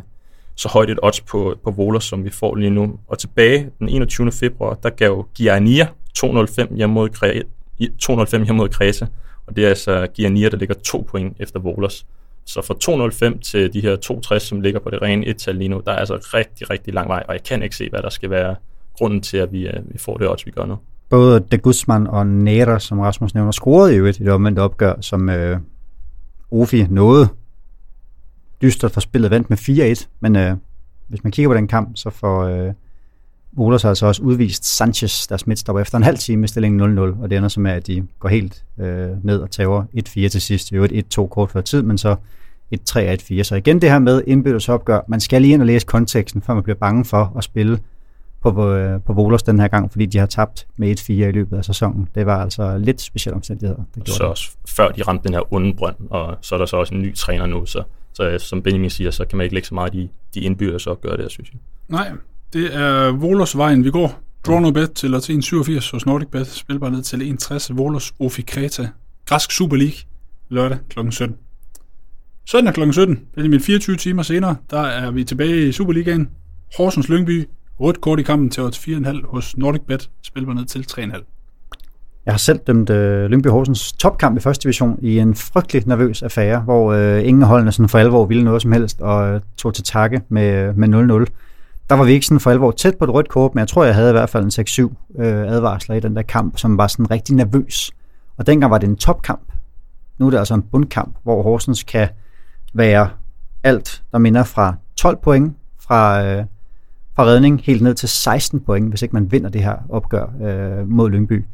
så 0.59 0.68
højt 0.68 0.90
et 0.90 0.99
odds 1.03 1.21
på, 1.21 1.59
på 1.64 1.71
Volos, 1.71 2.05
som 2.05 2.25
vi 2.25 2.31
får 2.31 2.55
lige 2.55 2.71
nu. 2.71 2.99
Og 3.09 3.18
tilbage 3.18 3.71
den 3.79 3.88
21. 3.88 4.33
februar, 4.33 4.75
der 4.75 4.90
gav 4.90 5.27
Giannia 5.35 5.88
205 6.14 6.75
hjemme 6.77 6.94
mod, 6.94 7.09
205 7.99 8.42
hjemme 8.42 8.57
mod 8.57 8.68
Kreta, 8.68 9.07
og 9.47 9.57
det 9.57 9.64
er 9.64 9.68
altså 9.68 10.07
Giannia, 10.14 10.49
der 10.49 10.57
ligger 10.57 10.75
to 10.75 11.07
point 11.09 11.37
efter 11.40 11.61
Volos. 11.61 12.07
Så 12.48 12.62
fra 12.62 12.74
205 12.80 13.38
til 13.38 13.72
de 13.72 13.80
her 13.80 13.96
260, 13.96 14.42
som 14.42 14.61
ligger 14.61 14.80
på 14.80 14.90
det 14.90 15.02
rene 15.02 15.26
et-tal 15.26 15.56
lige 15.56 15.68
nu, 15.68 15.82
der 15.87 15.92
er 15.92 15.96
altså 15.96 16.14
rigtig, 16.34 16.70
rigtig 16.70 16.94
lang 16.94 17.08
vej, 17.08 17.24
og 17.28 17.34
jeg 17.34 17.42
kan 17.42 17.62
ikke 17.62 17.76
se, 17.76 17.90
hvad 17.90 18.02
der 18.02 18.11
skal 18.11 18.30
være 18.30 18.56
grunden 18.96 19.20
til, 19.20 19.37
at 19.37 19.52
vi, 19.52 19.66
øh, 19.66 19.92
vi 19.92 19.98
får 19.98 20.16
det 20.16 20.30
odds, 20.30 20.46
vi 20.46 20.50
gør 20.50 20.66
nu. 20.66 20.78
Både 21.08 21.40
De 21.40 21.58
Guzman 21.58 22.06
og 22.06 22.26
Nera, 22.26 22.78
som 22.78 23.00
Rasmus 23.00 23.34
nævner, 23.34 23.52
scorede 23.52 23.96
jo 23.96 24.06
et 24.06 24.18
i 24.20 24.22
det 24.22 24.32
omvendte 24.32 24.61
opgør, 24.61 25.00
som 25.00 25.28
øh, 25.28 25.58
Ofi 26.50 26.87
nåede 26.90 27.28
dystert 28.62 28.90
for 28.90 29.00
spillet 29.00 29.30
vandt 29.30 29.50
med 29.50 29.58
4-1, 29.98 30.06
men 30.20 30.37
øh, 30.37 30.56
hvis 31.08 31.24
man 31.24 31.32
kigger 31.32 31.48
på 31.48 31.54
den 31.54 31.68
kamp, 31.68 31.90
så 31.94 32.11
får 32.11 32.42
øh, 32.42 32.72
Olas 33.56 33.84
altså 33.84 34.06
også 34.06 34.22
udvist 34.22 34.76
Sanchez, 34.76 35.26
deres 35.26 35.46
midtstopper, 35.46 35.82
efter 35.82 35.98
en 35.98 36.04
halv 36.04 36.18
time 36.18 36.40
med 36.40 36.48
stillingen 36.48 36.98
0-0, 36.98 37.22
og 37.22 37.30
det 37.30 37.37
ender 37.37 37.48
så 37.48 37.61
med, 37.61 37.70
at 37.70 37.87
de 37.87 38.06
går 38.18 38.28
helt 38.28 38.64
øh, 38.80 39.24
ned 39.24 39.38
og 39.40 39.50
tager 39.50 39.82
1-4 39.82 40.28
til 40.28 40.40
sidst. 40.40 40.70
Det 40.70 40.76
jo 40.76 40.84
et 40.84 41.18
1-2 41.18 41.26
kort 41.26 41.50
før 41.50 41.61
tid, 41.61 41.82
men 41.82 41.98
så 41.98 42.16
1-3-1-4. 42.74 43.42
Så 43.42 43.54
igen 43.54 43.80
det 43.80 43.90
her 43.90 43.98
med 43.98 44.22
indbyrdes 44.26 44.68
opgør, 44.68 45.00
man 45.08 45.20
skal 45.20 45.42
lige 45.42 45.54
ind 45.54 45.62
og 45.62 45.66
læse 45.66 45.87
konteksten, 45.87 46.42
før 46.42 46.54
man 46.54 46.62
bliver 46.62 46.76
bange 46.76 47.04
for 47.04 47.32
at 47.38 47.44
spille 47.44 47.78
på, 48.42 48.52
på, 48.52 48.70
øh, 48.70 49.00
på 49.00 49.12
Volos 49.12 49.42
den 49.42 49.61
her 49.61 49.68
gang, 49.68 49.92
fordi 49.92 50.06
de 50.06 50.18
har 50.18 50.26
tabt 50.26 50.66
med 50.76 50.98
1-4 51.00 51.12
i 51.12 51.30
løbet 51.30 51.56
af 51.56 51.64
sæsonen. 51.64 52.08
Det 52.14 52.26
var 52.26 52.42
altså 52.42 52.78
lidt 52.78 53.00
specielle 53.00 53.34
omstændigheder. 53.37 53.82
Det 53.94 54.08
så 54.08 54.24
også 54.24 54.50
før 54.68 54.88
de 54.88 55.02
ramte 55.02 55.24
den 55.24 55.34
her 55.34 55.52
onde 55.54 55.74
brønd, 55.74 55.96
og 56.11 56.37
så 56.40 56.54
er 56.54 56.58
der 56.58 56.66
så 56.66 56.76
også 56.76 56.94
en 56.94 57.02
ny 57.02 57.14
træner 57.14 57.46
nu, 57.46 57.66
så 57.66 57.82
så 58.18 58.30
øh, 58.30 58.40
som 58.40 58.62
Benjamin 58.62 58.90
siger, 58.90 59.11
så 59.11 59.24
kan 59.24 59.37
man 59.37 59.44
ikke 59.44 59.54
lægge 59.54 59.68
så 59.68 59.74
meget 59.74 59.94
i 59.94 60.11
de 60.34 60.40
indbyrdes 60.40 60.87
opgør 60.87 61.16
der, 61.16 61.28
synes 61.28 61.50
jeg. 61.52 61.61
Nej, 61.88 62.12
det 62.52 62.74
er 62.74 63.12
Volos 63.12 63.56
vejen, 63.56 63.84
vi 63.84 63.90
går. 63.90 64.20
Draw 64.46 64.61
no 64.61 64.70
bet 64.70 64.92
til 64.92 65.14
1,87 65.14 65.92
hos 65.92 66.06
Nordic 66.06 66.28
Bet. 66.28 66.46
Spilbar 66.46 66.88
ned 66.88 67.02
til 67.02 67.38
1,60. 67.42 67.74
Volos 67.74 68.12
Ofi 68.20 68.42
Kreta. 68.42 68.88
Græsk 69.26 69.52
Super 69.52 69.76
League. 69.76 69.98
Lørdag 70.48 70.78
kl. 70.90 71.11
17. 71.11 71.37
Søndag 72.46 72.74
kl. 72.74 72.92
17. 72.92 73.20
Det 73.34 73.44
er 73.44 73.48
min 73.48 73.61
24 73.61 73.96
timer 73.96 74.22
senere. 74.22 74.56
Der 74.70 74.80
er 74.80 75.11
vi 75.11 75.24
tilbage 75.24 75.68
i 75.68 75.72
Superligaen. 75.72 76.28
Horsens 76.76 77.08
Lyngby. 77.08 77.48
Rødt 77.80 78.00
kort 78.00 78.20
i 78.20 78.22
kampen 78.22 78.50
til 78.50 78.61
4,5 78.61 79.26
hos 79.30 79.56
Nordic 79.56 79.82
Bet. 79.82 80.11
Spilbar 80.22 80.52
ned 80.52 80.64
til 80.64 80.87
3,5. 80.90 81.24
Jeg 82.26 82.32
har 82.32 82.38
selv 82.38 82.58
dømt 82.58 82.90
øh, 82.90 83.30
Lyngby 83.30 83.48
Horsens 83.48 83.92
topkamp 83.92 84.37
i 84.37 84.40
første 84.40 84.62
division 84.62 84.98
i 85.02 85.18
en 85.18 85.34
frygtelig 85.34 85.82
nervøs 85.87 86.22
affære, 86.22 86.61
hvor 86.61 86.92
øh, 86.92 87.28
ingen 87.28 87.42
af 87.42 87.48
holdene 87.48 87.72
sådan 87.72 87.88
for 87.88 87.98
alvor 87.98 88.26
ville 88.26 88.44
noget 88.44 88.62
som 88.62 88.72
helst 88.72 89.00
og 89.00 89.34
øh, 89.34 89.40
tog 89.56 89.74
til 89.74 89.84
takke 89.84 90.20
med, 90.28 90.68
øh, 90.68 90.78
med 90.78 91.24
0-0. 91.28 91.47
Der 91.90 91.94
var 91.94 92.05
vi 92.05 92.12
ikke 92.12 92.27
sådan 92.27 92.40
for 92.40 92.51
alvor 92.51 92.70
tæt 92.70 92.96
på 92.98 93.05
et 93.05 93.14
rødt 93.14 93.29
kort, 93.29 93.55
men 93.55 93.61
jeg 93.61 93.68
tror, 93.68 93.85
jeg 93.85 93.94
havde 93.94 94.11
i 94.11 94.12
hvert 94.12 94.31
fald 94.31 94.44
en 94.44 94.87
6-7 94.87 95.22
øh, 95.22 95.53
advarsler 95.53 95.96
i 95.96 96.01
den 96.01 96.16
der 96.16 96.22
kamp, 96.22 96.59
som 96.59 96.79
var 96.79 96.87
sådan 96.87 97.11
rigtig 97.11 97.35
nervøs. 97.35 97.90
Og 98.37 98.46
dengang 98.46 98.70
var 98.70 98.79
det 98.79 98.88
en 98.88 98.96
topkamp. 98.96 99.53
Nu 100.18 100.27
er 100.27 100.31
det 100.31 100.38
altså 100.38 100.55
en 100.55 100.62
bundkamp, 100.62 101.16
hvor 101.22 101.42
Horsens 101.42 101.83
kan 101.83 102.09
være 102.74 103.11
alt, 103.62 104.03
der 104.12 104.18
minder 104.18 104.44
fra 104.44 104.74
12 104.96 105.18
point 105.22 105.57
fra, 105.81 106.24
øh, 106.24 106.44
fra 107.16 107.24
redning 107.24 107.61
helt 107.64 107.83
ned 107.83 107.94
til 107.94 108.09
16 108.09 108.61
point, 108.61 108.88
hvis 108.88 109.03
ikke 109.03 109.12
man 109.12 109.33
vinder 109.33 109.51
det 109.51 109.62
her 109.62 109.77
opgør 109.88 110.27
øh, 110.42 110.88
mod 110.88 111.11
Lyngby. 111.11 111.44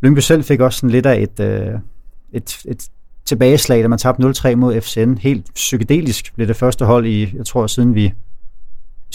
Lyngby 0.00 0.18
selv 0.18 0.44
fik 0.44 0.60
også 0.60 0.78
sådan 0.78 0.90
lidt 0.90 1.06
af 1.06 1.20
et, 1.22 1.40
øh, 1.40 1.74
et, 2.32 2.58
et 2.68 2.88
tilbageslag, 3.24 3.82
da 3.82 3.88
man 3.88 3.98
tabte 3.98 4.28
0-3 4.28 4.54
mod 4.54 4.80
FCN. 4.80 5.14
Helt 5.14 5.54
psykedelisk 5.54 6.34
blev 6.34 6.48
det 6.48 6.56
første 6.56 6.84
hold 6.84 7.06
i, 7.06 7.36
jeg 7.36 7.46
tror, 7.46 7.66
siden 7.66 7.94
vi 7.94 8.14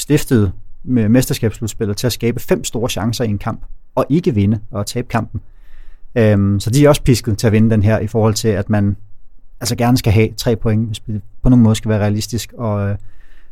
stiftede 0.01 0.51
med 0.83 1.09
mesterskabsslutspillet 1.09 1.97
til 1.97 2.07
at 2.07 2.13
skabe 2.13 2.39
fem 2.39 2.63
store 2.63 2.89
chancer 2.89 3.23
i 3.23 3.29
en 3.29 3.37
kamp, 3.37 3.61
og 3.95 4.05
ikke 4.09 4.35
vinde 4.35 4.59
og 4.71 4.85
tabe 4.85 5.07
kampen. 5.07 5.41
Øhm, 6.15 6.59
så 6.59 6.69
de 6.69 6.85
er 6.85 6.89
også 6.89 7.03
pisket 7.03 7.37
til 7.37 7.47
at 7.47 7.53
vinde 7.53 7.69
den 7.69 7.83
her, 7.83 7.99
i 7.99 8.07
forhold 8.07 8.33
til, 8.33 8.47
at 8.47 8.69
man 8.69 8.97
altså 9.59 9.75
gerne 9.75 9.97
skal 9.97 10.13
have 10.13 10.29
tre 10.37 10.55
point, 10.55 10.87
hvis 10.87 10.99
det 10.99 11.21
på 11.43 11.49
nogen 11.49 11.63
måde 11.63 11.75
skal 11.75 11.89
være 11.89 11.99
realistisk 11.99 12.53
og 12.57 12.89
øh, 12.89 12.95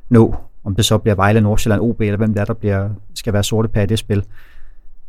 nå, 0.09 0.35
om 0.63 0.75
det 0.75 0.85
så 0.85 0.97
bliver 0.97 1.15
Vejle, 1.15 1.41
Nordsjælland, 1.41 1.81
OB, 1.81 2.01
eller 2.01 2.17
hvem 2.17 2.33
det 2.33 2.41
er, 2.41 2.45
der 2.45 2.53
bliver, 2.53 2.89
skal 3.15 3.33
være 3.33 3.43
sorte 3.43 3.69
på 3.69 3.79
i 3.79 3.85
det 3.85 3.99
spil. 3.99 4.23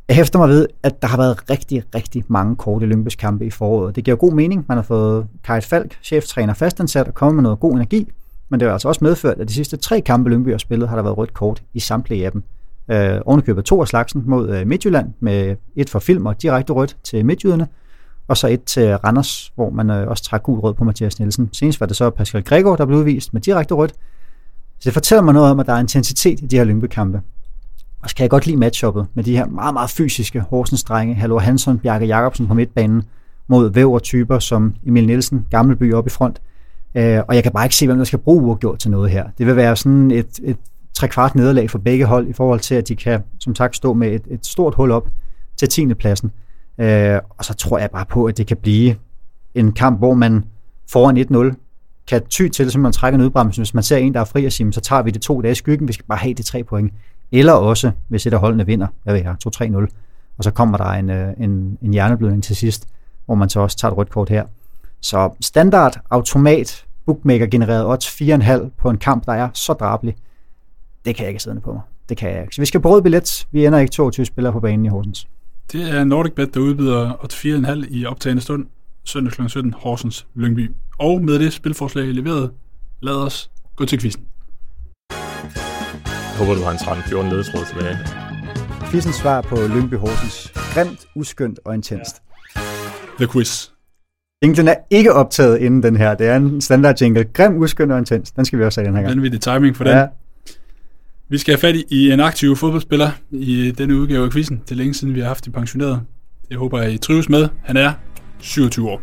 Jeg 0.09 0.16
hæfter 0.16 0.38
mig 0.38 0.48
ved, 0.48 0.66
at 0.83 1.03
der 1.03 1.09
har 1.09 1.16
været 1.16 1.50
rigtig, 1.50 1.83
rigtig 1.94 2.24
mange 2.29 2.57
korte 2.57 2.87
Lyngby's 2.87 3.16
kampe 3.16 3.46
i 3.46 3.50
foråret. 3.50 3.96
Det 3.96 4.05
giver 4.05 4.16
god 4.16 4.33
mening. 4.33 4.64
Man 4.68 4.76
har 4.76 4.83
fået 4.83 5.26
Kajt 5.44 5.64
Falk, 5.64 5.98
cheftræner, 6.03 6.55
fastansat 6.55 7.09
og 7.09 7.14
kommet 7.14 7.35
med 7.35 7.42
noget 7.42 7.61
god 7.61 7.72
energi. 7.72 8.09
Men 8.51 8.61
det 8.61 8.67
har 8.67 8.73
altså 8.73 8.89
også 8.89 9.05
medført, 9.05 9.39
at 9.41 9.49
de 9.49 9.53
sidste 9.53 9.77
tre 9.77 10.01
kampe, 10.01 10.31
Lyngby 10.31 10.51
har 10.51 10.59
spillet, 10.59 10.89
har 10.89 10.97
der 10.97 11.03
været 11.03 11.19
rødt 11.19 11.35
kort 11.35 11.63
i 11.75 11.81
samtlige 11.81 12.27
af 12.27 12.33
dem. 12.33 12.43
Øh, 12.91 13.21
ovenikøbet 13.27 13.65
to 13.65 13.81
af 13.81 13.89
slagsen 13.89 14.23
mod 14.27 14.49
øh, 14.49 14.67
Midtjylland, 14.67 15.13
med 15.21 15.57
et 15.77 15.91
for 15.91 15.99
film 15.99 16.27
og 16.27 16.43
direkte 16.43 16.73
rødt 16.73 16.97
til 17.05 17.27
Midtjyderne, 17.27 17.69
og 18.29 18.37
så 18.37 18.49
et 18.49 18.65
til 18.65 18.97
Randers, 18.97 19.53
hvor 19.55 19.71
man 19.71 19.91
øh, 19.91 20.09
også 20.09 20.25
trak 20.25 20.43
gul 20.43 20.59
rød 20.59 20.75
på 20.75 20.85
Mathias 20.85 21.19
Nielsen. 21.19 21.49
Senest 21.53 21.81
var 21.81 21.87
det 21.87 21.97
så 21.97 22.11
Pascal 22.11 22.43
Gregor, 22.43 22.77
der 22.77 22.87
blev 22.87 22.99
udvist 22.99 23.33
med 23.33 23.41
direkte 23.41 23.75
rødt. 23.75 23.93
Så 24.79 24.85
det 24.85 24.93
fortæller 24.93 25.23
mig 25.23 25.35
noget 25.35 25.51
om, 25.51 25.61
at 25.61 25.67
der 25.67 25.73
er 25.73 25.81
intensitet 25.81 26.41
i 26.41 26.47
de 26.47 26.57
her 26.57 26.65
Lyngby-kampe. 26.65 27.21
Og 28.03 28.09
så 28.09 28.17
kan 28.17 28.23
jeg 28.23 28.31
godt 28.31 28.47
lide 28.47 28.57
matchuppet 28.57 29.07
med 29.15 29.25
de 29.25 29.37
her 29.37 29.47
meget, 29.47 29.75
meget 29.75 29.91
fysiske 29.91 30.41
Horsens-drenge, 30.41 31.15
Hallo 31.15 31.39
Hansson, 31.39 31.79
Bjarke 31.79 32.07
Jacobsen 32.07 32.47
på 32.47 32.55
midtbanen, 32.55 33.03
mod 33.49 33.71
væver-typer 33.73 34.39
som 34.39 34.75
Emil 34.87 35.07
Nielsen, 35.07 35.47
Gammelby 35.51 35.95
op 35.95 36.07
i 36.07 36.11
front. 36.11 36.41
Øh, 36.94 37.20
og 37.29 37.35
jeg 37.35 37.42
kan 37.42 37.53
bare 37.53 37.64
ikke 37.64 37.76
se, 37.76 37.87
hvem 37.87 37.96
der 37.98 38.05
skal 38.05 38.18
bruge 38.18 38.42
uafgjort 38.42 38.79
til 38.79 38.90
noget 38.90 39.11
her. 39.11 39.24
Det 39.38 39.46
vil 39.46 39.57
være 39.57 39.76
sådan 39.76 40.11
et, 40.11 40.40
et 40.42 40.57
trekvart 40.94 41.35
nederlag 41.35 41.70
for 41.70 41.79
begge 41.79 42.05
hold 42.05 42.29
i 42.29 42.33
forhold 42.33 42.61
til, 42.61 42.74
at 42.74 42.88
de 42.88 42.96
kan, 42.96 43.22
som 43.38 43.55
sagt, 43.55 43.76
stå 43.76 43.92
med 43.92 44.09
et, 44.12 44.22
et 44.31 44.46
stort 44.46 44.74
hul 44.74 44.90
op 44.90 45.09
til 45.57 45.68
10. 45.68 45.94
pladsen. 45.94 46.31
Øh, 46.79 47.18
og 47.38 47.44
så 47.44 47.55
tror 47.55 47.79
jeg 47.79 47.90
bare 47.90 48.07
på, 48.07 48.24
at 48.24 48.38
det 48.38 48.46
kan 48.46 48.57
blive 48.57 48.96
en 49.55 49.72
kamp, 49.72 49.98
hvor 49.98 50.14
man 50.14 50.44
foran 50.90 51.50
1-0 51.53 51.55
kan 52.09 52.22
ty 52.26 52.48
til, 52.48 52.70
som 52.70 52.83
man 52.83 52.92
trækker 52.92 53.18
nødbremsen. 53.18 53.61
Hvis 53.61 53.74
man 53.74 53.83
ser 53.83 53.96
en, 53.96 54.14
der 54.14 54.20
er 54.20 54.24
fri 54.24 54.44
og 54.44 54.53
siger, 54.53 54.70
så 54.70 54.81
tager 54.81 55.03
vi 55.03 55.11
det 55.11 55.22
to 55.22 55.40
dage 55.40 55.53
i 55.53 55.55
skyggen, 55.55 55.88
vi 55.88 55.92
skal 55.92 56.07
bare 56.07 56.18
have 56.18 56.35
de 56.35 56.42
tre 56.42 56.64
point. 56.64 56.92
Eller 57.33 57.53
også, 57.53 57.90
hvis 58.09 58.26
et 58.26 58.33
af 58.33 58.40
holdene 58.40 58.66
vinder, 58.66 58.87
hvad 59.03 59.14
ved 59.14 59.22
jeg, 59.22 59.35
2-3-0, 59.46 59.87
og 60.38 60.44
så 60.44 60.50
kommer 60.50 60.79
der 60.79 60.85
en, 60.85 61.11
øh, 61.11 61.33
en, 61.38 61.79
en 61.83 61.92
hjerneblødning 61.92 62.44
til 62.44 62.57
sidst, 62.57 62.88
hvor 63.26 63.35
man 63.35 63.48
så 63.48 63.61
også 63.61 63.76
tager 63.76 63.92
et 63.92 63.98
rødt 63.98 64.11
kort 64.11 64.29
her. 64.29 64.44
Så 65.01 65.31
standard, 65.41 66.01
automat, 66.11 66.87
bookmaker 67.07 67.47
genereret 67.47 67.87
odds 67.87 68.07
4,5 68.07 68.71
på 68.79 68.91
en 68.91 68.99
kamp, 68.99 69.27
der 69.27 69.33
er 69.33 69.49
så 69.55 69.73
drabelig, 69.73 70.17
det 71.05 71.17
kan 71.17 71.23
jeg 71.23 71.31
ikke 71.31 71.43
sidde 71.43 71.61
på 71.61 71.73
mig. 71.73 71.83
Det 72.09 72.17
kan 72.17 72.31
jeg 72.31 72.43
ikke. 72.43 72.55
Så 72.55 72.63
vi 72.63 72.67
skal 72.67 72.81
på 72.81 72.91
rød 72.91 73.03
billet. 73.03 73.47
Vi 73.51 73.67
ender 73.67 73.79
ikke 73.79 73.93
22 73.93 74.25
spillere 74.25 74.53
på 74.53 74.61
banen 74.61 74.85
i 74.85 74.89
Horsens. 74.89 75.29
Det 75.73 75.91
er 75.91 76.05
Nordic 76.05 76.33
Bet, 76.33 76.55
der 76.55 76.61
udbyder 76.61 77.13
4,5 77.13 77.87
i 77.91 78.07
optagende 78.07 78.43
stund 78.43 78.67
søndag 79.05 79.33
kl. 79.33 79.49
17 79.49 79.75
Horsens 79.77 80.27
Lyngby. 80.35 80.71
Og 80.99 81.23
med 81.23 81.39
det 81.39 81.53
spilforslag 81.53 82.07
leveret, 82.07 82.51
lad 83.01 83.15
os 83.15 83.51
gå 83.77 83.85
til 83.85 84.01
quizzen 84.01 84.25
håber, 86.41 86.55
du 86.55 86.63
har 86.63 86.71
en 86.71 86.77
13-14 86.77 87.31
ledetråd 87.31 87.65
tilbage. 87.67 87.99
Quizens 88.91 89.17
svar 89.17 89.41
på 89.41 89.57
Lyngby 89.57 89.95
Horsens. 89.95 90.53
Grimt, 90.75 91.07
uskyndt 91.15 91.61
og 91.65 91.75
intenst. 91.75 92.23
The 93.19 93.29
quiz. 93.33 93.69
Jinglen 94.44 94.68
er 94.68 94.74
ikke 94.90 95.12
optaget 95.14 95.59
inden 95.59 95.83
den 95.83 95.96
her. 95.96 96.14
Det 96.14 96.26
er 96.26 96.37
en 96.37 96.61
standard 96.61 97.00
jingle. 97.03 97.24
Grim, 97.24 97.57
uskyndt 97.57 97.92
og 97.92 97.98
intens. 97.98 98.31
Den 98.33 98.44
skal 98.44 98.59
vi 98.59 98.64
også 98.64 98.81
have 98.81 98.88
den 98.88 98.96
her 98.96 99.03
gang. 99.03 99.22
Det 99.33 99.40
timing 99.42 99.76
for 99.76 99.85
den. 99.85 99.92
Ja. 99.96 100.07
Vi 101.29 101.38
skal 101.38 101.53
have 101.55 101.61
fat 101.61 101.76
i 101.90 102.11
en 102.12 102.20
aktiv 102.20 102.57
fodboldspiller 102.57 103.11
i 103.31 103.70
denne 103.79 103.96
udgave 103.96 104.24
af 104.24 104.33
quizzen. 104.33 104.61
Det 104.64 104.70
er 104.70 104.76
længe 104.76 104.94
siden, 104.94 105.14
vi 105.14 105.20
har 105.20 105.26
haft 105.26 105.44
de 105.44 105.50
pensioneret. 105.50 106.00
Jeg 106.50 106.59
håber, 106.59 106.79
at 106.79 106.92
I 106.92 106.98
trives 106.98 107.29
med. 107.29 107.48
Han 107.64 107.76
er 107.76 107.92
27 108.38 108.90
år. 108.90 109.00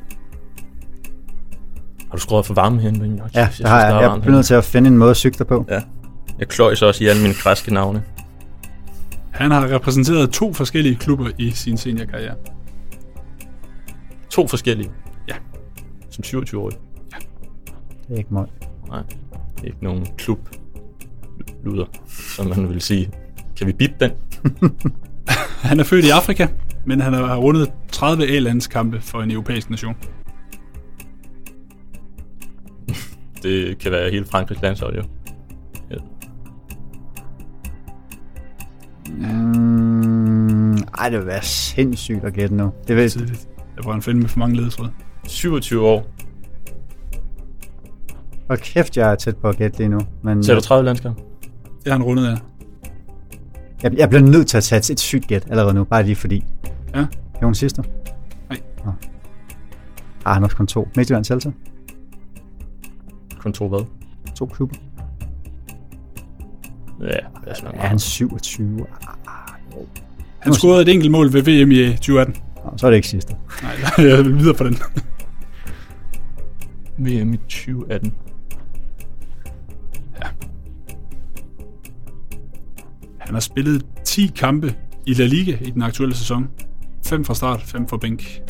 Har 2.09 2.15
du 2.15 2.21
skruet 2.21 2.45
for 2.45 2.53
varmen 2.53 2.79
herinde? 2.79 3.05
Jeg, 3.05 3.29
Ja, 3.35 3.45
synes, 3.45 3.57
det 3.57 3.67
har 3.69 3.85
jeg. 3.85 3.95
er 4.05 4.11
Jeg 4.11 4.21
bliver 4.21 4.35
nødt 4.35 4.45
til 4.45 4.53
at 4.53 4.63
finde 4.63 4.87
en 4.87 4.97
måde 4.97 5.09
at 5.11 5.17
cykle 5.17 5.45
på. 5.45 5.65
Ja. 5.69 5.81
Jeg 6.39 6.47
kløjs 6.47 6.81
også 6.81 7.03
i 7.03 7.07
alle 7.07 7.21
mine 7.21 7.33
græske 7.33 7.73
navne. 7.73 8.03
Han 9.31 9.51
har 9.51 9.73
repræsenteret 9.75 10.29
to 10.29 10.53
forskellige 10.53 10.95
klubber 10.95 11.27
i 11.37 11.51
sin 11.51 11.77
seniorkarriere. 11.77 12.35
To 14.29 14.47
forskellige. 14.47 14.89
Ja. 16.17 16.23
Som 16.23 16.41
27-årig. 16.41 16.77
Det 18.07 18.13
er 18.13 18.17
ikke 18.17 18.33
meget. 18.33 18.49
Nej, 18.87 19.03
ikke 19.63 19.77
nogen 19.81 20.07
klub 20.17 20.39
luder, 21.63 21.85
som 22.07 22.47
man 22.47 22.69
vil 22.69 22.81
sige. 22.81 23.11
Kan 23.57 23.67
vi 23.67 23.73
bip 23.73 23.99
den? 23.99 24.11
Han 25.69 25.79
er 25.79 25.83
født 25.83 26.05
i 26.05 26.09
Afrika, 26.09 26.47
men 26.85 27.01
han 27.01 27.13
har 27.13 27.37
rundet 27.37 27.71
30 27.91 28.27
A-landskampe 28.27 29.01
for 29.01 29.21
en 29.21 29.31
europæisk 29.31 29.69
nation. 29.69 29.95
Det 33.43 33.77
kan 33.77 33.91
være 33.91 34.11
hele 34.11 34.25
Frankrigs 34.25 34.61
landshold, 34.61 34.95
jo. 34.95 35.03
Ja. 35.91 35.95
Mm, 39.09 40.77
ej, 40.77 41.09
det 41.09 41.19
vil 41.19 41.27
være 41.27 41.43
sindssygt 41.43 42.23
at 42.23 42.33
gætte 42.33 42.55
nu. 42.55 42.71
Det 42.87 42.95
vil, 42.95 43.09
Tidligt. 43.09 43.47
Jeg 43.75 43.85
var 43.85 43.93
en 43.93 44.01
film 44.01 44.19
med 44.19 44.27
for 44.29 44.39
mange 44.39 44.55
ledetråde. 44.55 44.91
27 45.27 45.85
år. 45.87 46.05
og 48.49 48.57
kæft, 48.57 48.97
jeg 48.97 49.11
er 49.11 49.15
tæt 49.15 49.37
på 49.37 49.49
at 49.49 49.57
gætte 49.57 49.77
lige 49.77 49.89
nu. 49.89 49.99
Men 50.23 50.43
Ser 50.43 50.55
du 50.55 50.61
30 50.61 50.85
landskampe? 50.85 51.21
Det 51.83 51.91
har 51.91 51.91
han 51.91 52.03
rundet 52.03 52.27
af. 52.27 52.37
jeg, 53.83 53.93
jeg 53.97 54.09
bliver 54.09 54.21
nødt 54.23 54.47
til 54.47 54.57
at 54.57 54.63
tage 54.63 54.91
et 54.93 54.99
sygt 54.99 55.27
gæt 55.27 55.47
allerede 55.49 55.73
nu, 55.73 55.83
bare 55.83 56.03
lige 56.03 56.15
fordi. 56.15 56.43
Ja. 56.95 56.99
Det 56.99 57.41
var 57.41 57.47
den 57.47 57.55
sidste. 57.55 57.83
Nej. 58.49 58.59
Nå. 58.85 58.91
Ah, 60.25 60.33
han 60.33 60.41
har 60.41 60.43
også 60.43 60.57
kun 60.57 60.67
to. 60.67 60.87
Midtjylland 60.95 61.25
Celta. 61.25 61.51
Kun 63.39 63.53
to 63.53 63.67
hvad? 63.67 63.85
To 64.35 64.45
klubber. 64.45 64.75
Ja, 67.01 67.05
det 67.07 67.19
er 67.47 67.53
sådan 67.53 67.71
Er 67.79 67.87
han 67.87 67.99
27? 67.99 68.85
Han 70.39 70.53
scorede 70.53 70.81
et 70.81 70.89
enkelt 70.89 71.11
mål 71.11 71.33
ved 71.33 71.41
VM 71.41 71.71
i 71.71 71.89
2018. 71.95 72.35
Nå, 72.65 72.77
så 72.77 72.85
er 72.87 72.91
det 72.91 72.95
ikke 72.95 73.07
sidste. 73.07 73.35
Nej, 73.63 73.71
jeg 74.09 74.17
vil 74.25 74.37
videre 74.39 74.53
på 74.53 74.63
den. 74.63 74.77
VM 76.97 77.33
i 77.33 77.37
2018. 77.37 78.13
Han 83.19 83.33
har 83.33 83.39
spillet 83.39 83.85
10 84.03 84.31
kampe 84.35 84.75
i 85.05 85.13
La 85.13 85.25
Liga 85.25 85.57
i 85.61 85.69
den 85.71 85.81
aktuelle 85.81 86.15
sæson. 86.15 86.47
5 87.05 87.25
fra 87.25 87.33
start, 87.33 87.61
5 87.61 87.87
fra 87.87 87.97
bænk. 87.97 88.41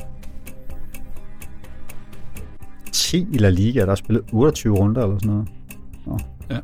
10 2.91 3.27
i 3.33 3.37
La 3.37 3.49
Liga, 3.49 3.79
der 3.79 3.87
har 3.87 3.95
spillet 3.95 4.25
28 4.31 4.77
runder 4.77 5.03
eller 5.03 5.19
sådan 5.19 5.31
noget. 5.31 5.49
Nå. 6.05 6.19
Ja. 6.49 6.59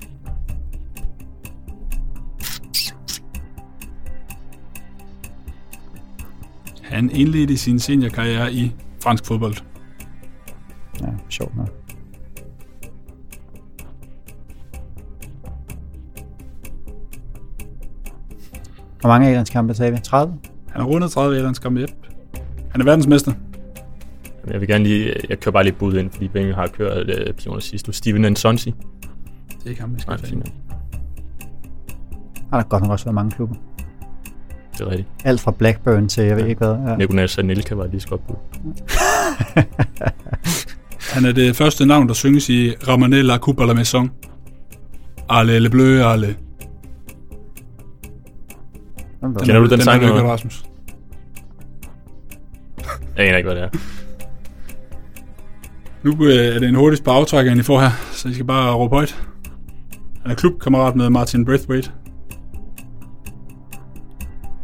Han 6.81 7.11
indledte 7.11 7.57
sin 7.57 7.79
seniorkarriere 7.79 8.53
i 8.53 8.71
fransk 9.03 9.25
fodbold. 9.25 9.72
Ja, 11.03 11.07
sjovt 11.29 11.55
nok. 11.55 11.69
Hvor 19.01 19.07
mange 19.07 19.27
A-landskampe 19.27 19.73
sagde 19.73 19.91
vi? 19.91 19.97
30? 20.03 20.33
Han 20.69 20.81
har 20.81 20.87
rundet 20.87 21.11
30 21.11 21.37
A-landskampe, 21.37 21.81
yep. 21.81 21.89
Han 22.71 22.81
er 22.81 22.85
verdensmester. 22.85 23.31
Jeg 24.47 24.59
vil 24.59 24.67
gerne 24.67 24.83
lige, 24.83 25.13
jeg 25.29 25.39
kører 25.39 25.53
bare 25.53 25.63
lige 25.63 25.73
bud 25.73 25.93
ind, 25.93 26.11
fordi 26.11 26.27
Benny 26.27 26.53
har 26.53 26.67
kørt 26.67 27.09
øh, 27.09 27.33
personer 27.33 27.59
sidst. 27.59 27.87
Du 27.87 27.91
Steven 27.91 28.31
Nsonsi. 28.31 28.69
Det 28.69 28.77
er 29.65 29.69
ikke 29.69 29.81
ham, 29.81 29.95
vi 29.95 30.01
skal 30.01 30.11
Nej. 30.11 30.19
Han 32.39 32.47
har 32.51 32.63
godt 32.63 32.83
nok 32.83 32.91
også 32.91 33.05
været 33.05 33.15
mange 33.15 33.31
klubber. 33.31 33.55
Det 34.73 34.81
er 34.81 34.89
rigtigt. 34.89 35.09
Alt 35.23 35.41
fra 35.41 35.51
Blackburn 35.51 36.09
til 36.09 36.23
jeg 36.23 36.37
ved 36.37 36.45
ikke 36.45 36.65
hvad. 36.65 36.75
Ja. 36.87 36.95
Nicolas 36.95 37.37
Anelka 37.37 37.75
var 37.75 37.87
lige 37.87 37.99
så 37.99 38.07
godt 38.07 38.27
bud. 38.27 38.35
Han 41.13 41.25
er 41.25 41.31
det 41.31 41.55
første 41.55 41.85
navn, 41.85 42.07
der 42.07 42.13
synges 42.13 42.49
i 42.49 42.69
Ramené 42.69 43.15
la 43.15 43.37
Coupe 43.37 43.63
à 43.63 43.65
la 43.65 43.73
Maison. 43.73 44.09
Alle 45.29 45.59
le 45.59 45.69
bleu, 45.69 46.03
alle. 46.03 46.35
Den 49.21 49.35
Kender 49.35 49.59
du 49.59 49.65
den 49.65 49.79
er 49.79 49.83
sang, 49.83 50.03
ikke, 50.03 50.13
eller? 50.13 50.31
Rasmus? 50.31 50.65
Jeg 53.17 53.27
aner 53.27 53.37
ikke, 53.37 53.49
hvad 53.49 53.55
det 53.55 53.63
er. 53.63 53.69
Nu 56.03 56.25
øh, 56.25 56.55
er 56.55 56.59
det 56.59 56.69
en 56.69 56.75
hurtig 56.75 56.97
sparetrækker, 56.97 57.55
I 57.55 57.61
får 57.61 57.79
her, 57.79 57.91
så 58.11 58.29
I 58.29 58.33
skal 58.33 58.45
bare 58.45 58.73
råbe 58.73 58.95
højt. 58.95 59.27
Han 60.21 60.31
er 60.31 60.35
klubkammerat 60.35 60.95
med 60.95 61.09
Martin 61.09 61.45
Braithwaite. 61.45 61.91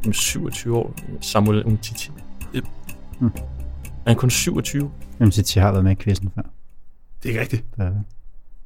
Jamen, 0.04 0.14
27 0.14 0.78
år. 0.78 0.94
Samuel 1.22 1.66
Umtiti. 1.66 2.12
Yep. 2.56 2.66
Er 3.22 4.08
han 4.08 4.16
kun 4.16 4.30
27? 4.30 4.92
City 5.32 5.58
har 5.58 5.72
været 5.72 5.84
med 5.84 5.92
i 5.92 5.96
quizzen 5.96 6.32
før. 6.36 6.42
Det 7.24 7.26
er 7.26 7.30
ikke 7.30 7.42
rigtigt. 7.42 7.64
Det 7.78 7.86
er, 7.86 7.92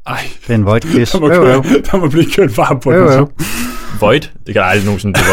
Ej, 0.08 0.20
det 0.42 0.50
er 0.50 0.56
en 0.56 0.66
void 0.66 0.82
quiz. 0.94 1.12
der 1.12 1.20
må, 1.20 1.28
køre, 1.28 1.64
der 1.92 1.98
må 1.98 2.10
blive 2.10 2.26
kørt 2.36 2.58
varm 2.58 2.80
på 2.80 2.92
Jo, 2.94 3.10
den. 3.12 3.18
jo. 3.20 3.30
Void? 4.00 4.22
Det 4.22 4.30
kan 4.46 4.56
der 4.56 4.64
aldrig 4.64 4.86
nogensinde 4.86 5.14
blive 5.14 5.26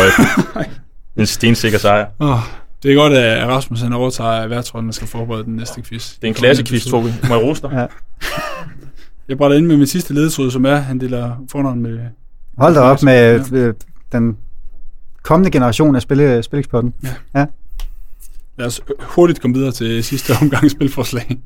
Void. 0.57 0.65
en 1.17 1.27
stensikker 1.27 1.79
sejr. 1.79 2.07
Oh, 2.19 2.39
det 2.83 2.91
er 2.91 2.95
godt, 2.97 3.13
at 3.13 3.49
Rasmus 3.49 3.81
han 3.81 3.93
overtager 3.93 4.47
værtsrollen 4.47 4.89
og 4.89 4.95
skal 4.95 5.09
forberede 5.09 5.45
den 5.45 5.57
næste 5.57 5.83
quiz. 5.83 6.15
Det 6.15 6.25
er 6.25 6.29
en 6.29 6.35
klasse 6.35 6.65
quiz, 6.65 6.85
Tobi. 6.87 7.09
Må 7.29 7.35
jeg 7.35 7.45
rose 7.45 7.63
dig? 7.63 7.71
Ja. 7.73 7.87
Jeg 9.29 9.39
brænder 9.39 9.57
ind 9.57 9.67
med 9.67 9.77
min 9.77 9.87
sidste 9.87 10.15
ledetråd, 10.15 10.51
som 10.51 10.65
er, 10.65 10.77
han 10.77 11.01
deler 11.01 11.37
fornavn 11.51 11.81
med... 11.83 11.99
Hold 12.59 12.75
da 12.75 12.81
op 12.81 13.03
med 13.03 13.45
øh, 13.53 13.75
den 14.13 14.37
kommende 15.23 15.51
generation 15.51 15.97
af 15.97 16.03
spille, 16.03 16.43
spileksporten. 16.43 16.95
Lad 18.61 18.67
os 18.67 18.81
hurtigt 19.01 19.41
komme 19.41 19.57
videre 19.57 19.73
til 19.73 20.05
sidste 20.05 20.33
omgang 20.43 20.71
spilforslag. 20.71 21.41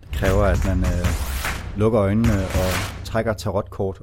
Det 0.00 0.08
kræver, 0.12 0.44
at 0.44 0.64
man 0.66 0.78
øh, 0.78 1.06
lukker 1.76 2.00
øjnene 2.00 2.32
og 2.32 3.04
trækker 3.04 3.32
tarotkort. 3.32 4.00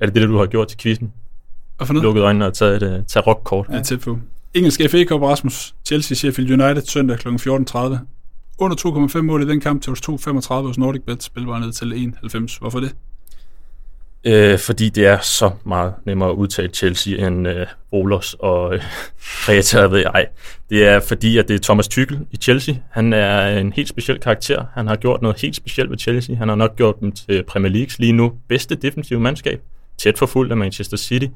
Er 0.00 0.06
det 0.06 0.14
det, 0.14 0.28
du 0.28 0.38
har 0.38 0.46
gjort 0.46 0.68
til 0.68 0.78
quizzen? 0.78 1.12
Og 1.78 1.86
for 1.86 1.94
noget? 1.94 2.04
Lukket 2.04 2.22
øjnene 2.22 2.46
og 2.46 2.54
taget 2.54 2.82
et 2.82 2.98
uh, 2.98 3.06
tarokkort? 3.06 3.66
Ja, 3.70 3.82
tæt 3.82 4.00
på. 4.00 4.18
Engelsk 4.54 4.80
FA 4.90 5.04
Cup 5.04 5.22
Rasmus. 5.22 5.74
Chelsea 5.84 6.14
Sheffield 6.14 6.62
United 6.62 6.82
søndag 6.82 7.18
kl. 7.18 7.28
14.30. 7.28 7.34
Under 8.58 9.08
2,5 9.16 9.20
mål 9.20 9.42
i 9.42 9.48
den 9.48 9.60
kamp 9.60 9.82
til 9.82 9.90
hos 9.90 10.00
2,35 10.00 10.52
hos 10.52 10.78
Nordic 10.78 11.02
Bet. 11.06 11.22
Spil 11.22 11.44
var 11.44 11.58
ned 11.58 11.72
til 11.72 12.14
1,90. 12.46 12.58
Hvorfor 12.58 12.80
det? 12.80 12.94
Øh, 14.24 14.58
fordi 14.58 14.88
det 14.88 15.06
er 15.06 15.18
så 15.18 15.50
meget 15.64 15.94
nemmere 16.06 16.30
at 16.30 16.34
udtale 16.34 16.68
Chelsea 16.68 17.26
end 17.26 17.48
øh, 17.48 17.66
Olos 17.92 18.36
og 18.38 18.74
øh, 18.74 18.82
Kreta, 19.44 19.80
ved 19.80 19.98
jeg. 19.98 20.26
Det 20.70 20.86
er 20.86 21.00
fordi, 21.00 21.38
at 21.38 21.48
det 21.48 21.54
er 21.54 21.58
Thomas 21.62 21.88
Tuchel 21.88 22.26
i 22.30 22.36
Chelsea. 22.36 22.74
Han 22.90 23.12
er 23.12 23.58
en 23.58 23.72
helt 23.72 23.88
speciel 23.88 24.18
karakter. 24.18 24.64
Han 24.74 24.86
har 24.86 24.96
gjort 24.96 25.22
noget 25.22 25.40
helt 25.40 25.56
specielt 25.56 25.90
ved 25.90 25.98
Chelsea. 25.98 26.36
Han 26.36 26.48
har 26.48 26.54
nok 26.54 26.76
gjort 26.76 27.00
dem 27.00 27.12
til 27.12 27.42
Premier 27.42 27.72
Leagues 27.72 27.98
lige 27.98 28.12
nu 28.12 28.32
bedste 28.48 28.74
defensive 28.74 29.20
mandskab. 29.20 29.60
Tæt 29.98 30.18
forfulgt 30.18 30.50
af 30.50 30.56
Manchester 30.56 30.96
City. 30.96 31.26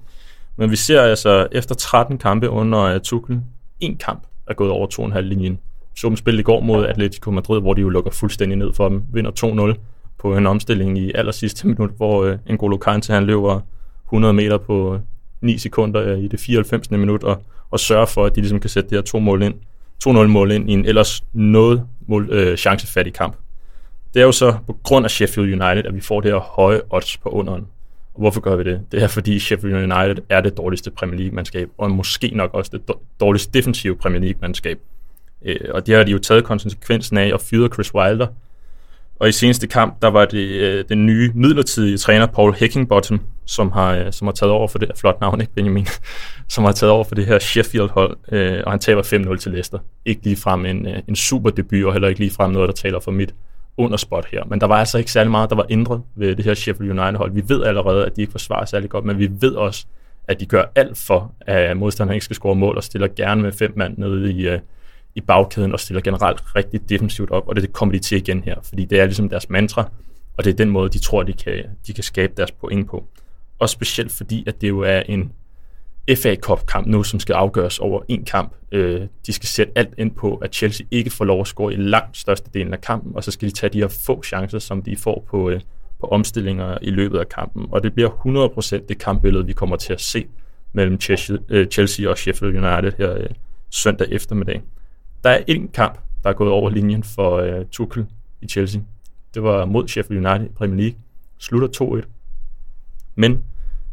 Men 0.56 0.70
vi 0.70 0.76
ser 0.76 1.02
altså 1.02 1.46
efter 1.52 1.74
13 1.74 2.18
kampe 2.18 2.50
under 2.50 2.94
uh, 2.94 3.00
Tuchel, 3.00 3.40
en 3.80 3.96
kamp 3.96 4.22
er 4.46 4.54
gået 4.54 4.70
over 4.70 4.86
2,5 5.14 5.20
linjen. 5.20 5.58
Så 5.96 6.08
dem 6.08 6.16
spillet 6.16 6.40
i 6.40 6.42
går 6.42 6.60
mod 6.60 6.86
Atletico 6.86 7.30
Madrid, 7.30 7.60
hvor 7.60 7.74
de 7.74 7.80
jo 7.80 7.88
lukker 7.88 8.10
fuldstændig 8.10 8.58
ned 8.58 8.72
for 8.72 8.88
dem. 8.88 9.02
Vinder 9.12 9.74
2-0 9.74 9.80
på 10.18 10.36
en 10.36 10.46
omstilling 10.46 10.98
i 10.98 11.12
aller 11.14 11.32
sidste 11.32 11.66
minut, 11.68 11.90
hvor 11.96 12.24
øh, 12.24 12.38
N'Golo 12.50 12.76
Kante 12.76 13.12
han 13.12 13.24
løber 13.24 13.60
100 14.06 14.34
meter 14.34 14.58
på 14.58 14.94
øh, 14.94 15.00
9 15.40 15.58
sekunder 15.58 16.02
øh, 16.02 16.18
i 16.18 16.28
det 16.28 16.40
94. 16.40 16.90
minut, 16.90 17.24
og, 17.24 17.42
og 17.70 17.80
sørger 17.80 18.06
for, 18.06 18.24
at 18.24 18.36
de 18.36 18.40
ligesom 18.40 18.60
kan 18.60 18.70
sætte 18.70 18.90
det 18.90 18.98
her 18.98 19.02
to 19.02 19.18
mål 19.18 19.42
ind, 19.42 19.54
2-0 20.06 20.10
mål 20.10 20.52
ind 20.52 20.70
i 20.70 20.72
en 20.72 20.84
ellers 20.84 21.24
noget 21.32 21.86
mål, 22.06 22.28
øh, 22.30 22.56
chancefattig 22.56 23.14
kamp. 23.14 23.36
Det 24.14 24.20
er 24.20 24.26
jo 24.26 24.32
så 24.32 24.56
på 24.66 24.78
grund 24.82 25.04
af 25.04 25.10
Sheffield 25.10 25.62
United, 25.62 25.86
at 25.86 25.94
vi 25.94 26.00
får 26.00 26.20
det 26.20 26.32
her 26.32 26.38
høje 26.38 26.80
odds 26.90 27.16
på 27.16 27.28
underen. 27.28 27.66
Og 28.14 28.20
hvorfor 28.20 28.40
gør 28.40 28.56
vi 28.56 28.64
det? 28.64 28.80
Det 28.92 29.02
er 29.02 29.08
fordi 29.08 29.38
Sheffield 29.38 29.74
United 29.74 30.16
er 30.28 30.40
det 30.40 30.56
dårligste 30.56 30.90
Premier 30.90 31.18
League-mandskab, 31.18 31.68
og 31.78 31.90
måske 31.90 32.30
nok 32.34 32.54
også 32.54 32.70
det 32.74 32.94
dårligste 33.20 33.52
defensive 33.58 33.96
Premier 33.96 34.20
League-mandskab. 34.20 34.78
Øh, 35.44 35.56
og 35.70 35.86
det 35.86 35.96
har 35.96 36.04
de 36.04 36.10
jo 36.10 36.18
taget 36.18 36.44
konsekvensen 36.44 37.18
af 37.18 37.32
og 37.32 37.40
fyret 37.40 37.74
Chris 37.74 37.94
Wilder, 37.94 38.26
og 39.18 39.28
i 39.28 39.32
seneste 39.32 39.66
kamp, 39.66 40.02
der 40.02 40.08
var 40.08 40.24
det 40.24 40.48
øh, 40.48 40.84
den 40.88 41.06
nye 41.06 41.32
midlertidige 41.34 41.98
træner, 41.98 42.26
Paul 42.26 42.54
Heckingbottom, 42.54 43.20
som 43.46 43.72
har, 43.72 43.94
øh, 43.94 44.12
som 44.12 44.26
har 44.26 44.32
taget 44.32 44.52
over 44.52 44.68
for 44.68 44.78
det, 44.78 44.90
flot 44.96 45.20
navn, 45.20 45.40
ikke 45.40 45.52
Benjamin, 45.52 45.86
som 46.48 46.64
har 46.64 46.72
taget 46.72 46.90
over 46.90 47.04
for 47.04 47.14
det 47.14 47.26
her 47.26 47.38
Sheffield-hold, 47.38 48.16
øh, 48.32 48.62
og 48.66 48.72
han 48.72 48.80
taber 48.80 49.02
5-0 49.02 49.36
til 49.36 49.52
Leicester. 49.52 49.78
Ikke 50.04 50.24
lige 50.24 50.36
frem 50.36 50.66
en, 50.66 50.88
øh, 50.88 50.98
en 51.08 51.16
super 51.16 51.50
debut, 51.50 51.84
og 51.84 51.92
heller 51.92 52.08
ikke 52.08 52.20
lige 52.20 52.30
frem 52.30 52.50
noget, 52.50 52.68
der 52.68 52.74
taler 52.74 53.00
for 53.00 53.10
mit 53.10 53.34
under 53.76 53.96
spot 53.96 54.26
her. 54.32 54.44
Men 54.44 54.60
der 54.60 54.66
var 54.66 54.76
altså 54.76 54.98
ikke 54.98 55.12
særlig 55.12 55.30
meget, 55.30 55.50
der 55.50 55.56
var 55.56 55.66
ændret 55.70 56.02
ved 56.16 56.36
det 56.36 56.44
her 56.44 56.54
Sheffield 56.54 56.90
United-hold. 56.90 57.32
Vi 57.32 57.42
ved 57.48 57.64
allerede, 57.64 58.06
at 58.06 58.16
de 58.16 58.20
ikke 58.20 58.30
forsvarer 58.30 58.64
særlig 58.64 58.90
godt, 58.90 59.04
men 59.04 59.18
vi 59.18 59.30
ved 59.40 59.52
også, 59.52 59.86
at 60.28 60.40
de 60.40 60.46
gør 60.46 60.64
alt 60.74 60.98
for, 60.98 61.32
at 61.40 61.76
modstanderen 61.76 62.14
ikke 62.14 62.24
skal 62.24 62.36
score 62.36 62.54
mål, 62.54 62.76
og 62.76 62.84
stiller 62.84 63.08
gerne 63.16 63.42
med 63.42 63.52
fem 63.52 63.72
mand 63.76 63.98
nede 63.98 64.32
i, 64.32 64.48
øh, 64.48 64.58
i 65.16 65.20
bagkæden, 65.20 65.72
og 65.72 65.80
stiller 65.80 66.00
generelt 66.00 66.56
rigtig 66.56 66.88
defensivt 66.88 67.30
op, 67.30 67.48
og 67.48 67.56
det 67.56 67.72
kommer 67.72 67.92
de 67.92 67.98
til 67.98 68.18
igen 68.18 68.42
her, 68.42 68.56
fordi 68.62 68.84
det 68.84 69.00
er 69.00 69.04
ligesom 69.04 69.28
deres 69.28 69.50
mantra, 69.50 69.90
og 70.36 70.44
det 70.44 70.50
er 70.52 70.56
den 70.56 70.70
måde, 70.70 70.90
de 70.90 70.98
tror, 70.98 71.22
de 71.22 71.32
kan, 71.32 71.64
de 71.86 71.92
kan 71.92 72.04
skabe 72.04 72.32
deres 72.36 72.52
point 72.52 72.88
på. 72.88 73.04
Og 73.58 73.68
specielt 73.68 74.12
fordi, 74.12 74.44
at 74.46 74.60
det 74.60 74.68
jo 74.68 74.80
er 74.80 75.00
en 75.00 75.32
FA 76.16 76.34
Cup-kamp 76.34 76.86
nu, 76.86 77.02
som 77.02 77.20
skal 77.20 77.32
afgøres 77.32 77.78
over 77.78 78.02
en 78.08 78.24
kamp. 78.24 78.54
Øh, 78.72 79.02
de 79.26 79.32
skal 79.32 79.48
sætte 79.48 79.72
alt 79.76 79.94
ind 79.98 80.10
på, 80.10 80.36
at 80.36 80.54
Chelsea 80.54 80.86
ikke 80.90 81.10
får 81.10 81.24
lov 81.24 81.40
at 81.40 81.46
score 81.46 81.72
i 81.72 81.76
langt 81.76 82.16
største 82.16 82.50
delen 82.54 82.72
af 82.72 82.80
kampen, 82.80 83.16
og 83.16 83.24
så 83.24 83.30
skal 83.30 83.48
de 83.48 83.54
tage 83.54 83.70
de 83.70 83.78
her 83.78 83.88
få 84.06 84.22
chancer, 84.22 84.58
som 84.58 84.82
de 84.82 84.96
får 84.96 85.26
på, 85.30 85.50
øh, 85.50 85.60
på 86.00 86.06
omstillinger 86.06 86.78
i 86.82 86.90
løbet 86.90 87.18
af 87.18 87.28
kampen. 87.28 87.66
Og 87.70 87.82
det 87.82 87.94
bliver 87.94 88.10
100% 88.10 88.86
det 88.88 88.98
kampbillede, 88.98 89.46
vi 89.46 89.52
kommer 89.52 89.76
til 89.76 89.92
at 89.92 90.00
se 90.00 90.26
mellem 90.72 91.00
Chelsea, 91.00 91.36
øh, 91.48 91.66
Chelsea 91.66 92.08
og 92.08 92.18
Sheffield 92.18 92.56
United 92.56 92.92
her 92.98 93.14
øh, 93.14 93.26
søndag 93.70 94.08
eftermiddag. 94.10 94.62
Der 95.24 95.30
er 95.30 95.42
én 95.50 95.70
kamp, 95.72 95.98
der 96.22 96.30
er 96.30 96.34
gået 96.34 96.50
over 96.50 96.70
linjen 96.70 97.02
for 97.02 97.36
øh, 97.36 97.64
Tuchel 97.70 98.06
i 98.40 98.46
Chelsea. 98.46 98.80
Det 99.34 99.42
var 99.42 99.64
mod 99.64 99.88
Sheffield 99.88 100.26
United 100.26 100.46
i 100.46 100.52
Premier 100.52 100.76
League. 100.76 100.98
Slutter 101.38 102.02
2-1. 102.02 102.06
Men 103.14 103.44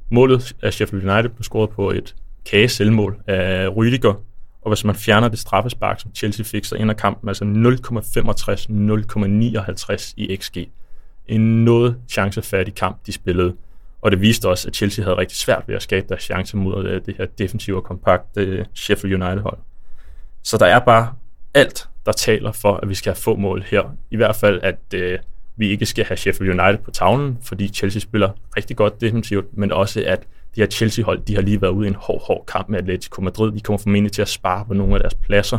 målet 0.09 0.55
af 0.61 0.73
Sheffield 0.73 1.09
United 1.09 1.29
blev 1.29 1.43
scoret 1.43 1.69
på 1.69 1.91
et 1.91 2.15
kage 2.45 2.67
selvmål 2.67 3.19
af 3.27 3.67
Rüdiger, 3.67 4.15
og 4.61 4.69
hvis 4.69 4.85
man 4.85 4.95
fjerner 4.95 5.27
det 5.27 5.39
straffespark, 5.39 5.99
som 5.99 6.15
Chelsea 6.15 6.45
fik, 6.45 6.65
så 6.65 6.75
ender 6.75 6.93
kampen 6.93 7.29
altså 7.29 7.45
0,65-0,59 7.45 10.13
i 10.17 10.35
XG. 10.35 10.57
En 11.27 11.65
noget 11.65 11.97
chancefattig 12.09 12.75
kamp, 12.75 13.05
de 13.05 13.11
spillede. 13.11 13.55
Og 14.01 14.11
det 14.11 14.21
viste 14.21 14.49
også, 14.49 14.67
at 14.67 14.75
Chelsea 14.75 15.03
havde 15.03 15.17
rigtig 15.17 15.37
svært 15.37 15.63
ved 15.67 15.75
at 15.75 15.81
skabe 15.81 16.05
deres 16.09 16.23
chance 16.23 16.57
mod 16.57 16.85
øh, 16.85 17.01
det 17.05 17.15
her 17.17 17.25
defensive 17.25 17.77
og 17.77 17.83
kompakte 17.83 18.41
øh, 18.41 18.65
Sheffield 18.73 19.23
United-hold. 19.23 19.57
Så 20.43 20.57
der 20.57 20.65
er 20.65 20.79
bare 20.79 21.13
alt, 21.53 21.87
der 22.05 22.11
taler 22.11 22.51
for, 22.51 22.73
at 22.73 22.89
vi 22.89 22.95
skal 22.95 23.09
have 23.09 23.21
få 23.21 23.35
mål 23.35 23.63
her. 23.67 23.83
I 24.11 24.15
hvert 24.15 24.35
fald, 24.35 24.59
at 24.63 24.79
øh, 24.93 25.19
vi 25.55 25.69
ikke 25.69 25.85
skal 25.85 26.05
have 26.05 26.17
Sheffield 26.17 26.59
United 26.59 26.77
på 26.77 26.91
tavlen, 26.91 27.37
fordi 27.41 27.67
Chelsea 27.67 27.99
spiller 27.99 28.29
rigtig 28.57 28.77
godt 28.77 29.01
defensivt, 29.01 29.57
men 29.57 29.71
også 29.71 30.03
at 30.07 30.19
de 30.55 30.61
her 30.61 30.67
Chelsea-hold, 30.67 31.21
de 31.21 31.35
har 31.35 31.41
lige 31.41 31.61
været 31.61 31.71
ude 31.71 31.87
i 31.87 31.89
en 31.89 31.95
hård, 31.95 32.21
hård 32.27 32.45
kamp 32.45 32.69
med 32.69 32.79
Atletico 32.79 33.21
Madrid. 33.21 33.51
De 33.51 33.59
kommer 33.59 33.77
formentlig 33.77 34.11
til 34.11 34.21
at 34.21 34.27
spare 34.27 34.65
på 34.65 34.73
nogle 34.73 34.93
af 34.93 34.99
deres 34.99 35.15
pladser. 35.15 35.57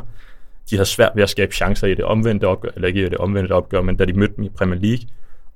De 0.71 0.77
har 0.77 0.85
svært 0.85 1.13
ved 1.15 1.23
at 1.23 1.31
skabe 1.31 1.55
chancer 1.55 1.87
i 1.87 1.95
det 1.95 2.05
omvendte 2.05 2.45
opgør, 2.45 2.71
eller 2.75 2.89
ikke 2.89 3.07
i 3.07 3.09
det 3.09 3.19
omvendte 3.19 3.53
opgør, 3.53 3.83
men 3.83 3.97
da 3.97 4.05
de 4.05 4.13
mødte 4.13 4.37
dem 4.37 4.45
i 4.45 4.49
Premier 4.49 4.81
League. 4.81 5.07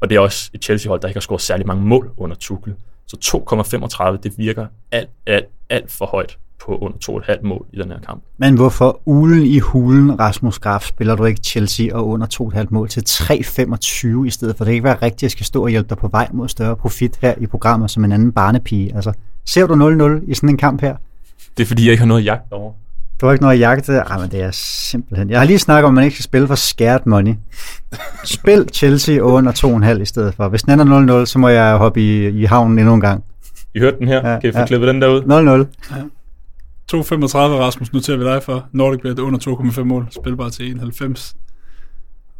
Og 0.00 0.10
det 0.10 0.16
er 0.16 0.20
også 0.20 0.50
et 0.54 0.64
Chelsea-hold, 0.64 1.00
der 1.00 1.08
ikke 1.08 1.16
har 1.16 1.20
scoret 1.20 1.40
særlig 1.40 1.66
mange 1.66 1.82
mål 1.82 2.10
under 2.16 2.36
Tuchel. 2.36 2.74
Så 3.06 3.42
2,35, 4.12 4.16
det 4.22 4.38
virker 4.38 4.66
alt, 4.92 5.10
alt, 5.26 5.46
alt 5.68 5.90
for 5.90 6.06
højt 6.06 6.38
på 6.64 6.76
under 6.76 7.20
2,5 7.32 7.46
mål 7.46 7.66
i 7.72 7.76
den 7.76 7.90
her 7.90 7.98
kamp. 8.06 8.22
Men 8.38 8.54
hvorfor 8.54 9.00
ulen 9.04 9.42
i 9.42 9.58
hulen, 9.58 10.20
Rasmus 10.20 10.58
Graf, 10.58 10.82
spiller 10.82 11.16
du 11.16 11.24
ikke 11.24 11.40
Chelsea 11.44 11.94
og 11.94 12.08
under 12.08 12.26
2,5 12.60 12.66
mål 12.70 12.88
til 12.88 13.00
3,25 13.08 14.26
i 14.26 14.30
stedet 14.30 14.56
for? 14.56 14.64
Det 14.64 14.70
kan 14.70 14.74
ikke 14.74 14.84
være 14.84 14.94
rigtigt, 15.02 15.14
at 15.14 15.22
jeg 15.22 15.30
skal 15.30 15.46
stå 15.46 15.62
og 15.62 15.70
hjælpe 15.70 15.88
dig 15.88 15.98
på 15.98 16.08
vej 16.08 16.28
mod 16.32 16.48
større 16.48 16.76
profit 16.76 17.18
her 17.22 17.34
i 17.38 17.46
programmet 17.46 17.90
som 17.90 18.04
en 18.04 18.12
anden 18.12 18.32
barnepige. 18.32 18.94
Altså, 18.94 19.12
ser 19.46 19.66
du 19.66 19.74
0-0 20.20 20.30
i 20.30 20.34
sådan 20.34 20.48
en 20.48 20.56
kamp 20.56 20.80
her? 20.80 20.96
Det 21.56 21.62
er 21.62 21.66
fordi, 21.66 21.84
jeg 21.84 21.90
ikke 21.90 22.00
har 22.00 22.08
noget 22.08 22.24
jagt 22.24 22.52
over. 22.52 22.72
Du 23.20 23.26
har 23.26 23.32
ikke 23.32 23.42
noget 23.42 23.54
at 23.54 23.60
jagte? 23.60 23.92
Ej, 23.92 24.18
men 24.18 24.30
det 24.30 24.42
er 24.42 24.50
simpelthen... 24.52 25.30
Jeg 25.30 25.38
har 25.38 25.46
lige 25.46 25.58
snakket 25.58 25.86
om, 25.86 25.92
at 25.92 25.94
man 25.94 26.04
ikke 26.04 26.16
skal 26.16 26.24
spille 26.24 26.46
for 26.46 26.54
scared 26.54 27.00
money. 27.06 27.34
Spil 28.24 28.68
Chelsea 28.72 29.20
under 29.20 29.52
2,5 29.96 30.02
i 30.02 30.04
stedet 30.04 30.34
for. 30.34 30.48
Hvis 30.48 30.62
den 30.62 30.80
ender 30.80 31.22
0-0, 31.22 31.26
så 31.26 31.38
må 31.38 31.48
jeg 31.48 31.76
hoppe 31.76 32.00
i, 32.00 32.28
i 32.28 32.44
havnen 32.44 32.78
endnu 32.78 32.94
en 32.94 33.00
gang. 33.00 33.24
I 33.74 33.78
hørte 33.78 33.98
den 33.98 34.08
her? 34.08 34.30
Ja, 34.30 34.40
kan 34.40 34.50
I 34.50 34.52
få 34.52 34.58
ja. 34.58 34.66
klippet 34.66 34.88
den 34.88 35.02
der 35.02 35.08
ud? 35.08 35.22
0-0. 35.22 35.96
Ja. 35.96 36.02
2,35 36.92 36.98
Rasmus 37.38 37.92
noterer 37.92 38.16
vi 38.16 38.24
dig 38.24 38.42
for. 38.42 38.68
Nordic 38.72 39.00
Bet 39.02 39.18
under 39.18 39.38
2,5 39.38 39.82
mål. 39.82 40.08
Spilbar 40.10 40.48
til 40.48 40.70
91. 40.70 41.36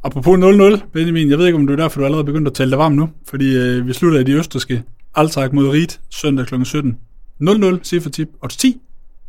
Apropos 0.04 0.38
0-0, 0.38 0.90
Benjamin, 0.92 1.30
jeg 1.30 1.38
ved 1.38 1.46
ikke, 1.46 1.58
om 1.58 1.66
du 1.66 1.72
er 1.72 1.76
derfor, 1.76 2.00
du 2.00 2.04
allerede 2.04 2.24
begyndt 2.24 2.48
at 2.48 2.54
tale 2.54 2.70
dig 2.70 2.78
varm 2.78 2.92
nu, 2.92 3.08
fordi 3.28 3.56
øh, 3.56 3.86
vi 3.86 3.92
slutter 3.92 4.20
i 4.20 4.24
de 4.24 4.32
østerske 4.32 4.82
Altag 5.14 5.54
mod 5.54 5.68
Ried 5.68 5.98
søndag 6.10 6.46
kl. 6.46 6.64
17. 6.64 6.98
0-0, 7.42 7.84
cifre 7.84 8.10
tip, 8.10 8.28
odds 8.42 8.56
10. 8.56 8.80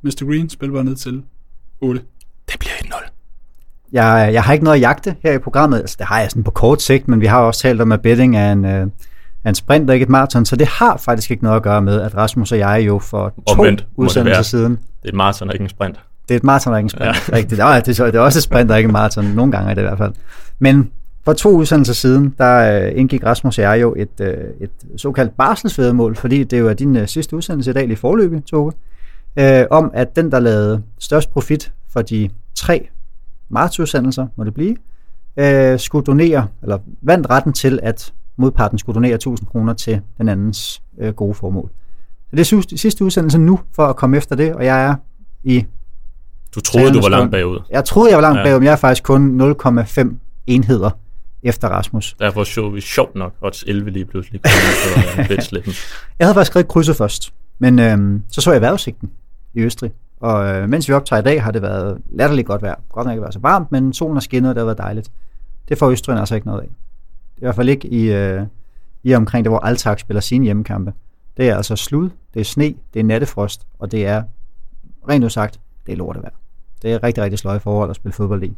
Mr. 0.01 0.26
Green, 0.26 0.49
spilbar 0.49 0.82
ned 0.82 0.95
til 0.95 1.24
8. 1.82 2.01
Det 2.51 2.59
bliver 2.59 2.74
1-0. 2.74 3.09
Jeg, 3.91 4.30
jeg 4.34 4.43
har 4.43 4.53
ikke 4.53 4.63
noget 4.63 4.78
at 4.78 4.82
jagte 4.82 5.15
her 5.24 5.34
i 5.34 5.39
programmet. 5.39 5.80
Altså, 5.80 5.95
det 5.99 6.07
har 6.07 6.20
jeg 6.20 6.30
sådan 6.32 6.43
på 6.43 6.51
kort 6.51 6.82
sigt, 6.82 7.07
men 7.07 7.22
vi 7.22 7.26
har 7.26 7.39
også 7.39 7.61
talt 7.61 7.82
om, 7.82 7.91
at 7.91 8.01
betting 8.01 8.38
er 8.38 8.51
en, 8.51 8.65
øh, 8.65 8.88
er 9.49 9.51
en 9.51 9.55
sprint 9.55 9.89
og 9.89 9.95
ikke 9.95 10.03
et 10.03 10.09
maraton, 10.09 10.45
så 10.45 10.55
det 10.55 10.67
har 10.67 10.97
faktisk 10.97 11.31
ikke 11.31 11.43
noget 11.43 11.55
at 11.55 11.63
gøre 11.63 11.81
med, 11.81 12.01
at 12.01 12.15
Rasmus 12.15 12.51
og 12.51 12.57
jeg 12.57 12.83
jo 12.87 12.99
for 12.99 13.29
to 13.29 13.53
Omvendt 13.53 13.87
udsendelser 13.95 14.41
siden 14.41 14.71
Det 14.71 14.79
er 15.03 15.09
et 15.09 15.15
maraton 15.15 15.47
og 15.47 15.55
ikke 15.55 15.63
en 15.63 15.69
sprint. 15.69 15.99
Det 16.27 16.35
er 16.35 16.39
et 16.39 16.43
maraton 16.43 16.73
og 16.73 16.79
ikke 16.79 16.85
en 16.85 16.89
sprint. 16.89 17.05
Ja. 17.05 17.35
Rigtigt. 17.37 17.59
Ja, 17.59 17.81
det, 17.85 17.99
er, 17.99 18.05
det 18.05 18.15
er 18.15 18.19
også 18.19 18.39
et 18.39 18.43
sprint 18.43 18.71
og 18.71 18.77
ikke 18.77 18.87
en 18.87 18.93
maraton. 18.93 19.25
Nogle 19.25 19.51
gange 19.51 19.71
er 19.71 19.73
det 19.73 19.81
i 19.81 19.85
hvert 19.85 19.97
fald. 19.97 20.13
Men 20.59 20.91
for 21.25 21.33
to 21.33 21.49
udsendelser 21.49 21.93
siden, 21.93 22.35
der 22.37 22.85
øh, 22.85 22.91
indgik 22.95 23.25
Rasmus 23.25 23.57
og 23.57 23.63
jeg 23.63 23.81
jo 23.81 23.95
et, 23.97 24.21
øh, 24.21 24.33
et 24.61 24.69
såkaldt 24.97 25.37
barselsvædemål, 25.37 26.15
fordi 26.15 26.43
det 26.43 26.59
jo 26.59 26.69
er 26.69 26.73
din 26.73 26.95
øh, 26.95 27.07
sidste 27.07 27.35
udsendelse 27.35 27.71
i 27.71 27.73
dag 27.73 27.87
lige 27.87 27.97
forløbig, 27.97 28.45
Toge, 28.45 28.71
øh, 29.39 29.65
om 29.69 29.91
at 29.93 30.15
den, 30.15 30.31
der 30.31 30.39
lavede 30.39 30.83
størst 30.99 31.31
profit 31.31 31.71
for 31.93 32.01
de 32.01 32.29
tre 32.55 32.89
martsudsendelser, 33.49 34.27
må 34.35 34.43
det 34.43 34.53
blive, 34.53 34.75
øh, 35.37 35.79
skulle 35.79 36.05
donere, 36.05 36.47
eller 36.61 36.77
vandt 37.01 37.29
retten 37.29 37.53
til, 37.53 37.79
at 37.83 38.13
modparten 38.39 38.77
skulle 38.77 38.93
donere 38.95 39.13
1000 39.15 39.47
kroner 39.47 39.73
til 39.73 40.01
den 40.17 40.29
andens 40.29 40.81
øh, 40.99 41.13
gode 41.13 41.33
formål. 41.33 41.69
Så 42.29 42.35
det 42.35 42.39
er 42.71 42.77
sidste- 42.77 43.05
udsendelse 43.05 43.37
nu, 43.37 43.59
for 43.75 43.85
at 43.87 43.95
komme 43.95 44.17
efter 44.17 44.35
det, 44.35 44.53
og 44.55 44.65
jeg 44.65 44.85
er 44.85 44.95
i 45.43 45.65
Du 46.55 46.61
troede, 46.61 46.93
du 46.93 47.01
var 47.01 47.09
langt 47.09 47.31
bagud. 47.31 47.59
jeg 47.69 47.85
troede, 47.85 48.09
jeg 48.09 48.17
var 48.17 48.21
langt 48.21 48.39
Ja. 48.39 48.43
bagud, 48.43 48.59
men 48.59 48.65
jeg 48.65 48.71
er 48.71 48.75
faktisk 48.75 49.03
kun 49.03 49.41
0,5 49.41 50.17
enheder 50.47 50.89
efter 51.43 51.67
Rasmus. 51.67 52.15
Derfor 52.19 52.43
så 52.43 52.69
vi 52.69 52.81
sjovt 52.81 53.15
nok 53.15 53.33
odds 53.41 53.63
11 53.67 53.89
lige 53.89 54.05
pludselig 54.05 54.41
øh. 54.45 55.29
Jeg 56.19 56.27
havde 56.27 56.33
faktisk 56.33 56.51
skrevet 56.51 56.67
krydset 56.67 56.95
først, 56.95 57.33
men 57.59 57.79
øhm, 57.79 58.23
så 58.31 58.41
så 58.41 58.51
jeg 58.51 58.61
vejrudsigten 58.61 59.09
i 59.53 59.59
Østrig. 59.61 59.91
Og 60.19 60.47
øh, 60.55 60.69
mens 60.69 60.87
vi 60.89 60.93
optager 60.93 61.19
i 61.19 61.23
dag, 61.23 61.43
har 61.43 61.51
det 61.51 61.61
været 61.61 61.97
latterligt 62.11 62.47
godt 62.47 62.61
vejr. 62.61 62.75
Godt 62.89 63.05
nok 63.05 63.13
ikke 63.13 63.21
været 63.21 63.33
så 63.33 63.39
varmt, 63.39 63.71
men 63.71 63.93
solen 63.93 64.15
har 64.15 64.21
skinnet, 64.21 64.49
og 64.49 64.55
det 64.55 64.61
har 64.61 64.65
været 64.65 64.77
dejligt. 64.77 65.09
Det 65.69 65.77
får 65.77 65.89
Østrig 65.89 66.19
altså 66.19 66.35
ikke 66.35 66.47
noget 66.47 66.61
af. 66.61 66.69
I 67.39 67.45
hvert 67.45 67.55
fald 67.55 67.69
ikke 67.69 67.87
i, 67.87 68.11
øh, 68.11 68.41
i 69.03 69.15
omkring 69.15 69.45
det, 69.45 69.51
hvor 69.51 69.59
Altak 69.59 69.99
spiller 69.99 70.21
sine 70.21 70.45
hjemmekampe. 70.45 70.93
Det 71.37 71.49
er 71.49 71.55
altså 71.55 71.75
slud, 71.75 72.09
det 72.33 72.39
er 72.39 72.43
sne, 72.43 72.73
det 72.93 72.99
er 72.99 73.03
nattefrost, 73.03 73.67
og 73.79 73.91
det 73.91 74.05
er, 74.05 74.23
rent 75.09 75.23
udsagt, 75.23 75.59
det 75.85 75.91
er 75.91 75.97
lortevejr. 75.97 76.29
Det 76.81 76.93
er 76.93 77.03
rigtig, 77.03 77.23
rigtig 77.23 77.39
sløje 77.39 77.59
forhold 77.59 77.89
at 77.89 77.95
spille 77.95 78.13
fodbold 78.13 78.43
i. 78.43 78.53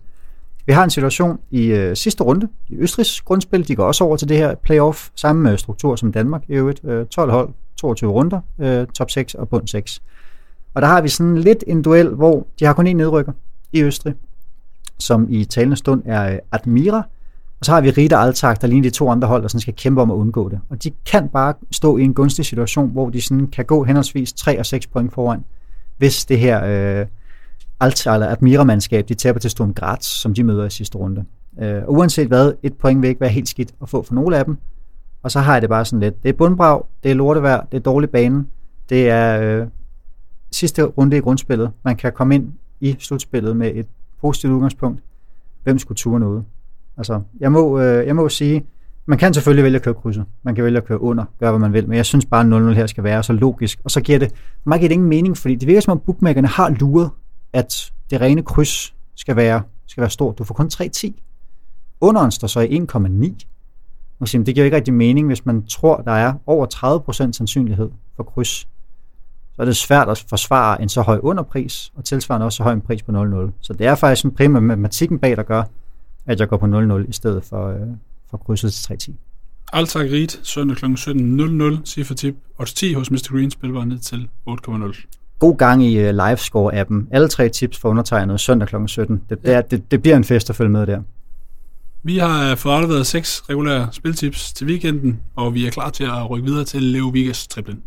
Vi 0.65 0.73
har 0.73 0.83
en 0.83 0.89
situation 0.89 1.39
i 1.51 1.65
øh, 1.65 1.95
sidste 1.95 2.23
runde 2.23 2.47
i 2.69 2.75
Østrigs 2.75 3.21
grundspil. 3.21 3.67
De 3.67 3.75
går 3.75 3.85
også 3.85 4.03
over 4.03 4.17
til 4.17 4.29
det 4.29 4.37
her 4.37 4.55
playoff, 4.55 5.09
samme 5.15 5.51
øh, 5.51 5.57
struktur 5.57 5.95
som 5.95 6.11
Danmark 6.11 6.43
i 6.47 6.53
øvrigt. 6.53 6.81
Øh, 6.83 7.05
12 7.05 7.31
hold, 7.31 7.49
22 7.77 8.11
runder, 8.11 8.41
øh, 8.59 8.87
top 8.87 9.09
6 9.09 9.35
og 9.35 9.49
bund 9.49 9.67
6. 9.67 10.01
Og 10.73 10.81
der 10.81 10.87
har 10.87 11.01
vi 11.01 11.09
sådan 11.09 11.37
lidt 11.37 11.63
en 11.67 11.81
duel, 11.81 12.09
hvor 12.09 12.47
de 12.59 12.65
har 12.65 12.73
kun 12.73 12.87
én 12.87 12.93
nedrykker 12.93 13.31
i 13.71 13.83
Østrig, 13.83 14.15
som 14.99 15.27
i 15.29 15.45
talende 15.45 15.75
stund 15.75 16.03
er 16.05 16.33
øh, 16.33 16.39
Admira. 16.51 17.03
Og 17.61 17.65
så 17.65 17.71
har 17.71 17.81
vi 17.81 17.89
Rita 17.89 18.15
Altag, 18.15 18.55
der 18.61 18.67
ligner 18.67 18.89
de 18.89 18.95
to 18.95 19.09
andre 19.09 19.27
hold, 19.27 19.41
der 19.41 19.47
sådan 19.47 19.61
skal 19.61 19.73
kæmpe 19.73 20.01
om 20.01 20.11
at 20.11 20.15
undgå 20.15 20.49
det. 20.49 20.59
Og 20.69 20.83
de 20.83 20.91
kan 21.05 21.29
bare 21.29 21.53
stå 21.71 21.97
i 21.97 22.03
en 22.03 22.13
gunstig 22.13 22.45
situation, 22.45 22.89
hvor 22.89 23.09
de 23.09 23.21
sådan 23.21 23.47
kan 23.47 23.65
gå 23.65 23.83
henholdsvis 23.83 24.33
3 24.33 24.59
og 24.59 24.65
6 24.65 24.87
point 24.87 25.13
foran, 25.13 25.43
hvis 25.97 26.25
det 26.25 26.39
her 26.39 26.65
øh, 26.99 27.05
Altag 27.79 28.13
eller 28.13 28.27
Admira-mandskab, 28.27 29.09
de 29.09 29.13
taber 29.13 29.39
til 29.39 29.51
Sturm 29.51 29.73
Graz, 29.73 30.05
som 30.05 30.33
de 30.33 30.43
møder 30.43 30.65
i 30.65 30.69
sidste 30.69 30.97
runde. 30.97 31.25
Øh, 31.61 31.83
og 31.83 31.93
uanset 31.93 32.27
hvad, 32.27 32.53
et 32.63 32.73
point 32.73 33.01
vil 33.01 33.07
ikke 33.07 33.21
være 33.21 33.29
helt 33.29 33.49
skidt 33.49 33.71
at 33.81 33.89
få 33.89 34.03
for 34.03 34.13
nogle 34.13 34.37
af 34.37 34.45
dem. 34.45 34.57
Og 35.23 35.31
så 35.31 35.39
har 35.39 35.53
jeg 35.53 35.61
det 35.61 35.69
bare 35.69 35.85
sådan 35.85 35.99
lidt. 35.99 36.23
Det 36.23 36.29
er 36.29 36.33
bundbrag, 36.33 36.83
det 37.03 37.11
er 37.11 37.15
lortevejr, 37.15 37.65
det 37.71 37.77
er 37.77 37.81
dårlig 37.81 38.09
bane, 38.09 38.45
det 38.89 39.09
er 39.09 39.41
øh, 39.41 39.67
sidste 40.51 40.83
runde 40.83 41.17
i 41.17 41.19
grundspillet. 41.19 41.71
Man 41.83 41.95
kan 41.95 42.11
komme 42.11 42.35
ind 42.35 42.53
i 42.79 42.95
slutspillet 42.99 43.57
med 43.57 43.71
et 43.75 43.87
positivt 44.21 44.53
udgangspunkt. 44.53 45.01
Hvem 45.63 45.79
skulle 45.79 45.97
ture 45.97 46.19
noget? 46.19 46.45
Altså, 46.97 47.21
jeg 47.39 47.51
må, 47.51 47.79
øh, 47.79 48.07
jeg 48.07 48.15
må 48.15 48.29
sige, 48.29 48.65
man 49.05 49.17
kan 49.17 49.33
selvfølgelig 49.33 49.63
vælge 49.63 49.75
at 49.75 49.81
køre 49.81 49.93
krydset. 49.93 50.25
Man 50.43 50.55
kan 50.55 50.63
vælge 50.63 50.77
at 50.77 50.85
køre 50.85 51.01
under, 51.01 51.25
gøre 51.39 51.51
hvad 51.51 51.59
man 51.59 51.73
vil, 51.73 51.87
men 51.87 51.97
jeg 51.97 52.05
synes 52.05 52.25
bare, 52.25 52.41
at 52.41 52.71
0-0 52.71 52.73
her 52.73 52.87
skal 52.87 53.03
være 53.03 53.23
så 53.23 53.33
logisk. 53.33 53.79
Og 53.83 53.91
så 53.91 54.01
giver 54.01 54.19
det, 54.19 54.33
mig 54.63 54.79
giver 54.79 54.89
det 54.89 54.93
ingen 54.93 55.09
mening, 55.09 55.37
fordi 55.37 55.55
det 55.55 55.67
virker 55.67 55.81
som 55.81 55.91
om 55.91 55.99
bookmakerne 55.99 56.47
har 56.47 56.69
luret, 56.69 57.09
at 57.53 57.91
det 58.09 58.21
rene 58.21 58.43
kryds 58.43 58.93
skal 59.15 59.35
være, 59.35 59.61
skal 59.87 60.01
være 60.01 60.09
stort. 60.09 60.37
Du 60.39 60.43
får 60.43 60.55
kun 60.55 60.69
3-10. 60.73 61.11
Underen 62.01 62.31
står 62.31 62.47
så 62.47 62.59
i 62.59 62.79
1,9. 62.79 62.97
Man 64.19 64.27
kan 64.27 64.45
Det 64.45 64.55
giver 64.55 64.65
ikke 64.65 64.77
rigtig 64.77 64.93
mening, 64.93 65.27
hvis 65.27 65.45
man 65.45 65.65
tror, 65.65 65.97
der 65.97 66.11
er 66.11 66.33
over 66.45 66.65
30% 67.27 67.31
sandsynlighed 67.31 67.89
for 68.15 68.23
kryds. 68.23 68.67
Så 69.55 69.61
er 69.61 69.65
det 69.65 69.75
svært 69.75 70.09
at 70.09 70.25
forsvare 70.29 70.81
en 70.81 70.89
så 70.89 71.01
høj 71.01 71.19
underpris, 71.23 71.91
og 71.95 72.03
tilsvarende 72.03 72.45
også 72.45 72.57
så 72.57 72.63
høj 72.63 72.73
en 72.73 72.81
pris 72.81 73.03
på 73.03 73.11
0-0. 73.11 73.51
Så 73.61 73.73
det 73.73 73.87
er 73.87 73.95
faktisk 73.95 74.25
en 74.25 74.31
primær 74.31 74.59
matematikken 74.59 75.19
bag, 75.19 75.37
der 75.37 75.43
gør, 75.43 75.63
at 76.25 76.39
jeg 76.39 76.49
går 76.49 76.57
på 76.57 76.65
0-0 76.65 77.09
i 77.09 77.13
stedet 77.13 77.43
for, 77.43 77.67
øh, 77.67 77.87
fra 78.29 78.37
krydset 78.37 78.73
til 78.73 78.93
3-10. 78.93 79.13
Altak 79.73 80.05
Ried, 80.05 80.39
søndag 80.43 80.77
kl. 80.77 80.85
17.00, 80.85 81.85
cifre 81.85 82.15
tip, 82.15 82.35
odds 82.57 82.73
10 82.73 82.93
hos 82.93 83.11
Mr. 83.11 83.31
Green, 83.31 83.51
spilbar 83.51 83.85
ned 83.85 83.99
til 83.99 84.29
8,0. 84.49 85.37
God 85.39 85.57
gang 85.57 85.83
i 85.83 86.09
uh, 86.09 86.09
livescore-appen. 86.09 87.07
Alle 87.11 87.27
tre 87.27 87.49
tips 87.49 87.77
for 87.77 87.89
undertegnet 87.89 88.39
søndag 88.39 88.67
kl. 88.67 88.75
17. 88.87 89.21
Det, 89.29 89.41
det, 89.41 89.53
er, 89.53 89.61
det, 89.61 89.91
det 89.91 90.01
bliver 90.01 90.17
en 90.17 90.23
fest 90.23 90.49
at 90.49 90.55
følge 90.55 90.69
med 90.71 90.87
der. 90.87 91.01
Vi 92.03 92.17
har 92.17 92.55
fået 92.55 92.73
afleveret 92.73 93.07
seks 93.07 93.43
regulære 93.49 93.87
spiltips 93.91 94.53
til 94.53 94.67
weekenden, 94.67 95.19
og 95.35 95.53
vi 95.53 95.67
er 95.67 95.71
klar 95.71 95.89
til 95.89 96.03
at 96.03 96.29
rykke 96.29 96.45
videre 96.45 96.63
til 96.63 96.83
Leo 96.83 97.07
Vigas 97.07 97.47
triplen. 97.47 97.83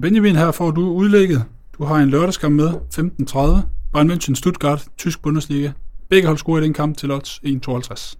Benjamin, 0.00 0.36
her 0.36 0.50
får 0.50 0.70
du 0.70 0.90
udlægget. 0.90 1.44
Du 1.82 1.86
har 1.86 1.96
en 1.96 2.08
lørdagskamp 2.08 2.54
med, 2.54 2.68
15.30. 2.68 3.66
Bayern 3.92 4.10
München, 4.10 4.34
Stuttgart, 4.34 4.84
Tysk 4.98 5.22
Bundesliga. 5.22 5.70
Begge 6.08 6.26
hold 6.26 6.38
scorer 6.38 6.60
i 6.60 6.64
den 6.64 6.72
kamp 6.72 6.96
til 6.96 7.10
odds 7.10 7.40
1,52. 7.44 8.16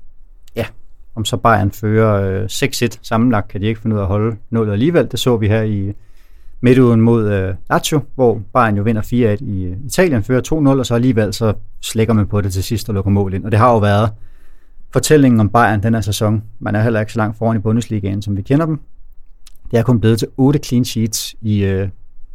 Ja, 0.57 0.67
om 1.15 1.25
så 1.25 1.37
Bayern 1.37 1.71
fører 1.71 2.41
øh, 2.43 2.45
6-1 2.45 2.99
sammenlagt, 3.03 3.49
kan 3.49 3.61
de 3.61 3.67
ikke 3.67 3.81
finde 3.81 3.97
ud 3.97 4.01
af 4.01 4.05
at 4.05 4.09
holde 4.09 4.37
nullet 4.51 4.73
alligevel. 4.73 5.09
Det 5.11 5.21
så 5.21 5.37
vi 5.37 5.49
her 5.49 5.63
i 5.63 5.93
midtugen 6.61 7.01
mod 7.01 7.33
øh, 7.33 7.55
Lazio, 7.71 8.01
hvor 8.15 8.43
Bayern 8.55 8.77
jo 8.77 8.83
vinder 8.83 9.03
4-1 9.03 9.45
i 9.45 9.65
øh, 9.65 9.77
Italien, 9.87 10.23
fører 10.23 10.75
2-0, 10.75 10.79
og 10.79 10.87
så 10.87 10.95
alligevel 10.95 11.33
så 11.33 11.55
slækker 11.81 12.15
man 12.15 12.27
på 12.27 12.41
det 12.41 12.53
til 12.53 12.65
sidst 12.65 12.89
og 12.89 12.95
lukker 12.95 13.11
mål 13.11 13.35
ind. 13.35 13.45
Og 13.45 13.51
det 13.51 13.59
har 13.59 13.73
jo 13.73 13.79
været 13.79 14.11
fortællingen 14.93 15.41
om 15.41 15.49
Bayern 15.49 15.83
den 15.83 15.95
her 15.95 16.01
sæson. 16.01 16.43
Man 16.61 16.75
er 16.75 16.83
heller 16.83 17.01
ikke 17.01 17.13
så 17.13 17.19
langt 17.19 17.39
foran 17.39 17.57
i 17.57 17.61
Bundesligaen, 17.61 18.23
som 18.23 18.37
vi 18.37 18.43
kender 18.43 18.67
dem. 18.67 18.81
Det 19.71 19.79
er 19.79 19.83
kun 19.83 20.01
blevet 20.01 20.19
til 20.19 20.29
8 20.37 20.59
clean 20.59 20.85
sheets 20.85 21.35
i 21.41 21.65
øh, 21.65 21.89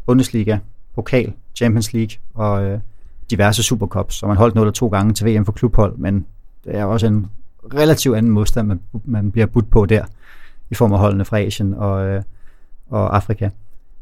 Bundesliga, 0.05 0.57
Pokal, 0.97 1.33
Champions 1.55 1.93
League 1.93 2.17
og 2.33 2.63
øh, 2.63 2.79
diverse 3.31 3.63
Supercups, 3.63 4.15
så 4.15 4.27
man 4.27 4.37
holdt 4.37 4.55
0 4.55 4.73
to 4.73 4.87
gange 4.87 5.13
til 5.13 5.27
VM 5.27 5.45
for 5.45 5.51
klubhold, 5.51 5.97
men 5.97 6.25
det 6.65 6.75
er 6.75 6.85
også 6.85 7.07
en 7.07 7.27
relativt 7.73 8.17
anden 8.17 8.31
modstand, 8.31 8.67
man, 8.67 8.79
man 9.05 9.31
bliver 9.31 9.47
budt 9.47 9.69
på 9.69 9.85
der, 9.85 10.05
i 10.69 10.75
form 10.75 10.93
af 10.93 10.99
holdene 10.99 11.25
fra 11.25 11.39
Asien 11.39 11.73
og, 11.73 12.07
øh, 12.07 12.21
og 12.89 13.15
Afrika. 13.15 13.49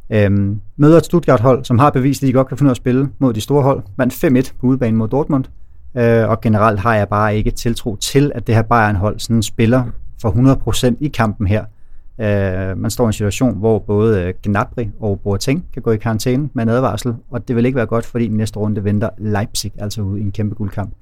Øhm, 0.10 0.62
møder 0.78 0.98
et 0.98 1.06
Stuttgart-hold, 1.06 1.66
som 1.66 1.80
har 1.80 1.90
bevist, 1.90 2.24
at 2.24 2.28
de 2.28 2.34
godt 2.34 2.48
kan 2.48 2.58
finde 2.58 2.68
ud 2.68 2.72
af 2.72 2.74
at 2.74 2.78
spille 2.78 3.10
mod 3.20 3.34
de 3.34 3.42
store 3.42 3.64
hold. 3.64 3.84
Vandt 3.98 4.48
5-1 4.50 4.54
på 4.60 4.68
udebane 4.68 4.98
mod 4.98 5.08
Dortmund, 5.08 5.46
øh, 5.96 6.30
og 6.30 6.42
generelt 6.42 6.80
har 6.80 6.96
jeg 6.96 7.10
bare 7.10 7.38
ikke 7.38 7.52
tiltro 7.52 7.96
til, 7.96 8.32
at 8.36 8.48
det 8.48 8.56
her 8.56 8.62
Bayern-hold 8.62 9.20
sådan 9.20 9.44
spiller 9.44 9.84
for 10.22 10.32
100% 10.92 10.96
i 11.00 11.08
kampen 11.08 11.48
her. 11.48 11.66
Øh, 12.20 12.78
man 12.78 12.92
står 12.92 13.04
i 13.04 13.08
en 13.08 13.14
situation, 13.14 13.58
hvor 13.58 13.80
både 13.80 14.22
øh, 14.24 14.34
Gnabry 14.44 14.86
og 15.00 15.20
Boateng 15.20 15.66
kan 15.74 15.82
gå 15.82 15.92
i 15.92 15.98
karantæne 15.98 16.50
med 16.54 16.64
en 16.64 16.70
advarsel, 16.70 17.16
og 17.32 17.48
det 17.48 17.56
vil 17.56 17.66
ikke 17.66 17.76
være 17.76 17.86
godt, 17.86 18.06
fordi 18.06 18.28
næste 18.28 18.60
runde 18.60 18.84
venter 18.84 19.10
Leipzig 19.18 19.72
altså 19.78 20.02
ude 20.02 20.20
i 20.20 20.24
en 20.24 20.32
kæmpe 20.32 20.56
guldkamp. 20.56 20.94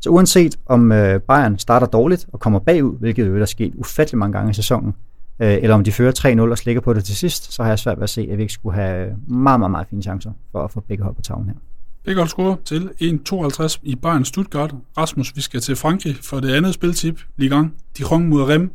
Så 0.00 0.10
uanset 0.10 0.58
om 0.66 0.92
øh, 0.92 1.20
Bayern 1.20 1.58
starter 1.58 1.86
dårligt 1.86 2.26
og 2.32 2.40
kommer 2.40 2.58
bagud, 2.58 2.98
hvilket 2.98 3.26
jo 3.26 3.36
er 3.40 3.44
sket 3.44 3.74
ufattelig 3.74 4.18
mange 4.18 4.32
gange 4.32 4.50
i 4.50 4.54
sæsonen, 4.54 4.94
øh, 5.40 5.52
eller 5.62 5.74
om 5.74 5.84
de 5.84 5.92
fører 5.92 6.12
3-0 6.46 6.50
og 6.50 6.58
slikker 6.58 6.80
på 6.80 6.92
det 6.92 7.04
til 7.04 7.16
sidst, 7.16 7.52
så 7.52 7.62
har 7.62 7.70
jeg 7.70 7.78
svært 7.78 7.96
ved 7.96 8.02
at 8.02 8.10
se, 8.10 8.28
at 8.30 8.38
vi 8.38 8.42
ikke 8.42 8.54
skulle 8.54 8.74
have 8.74 9.16
meget, 9.26 9.60
meget, 9.60 9.70
meget 9.70 9.86
fine 9.90 10.02
chancer 10.02 10.32
for 10.52 10.64
at 10.64 10.70
få 10.70 10.80
begge 10.80 11.04
hold 11.04 11.14
på 11.14 11.22
tavlen 11.22 11.48
her. 11.48 11.56
Begge 12.04 12.20
hold 12.20 12.28
scorer 12.28 12.56
til 12.64 12.90
1-52 13.00 13.80
i 13.82 13.94
Bayern 13.94 14.24
Stuttgart. 14.24 14.74
Rasmus, 14.98 15.36
vi 15.36 15.40
skal 15.40 15.60
til 15.60 15.76
Frankrig 15.76 16.16
for 16.22 16.40
det 16.40 16.54
andet 16.54 16.74
spiltip. 16.74 17.20
Lige 17.36 17.50
gang. 17.50 17.74
De 17.98 18.18
mod 18.18 18.42
Rem, 18.42 18.72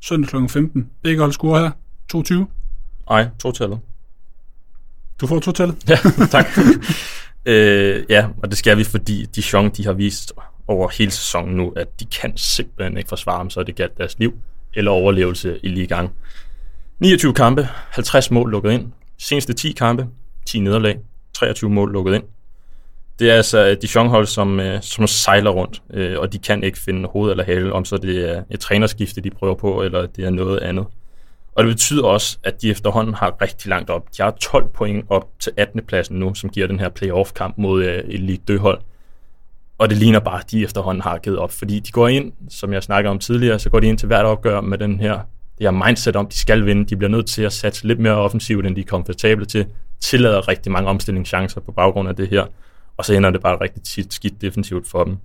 søndag 0.00 0.28
kl. 0.30 0.36
15. 0.48 0.90
Begge 1.02 1.20
hold 1.20 1.32
scorer 1.32 1.60
her. 1.60 1.70
22. 2.08 2.46
Nej, 3.10 3.28
to-tallet. 3.38 3.78
Du 5.20 5.26
får 5.26 5.40
to-tallet? 5.40 5.76
Ja, 5.88 5.96
tak. 6.36 6.46
øh, 7.44 8.04
ja, 8.08 8.28
og 8.42 8.50
det 8.50 8.58
skal 8.58 8.78
vi, 8.78 8.84
fordi 8.84 9.26
Dijon 9.26 9.70
de 9.70 9.84
har 9.84 9.92
vist 9.92 10.32
over 10.66 10.88
hele 10.88 11.10
sæsonen 11.10 11.56
nu, 11.56 11.72
at 11.76 12.00
de 12.00 12.04
kan 12.04 12.36
simpelthen 12.36 12.96
ikke 12.96 13.08
forsvare 13.08 13.40
dem, 13.40 13.50
så 13.50 13.62
det 13.62 13.74
galt 13.76 13.98
deres 13.98 14.18
liv 14.18 14.34
eller 14.74 14.90
overlevelse 14.90 15.58
i 15.62 15.68
ligaen. 15.68 16.08
29 17.00 17.34
kampe, 17.34 17.68
50 17.90 18.30
mål 18.30 18.50
lukket 18.50 18.72
ind. 18.72 18.92
Seneste 19.18 19.52
10 19.52 19.72
kampe, 19.72 20.06
10 20.46 20.60
nederlag, 20.60 20.98
23 21.32 21.70
mål 21.70 21.92
lukket 21.92 22.14
ind. 22.14 22.24
Det 23.18 23.30
er 23.30 23.34
altså 23.34 23.66
øh, 23.66 23.76
Dijon-hold, 23.82 24.26
som, 24.26 24.60
øh, 24.60 24.82
som 24.82 25.06
sejler 25.06 25.50
rundt, 25.50 25.82
øh, 25.90 26.18
og 26.18 26.32
de 26.32 26.38
kan 26.38 26.64
ikke 26.64 26.78
finde 26.78 27.08
hoved 27.08 27.30
eller 27.30 27.44
hale, 27.44 27.72
om 27.72 27.84
så 27.84 27.96
det 27.96 28.30
er 28.30 28.42
et 28.50 28.60
trænerskifte, 28.60 29.20
de 29.20 29.30
prøver 29.30 29.54
på, 29.54 29.82
eller 29.82 30.06
det 30.06 30.24
er 30.24 30.30
noget 30.30 30.58
andet. 30.58 30.86
Og 31.54 31.64
det 31.64 31.72
betyder 31.72 32.04
også, 32.04 32.38
at 32.44 32.62
de 32.62 32.70
efterhånden 32.70 33.14
har 33.14 33.42
rigtig 33.42 33.68
langt 33.68 33.90
op. 33.90 34.06
De 34.16 34.22
har 34.22 34.30
12 34.30 34.68
point 34.68 35.04
op 35.08 35.28
til 35.40 35.52
18. 35.56 35.82
pladsen 35.86 36.18
nu, 36.18 36.34
som 36.34 36.50
giver 36.50 36.66
den 36.66 36.80
her 36.80 36.88
playoff-kamp 36.88 37.58
mod 37.58 37.84
øh, 37.84 37.98
et 37.98 38.20
Ligue 38.20 38.58
hold 38.58 38.80
Og 39.78 39.90
det 39.90 39.98
ligner 39.98 40.20
bare, 40.20 40.40
at 40.40 40.50
de 40.50 40.64
efterhånden 40.64 41.02
har 41.02 41.18
givet 41.18 41.38
op, 41.38 41.52
fordi 41.52 41.80
de 41.80 41.92
går 41.92 42.08
ind, 42.08 42.32
som 42.50 42.72
jeg 42.72 42.82
snakkede 42.82 43.10
om 43.10 43.18
tidligere, 43.18 43.58
så 43.58 43.70
går 43.70 43.80
de 43.80 43.86
ind 43.86 43.98
til 43.98 44.06
hvert 44.06 44.24
opgør 44.24 44.60
med 44.60 44.78
den 44.78 45.00
her, 45.00 45.12
det 45.58 45.66
her 45.66 45.70
mindset 45.70 46.16
om, 46.16 46.26
at 46.26 46.32
de 46.32 46.38
skal 46.38 46.66
vinde. 46.66 46.84
De 46.84 46.96
bliver 46.96 47.10
nødt 47.10 47.26
til 47.26 47.42
at 47.42 47.52
satse 47.52 47.86
lidt 47.86 47.98
mere 47.98 48.14
offensivt, 48.14 48.66
end 48.66 48.76
de 48.76 48.80
er 48.80 48.84
komfortable 48.84 49.46
til. 49.46 49.66
Tillader 50.00 50.48
rigtig 50.48 50.72
mange 50.72 50.88
omstillingschancer 50.88 51.60
på 51.60 51.72
baggrund 51.72 52.08
af 52.08 52.16
det 52.16 52.28
her 52.28 52.46
og 52.98 53.04
så 53.04 53.14
ender 53.14 53.30
det 53.30 53.42
bare 53.42 53.60
rigtig 53.60 53.82
tit 53.82 54.14
skidt 54.14 54.40
defensivt 54.40 54.88
for 54.88 55.04
dem. 55.04 55.16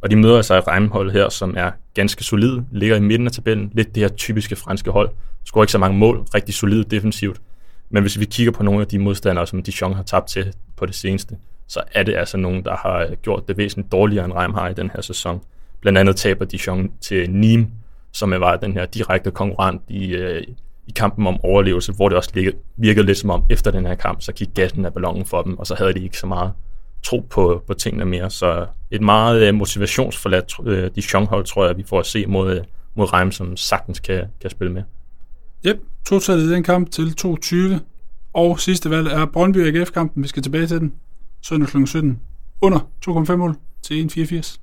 Og 0.00 0.10
de 0.10 0.16
møder 0.16 0.42
sig 0.42 0.58
i 0.58 0.60
Reimhold 0.60 1.10
her, 1.10 1.28
som 1.28 1.54
er 1.56 1.70
ganske 1.94 2.24
solid, 2.24 2.60
ligger 2.72 2.96
i 2.96 3.00
midten 3.00 3.26
af 3.26 3.32
tabellen, 3.32 3.70
lidt 3.74 3.94
det 3.94 4.00
her 4.00 4.08
typiske 4.08 4.56
franske 4.56 4.90
hold, 4.90 5.10
scorer 5.44 5.64
ikke 5.64 5.72
så 5.72 5.78
mange 5.78 5.98
mål, 5.98 6.18
rigtig 6.34 6.54
solid 6.54 6.84
defensivt. 6.84 7.40
Men 7.90 8.02
hvis 8.02 8.20
vi 8.20 8.24
kigger 8.24 8.52
på 8.52 8.62
nogle 8.62 8.80
af 8.80 8.86
de 8.86 8.98
modstandere, 8.98 9.46
som 9.46 9.62
Dijon 9.62 9.92
har 9.92 10.02
tabt 10.02 10.28
til 10.28 10.54
på 10.76 10.86
det 10.86 10.94
seneste, 10.94 11.36
så 11.68 11.82
er 11.94 12.02
det 12.02 12.16
altså 12.16 12.36
nogen, 12.36 12.64
der 12.64 12.76
har 12.76 13.14
gjort 13.22 13.48
det 13.48 13.56
væsentligt 13.56 13.92
dårligere 13.92 14.24
end 14.24 14.32
Reim 14.32 14.54
har 14.54 14.68
i 14.68 14.74
den 14.74 14.90
her 14.94 15.00
sæson. 15.00 15.40
Blandt 15.80 15.98
andet 15.98 16.16
taber 16.16 16.44
Dijon 16.44 16.92
til 17.00 17.24
Nîmes, 17.24 17.66
som 18.12 18.30
var 18.30 18.56
den 18.56 18.72
her 18.72 18.86
direkte 18.86 19.30
konkurrent 19.30 19.82
i, 19.88 20.14
øh, 20.14 20.42
i 20.86 20.92
kampen 20.96 21.26
om 21.26 21.40
overlevelse, 21.44 21.92
hvor 21.92 22.08
det 22.08 22.18
også 22.18 22.52
virkede 22.76 23.06
lidt 23.06 23.18
som 23.18 23.30
om, 23.30 23.44
efter 23.50 23.70
den 23.70 23.86
her 23.86 23.94
kamp, 23.94 24.22
så 24.22 24.32
gik 24.32 24.48
gassen 24.54 24.84
af 24.84 24.92
ballonen 24.92 25.24
for 25.24 25.42
dem, 25.42 25.58
og 25.58 25.66
så 25.66 25.74
havde 25.74 25.92
de 25.92 26.04
ikke 26.04 26.18
så 26.18 26.26
meget 26.26 26.52
tro 27.02 27.26
på, 27.30 27.62
på 27.66 27.74
tingene 27.74 28.04
mere. 28.04 28.30
Så 28.30 28.66
et 28.90 29.00
meget 29.00 29.48
uh, 29.48 29.54
motivationsforladt 29.54 30.58
uh, 30.58 30.94
Dijon-hold, 30.96 31.44
tror 31.44 31.66
jeg, 31.66 31.76
vi 31.76 31.84
får 31.88 32.00
at 32.00 32.06
se 32.06 32.26
mod, 32.26 32.58
uh, 32.58 32.64
mod 32.94 33.12
Reim, 33.12 33.32
som 33.32 33.56
sagtens 33.56 34.00
kan, 34.00 34.24
kan 34.40 34.50
spille 34.50 34.72
med. 34.72 34.82
Yep, 35.66 35.80
totallet 36.06 36.44
i 36.44 36.52
den 36.52 36.62
kamp 36.62 36.90
til 36.90 37.14
22. 37.14 37.80
Og 38.32 38.60
sidste 38.60 38.90
valg 38.90 39.06
er 39.06 39.26
Brøndby 39.26 39.76
AGF-kampen. 39.76 40.22
Vi 40.22 40.28
skal 40.28 40.42
tilbage 40.42 40.66
til 40.66 40.80
den. 40.80 40.92
Søndag 41.42 41.68
kl. 41.68 41.86
17. 41.86 42.20
Under 42.60 42.78
2,5 43.08 43.36
mål 43.36 43.56
til 43.82 44.10
1,84. 44.18 44.58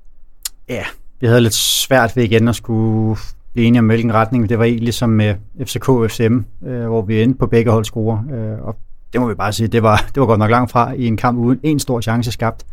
Ja, 0.68 0.84
vi 1.20 1.26
havde 1.26 1.40
lidt 1.40 1.54
svært 1.54 2.16
ved 2.16 2.24
igen 2.24 2.48
at 2.48 2.56
skulle 2.56 3.20
blive 3.52 3.66
enige 3.66 3.80
om 3.80 3.86
hvilken 3.86 4.14
retning. 4.14 4.48
Det 4.48 4.58
var 4.58 4.64
egentlig 4.64 4.84
ligesom 4.84 5.10
med 5.10 5.34
FCK 5.66 5.88
og 5.88 6.10
FCM, 6.10 6.38
øh, 6.66 6.86
hvor 6.86 7.02
vi 7.02 7.22
endte 7.22 7.38
på 7.38 7.46
begge 7.46 7.70
hold 7.70 7.84
score. 7.84 8.24
Øh, 8.32 8.66
og 8.66 8.76
det 9.12 9.20
må 9.20 9.28
vi 9.28 9.34
bare 9.34 9.52
sige, 9.52 9.68
det 9.68 9.82
var, 9.82 9.96
det 10.14 10.20
var 10.20 10.26
godt 10.26 10.38
nok 10.38 10.50
langt 10.50 10.70
fra 10.70 10.92
i 10.92 11.06
en 11.06 11.16
kamp 11.16 11.38
uden 11.38 11.60
en 11.62 11.78
stor 11.78 12.00
chance 12.00 12.32
skabt. 12.32 12.66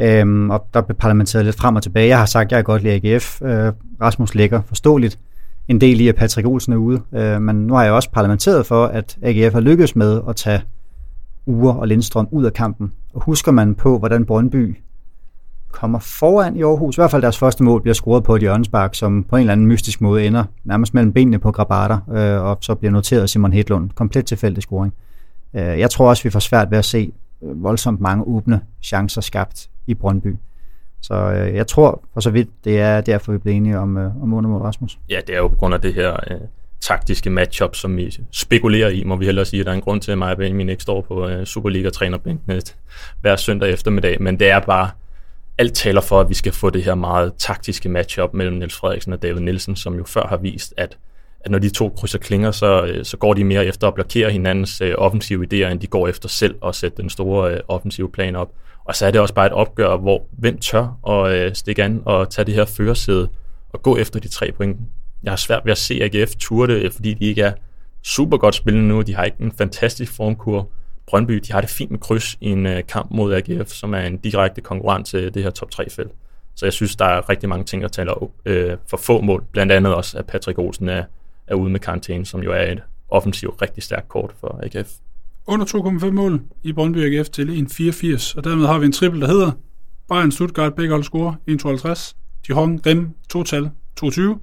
Øhm, 0.00 0.50
og 0.50 0.66
der 0.74 0.80
blev 0.80 0.96
parlamenteret 0.96 1.44
lidt 1.44 1.56
frem 1.56 1.76
og 1.76 1.82
tilbage. 1.82 2.08
Jeg 2.08 2.18
har 2.18 2.26
sagt, 2.26 2.52
at 2.52 2.56
jeg 2.56 2.64
godt 2.64 2.82
lide 2.82 3.14
AGF. 3.14 3.42
Øh, 3.42 3.72
Rasmus 4.00 4.34
ligger 4.34 4.62
forståeligt 4.66 5.18
en 5.68 5.80
del 5.80 6.00
i, 6.00 6.08
at 6.08 6.16
Patrick 6.16 6.48
Olsen 6.48 6.72
er 6.72 6.76
ude. 6.76 7.00
Øh, 7.14 7.42
men 7.42 7.56
nu 7.56 7.74
har 7.74 7.84
jeg 7.84 7.92
også 7.92 8.10
parlamenteret 8.10 8.66
for, 8.66 8.86
at 8.86 9.18
AGF 9.22 9.52
har 9.52 9.60
lykkedes 9.60 9.96
med 9.96 10.20
at 10.28 10.36
tage 10.36 10.62
Ure 11.46 11.76
og 11.76 11.88
Lindstrøm 11.88 12.28
ud 12.30 12.44
af 12.44 12.52
kampen. 12.52 12.92
Og 13.14 13.22
husker 13.22 13.52
man 13.52 13.74
på, 13.74 13.98
hvordan 13.98 14.24
Brøndby 14.24 14.76
kommer 15.72 15.98
foran 15.98 16.56
i 16.56 16.62
Aarhus. 16.62 16.96
I 16.96 17.00
hvert 17.00 17.10
fald 17.10 17.22
deres 17.22 17.38
første 17.38 17.62
mål 17.62 17.82
bliver 17.82 17.94
scoret 17.94 18.24
på 18.24 18.34
et 18.34 18.40
hjørnespark, 18.40 18.94
som 18.94 19.24
på 19.24 19.36
en 19.36 19.40
eller 19.40 19.52
anden 19.52 19.66
mystisk 19.66 20.00
måde 20.00 20.26
ender 20.26 20.44
nærmest 20.64 20.94
mellem 20.94 21.12
benene 21.12 21.38
på 21.38 21.52
Grabater, 21.52 21.98
øh, 22.10 22.42
og 22.42 22.58
så 22.60 22.74
bliver 22.74 22.92
noteret 22.92 23.30
Simon 23.30 23.52
Hedlund. 23.52 23.90
Komplet 23.90 24.26
tilfældig 24.26 24.62
scoring. 24.62 24.92
Øh, 24.96 25.07
Øh, 25.54 25.78
jeg 25.78 25.90
tror 25.90 26.08
også, 26.08 26.22
vi 26.22 26.30
får 26.30 26.40
svært 26.40 26.70
ved 26.70 26.78
at 26.78 26.84
se 26.84 27.12
øh, 27.42 27.62
voldsomt 27.62 28.00
mange 28.00 28.24
åbne 28.24 28.60
chancer 28.82 29.20
skabt 29.20 29.68
i 29.86 29.94
Brøndby. 29.94 30.36
Så 31.02 31.14
øh, 31.14 31.54
jeg 31.54 31.66
tror 31.66 32.02
for 32.12 32.20
så 32.20 32.30
vidt, 32.30 32.48
det 32.64 32.80
er 32.80 33.00
derfor, 33.00 33.32
vi 33.32 33.38
bliver 33.38 33.56
enige 33.56 33.78
om, 33.78 33.96
øh, 33.96 34.22
om 34.22 34.32
under 34.32 34.50
mod 34.50 34.60
Rasmus. 34.60 34.98
Ja, 35.10 35.20
det 35.26 35.34
er 35.34 35.38
jo 35.38 35.48
på 35.48 35.56
grund 35.56 35.74
af 35.74 35.80
det 35.80 35.94
her 35.94 36.16
øh, 36.30 36.36
taktiske 36.80 37.30
matchup, 37.30 37.74
som 37.74 37.96
vi 37.96 38.18
spekulerer 38.30 38.88
i, 38.88 39.04
må 39.04 39.16
vi 39.16 39.24
hellere 39.24 39.44
sige. 39.44 39.64
Der 39.64 39.70
er 39.70 39.74
en 39.74 39.80
grund 39.80 40.00
til, 40.00 40.12
at 40.12 40.18
mig 40.18 40.30
og 40.30 40.36
Benjamin 40.36 40.68
ikke 40.68 40.82
står 40.82 41.00
på 41.00 41.28
øh, 41.28 41.46
Superliga-trænerbænken 41.46 42.52
øh, 42.52 42.62
hver 43.20 43.36
søndag 43.36 43.70
eftermiddag, 43.70 44.22
men 44.22 44.40
det 44.40 44.50
er 44.50 44.60
bare, 44.60 44.90
alt 45.58 45.74
taler 45.74 46.00
for, 46.00 46.20
at 46.20 46.28
vi 46.28 46.34
skal 46.34 46.52
få 46.52 46.70
det 46.70 46.82
her 46.82 46.94
meget 46.94 47.32
taktiske 47.38 47.88
matchup 47.88 48.34
mellem 48.34 48.56
Niels 48.56 48.76
Frederiksen 48.76 49.12
og 49.12 49.22
David 49.22 49.40
Nielsen, 49.40 49.76
som 49.76 49.94
jo 49.94 50.04
før 50.04 50.26
har 50.26 50.36
vist, 50.36 50.74
at 50.76 50.98
at 51.40 51.50
når 51.50 51.58
de 51.58 51.70
to 51.70 51.88
krydser 51.88 52.18
klinger, 52.18 52.50
så, 52.50 52.84
øh, 52.84 53.04
så 53.04 53.16
går 53.16 53.34
de 53.34 53.44
mere 53.44 53.66
efter 53.66 53.88
at 53.88 53.94
blokere 53.94 54.30
hinandens 54.30 54.80
øh, 54.80 54.94
offensive 54.98 55.46
idéer, 55.52 55.70
end 55.70 55.80
de 55.80 55.86
går 55.86 56.08
efter 56.08 56.28
selv 56.28 56.54
at 56.66 56.74
sætte 56.74 57.02
den 57.02 57.10
store 57.10 57.54
øh, 57.54 57.60
offensive 57.68 58.10
plan 58.10 58.36
op. 58.36 58.52
Og 58.84 58.94
så 58.94 59.06
er 59.06 59.10
det 59.10 59.20
også 59.20 59.34
bare 59.34 59.46
et 59.46 59.52
opgør, 59.52 59.96
hvor 59.96 60.22
hvem 60.38 60.58
tør 60.58 61.08
at 61.08 61.32
øh, 61.32 61.54
stikke 61.54 61.84
an 61.84 62.02
og 62.04 62.30
tage 62.30 62.46
det 62.46 62.54
her 62.54 62.64
førersæde 62.64 63.28
og 63.72 63.82
gå 63.82 63.96
efter 63.96 64.20
de 64.20 64.28
tre 64.28 64.52
point. 64.52 64.76
Jeg 65.22 65.32
har 65.32 65.36
svært 65.36 65.64
ved 65.64 65.72
at 65.72 65.78
se 65.78 66.00
AGF 66.02 66.34
ture 66.38 66.66
det, 66.66 66.82
øh, 66.82 66.92
fordi 66.92 67.14
de 67.14 67.24
ikke 67.24 67.42
er 67.42 67.52
super 68.02 68.36
godt 68.36 68.54
spillende 68.54 68.88
nu. 68.88 69.02
De 69.02 69.14
har 69.14 69.24
ikke 69.24 69.36
en 69.40 69.52
fantastisk 69.52 70.16
formkur. 70.16 70.68
Brøndby, 71.06 71.34
de 71.34 71.52
har 71.52 71.60
det 71.60 71.70
fint 71.70 71.90
med 71.90 71.98
kryds 71.98 72.38
i 72.40 72.48
en 72.48 72.66
øh, 72.66 72.82
kamp 72.88 73.10
mod 73.10 73.34
AGF, 73.34 73.68
som 73.68 73.94
er 73.94 74.00
en 74.00 74.16
direkte 74.16 74.60
konkurrent 74.60 75.06
til 75.06 75.34
det 75.34 75.42
her 75.42 75.50
top 75.50 75.68
3-felt. 75.74 76.10
Så 76.54 76.66
jeg 76.66 76.72
synes, 76.72 76.96
der 76.96 77.04
er 77.04 77.28
rigtig 77.28 77.48
mange 77.48 77.64
ting, 77.64 77.82
der 77.82 77.88
taler 77.88 78.30
øh, 78.44 78.76
for 78.90 78.96
få 78.96 79.20
mål. 79.20 79.44
Blandt 79.52 79.72
andet 79.72 79.94
også, 79.94 80.18
at 80.18 80.26
Patrick 80.26 80.58
Olsen 80.58 80.88
er, 80.88 81.04
er 81.48 81.54
ude 81.54 81.70
med 81.70 81.80
karantæne, 81.80 82.26
som 82.26 82.42
jo 82.42 82.52
er 82.52 82.72
et 82.72 82.82
offensivt 83.08 83.62
rigtig 83.62 83.82
stærkt 83.82 84.08
kort 84.08 84.34
for 84.40 84.60
AGF. 84.62 84.90
Under 85.46 85.66
2,5 85.66 86.10
mål 86.10 86.40
i 86.62 86.72
Brøndby 86.72 86.98
AGF 86.98 87.28
til 87.28 87.66
1,84, 87.70 88.36
og 88.36 88.44
dermed 88.44 88.66
har 88.66 88.78
vi 88.78 88.86
en 88.86 88.92
triple, 88.92 89.20
der 89.20 89.26
hedder 89.26 89.52
Bayern 90.08 90.32
Stuttgart, 90.32 90.74
begge 90.74 90.92
hold 90.92 91.04
score 91.04 91.36
1,52, 91.50 92.14
Dijon 92.46 92.80
Rim, 92.86 93.10
total 93.28 93.70
22, 93.96 94.38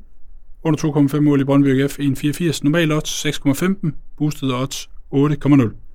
under 0.63 1.07
2,5 1.13 1.19
mål 1.19 1.41
i 1.41 1.43
Brøndby 1.43 1.81
AGF 1.81 1.99
1,84, 1.99 2.59
normal 2.63 2.91
odds 2.91 3.25
6,15, 3.25 3.91
boosted 4.17 4.51
odds 4.51 4.89
8,0. 5.13 5.85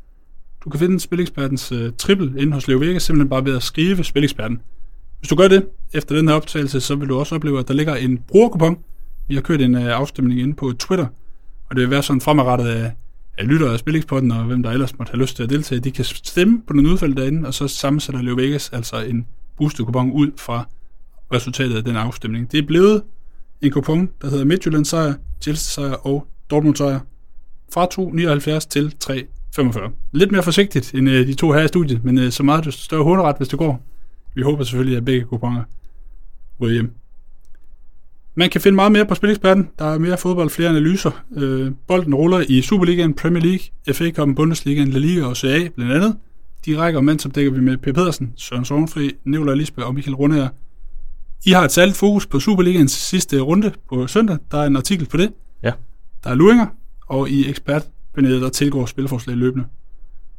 Du 0.65 0.71
kan 0.71 0.81
finde 0.81 1.01
Spilekspertens 1.01 1.73
uh, 1.73 1.79
triple 1.99 2.43
inde 2.43 2.53
hos 2.53 2.69
Leo 2.69 2.79
Vegas, 2.79 3.03
simpelthen 3.03 3.29
bare 3.29 3.45
ved 3.45 3.57
at 3.57 3.63
skrive 3.63 4.05
Spileksperten. 4.05 4.61
Hvis 5.19 5.29
du 5.29 5.35
gør 5.37 5.49
det 5.49 5.67
efter 5.93 6.17
den 6.17 6.29
her 6.29 6.35
optagelse, 6.35 6.81
så 6.81 6.95
vil 6.95 7.09
du 7.09 7.19
også 7.19 7.35
opleve, 7.35 7.59
at 7.59 7.69
der 7.69 7.75
ligger 7.75 7.95
en 7.95 8.19
brugerkupon. 8.19 8.79
Vi 9.31 9.35
har 9.35 9.43
kørt 9.43 9.61
en 9.61 9.75
uh, 9.75 9.83
afstemning 9.85 10.41
inde 10.41 10.55
på 10.55 10.73
Twitter, 10.79 11.07
og 11.67 11.77
det 11.77 11.83
vil 11.83 11.91
være 11.91 12.03
sådan 12.03 12.21
fremadrettet 12.21 12.67
øh, 12.67 12.85
af, 12.85 12.93
af 13.39 13.49
lyttere 13.49 13.73
af 13.73 13.79
Spillingspotten, 13.79 14.31
og 14.31 14.45
hvem 14.45 14.63
der 14.63 14.71
ellers 14.71 14.99
måtte 14.99 15.11
have 15.11 15.21
lyst 15.21 15.37
til 15.37 15.43
at 15.43 15.51
deltage. 15.51 15.81
De 15.81 15.91
kan 15.91 16.05
stemme 16.05 16.63
på 16.67 16.73
den 16.73 16.87
udfald 16.87 17.15
derinde, 17.15 17.49
og 17.49 17.55
så 17.55 17.69
sammensætter 17.69 18.23
Leo 18.23 18.35
Vegas 18.35 18.71
altså 18.73 18.97
en 18.97 19.27
boosterkupon 19.57 20.11
ud 20.13 20.31
fra 20.37 20.69
resultatet 21.33 21.77
af 21.77 21.85
den 21.85 21.97
afstemning. 21.97 22.53
Det 22.53 22.59
er 22.59 22.67
blevet 22.67 23.03
en 23.61 23.71
kupon, 23.71 24.09
der 24.23 24.31
hedder 24.31 24.45
Midtjylland 24.45 24.85
sejr, 24.85 25.15
Chelsea 25.43 25.83
sejr 25.83 25.95
og 25.95 26.27
Dortmund 26.51 26.77
sejr. 26.77 27.01
Fra 27.73 27.87
2,79 28.55 28.69
til 28.69 28.95
3,45. 29.05 29.91
Lidt 30.13 30.33
mere 30.33 30.43
forsigtigt 30.43 30.95
end 30.95 31.09
uh, 31.09 31.15
de 31.15 31.35
to 31.35 31.53
her 31.53 31.61
i 31.61 31.69
studiet, 31.69 32.05
men 32.05 32.19
uh, 32.19 32.31
så 32.31 32.43
meget 32.43 32.65
desto 32.65 32.83
større 32.83 33.05
hunderet, 33.05 33.37
hvis 33.37 33.49
det 33.49 33.59
går. 33.59 33.87
Vi 34.35 34.43
håber 34.43 34.65
selvfølgelig, 34.65 34.97
at 34.97 35.05
begge 35.05 35.27
kuponer 35.27 35.63
ryger 36.61 36.73
hjem. 36.73 36.95
Man 38.35 38.51
kan 38.51 38.61
finde 38.61 38.77
meget 38.77 38.93
mere 38.93 39.07
på 39.07 39.15
Spileksperten. 39.15 39.69
Der 39.79 39.85
er 39.85 39.99
mere 39.99 40.19
fodbold, 40.19 40.51
flere 40.51 40.69
analyser. 40.69 41.25
Øh, 41.37 41.73
bolden 41.89 42.15
ruller 42.15 42.45
i 42.49 42.63
Superligaen, 42.63 43.15
Premier 43.15 43.43
League, 43.43 43.95
FA 43.95 44.11
Cup, 44.11 44.29
Bundesligaen, 44.37 44.89
La 44.89 44.99
Liga 44.99 45.25
og 45.25 45.37
CA 45.37 45.69
blandt 45.77 45.93
andet. 45.93 46.17
De 46.67 46.79
rækker 46.79 47.01
mandsopdækker 47.01 47.53
vi 47.53 47.61
med 47.61 47.77
Per 47.77 47.93
Pedersen, 47.93 48.33
Søren 48.37 48.65
Sovnfri, 48.65 49.13
Nicolai 49.25 49.57
Lisbeth 49.57 49.87
og 49.87 49.95
Michael 49.95 50.15
Rundager. 50.15 50.49
I 51.45 51.51
har 51.51 51.65
et 51.65 51.73
særligt 51.73 51.97
fokus 51.97 52.27
på 52.27 52.41
Superligaens 52.41 52.93
sidste 52.93 53.41
runde 53.41 53.73
på 53.89 54.07
søndag. 54.07 54.39
Der 54.51 54.59
er 54.59 54.67
en 54.67 54.77
artikel 54.77 55.07
på 55.07 55.17
det. 55.17 55.33
Ja. 55.63 55.73
Der 56.25 56.31
er 56.31 56.35
luinger, 56.35 56.67
og 57.07 57.31
i 57.31 57.49
ekspertpanelet, 57.49 58.43
der 58.43 58.49
tilgår 58.49 58.87
spilforslag 58.87 59.37
løbende. 59.37 59.67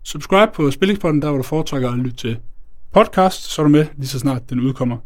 Subscribe 0.04 0.52
på 0.56 0.72
Spillingspotten, 0.72 1.22
der 1.22 1.28
hvor 1.30 1.38
du 1.38 1.44
foretrækker 1.44 1.92
at 1.92 1.98
lytte 1.98 2.18
til 2.18 2.38
podcast, 2.94 3.52
så 3.52 3.62
er 3.62 3.64
du 3.64 3.70
med 3.70 3.86
lige 3.98 4.08
så 4.08 4.20
snart 4.20 4.50
den 4.50 4.60
udkommer. 4.60 4.98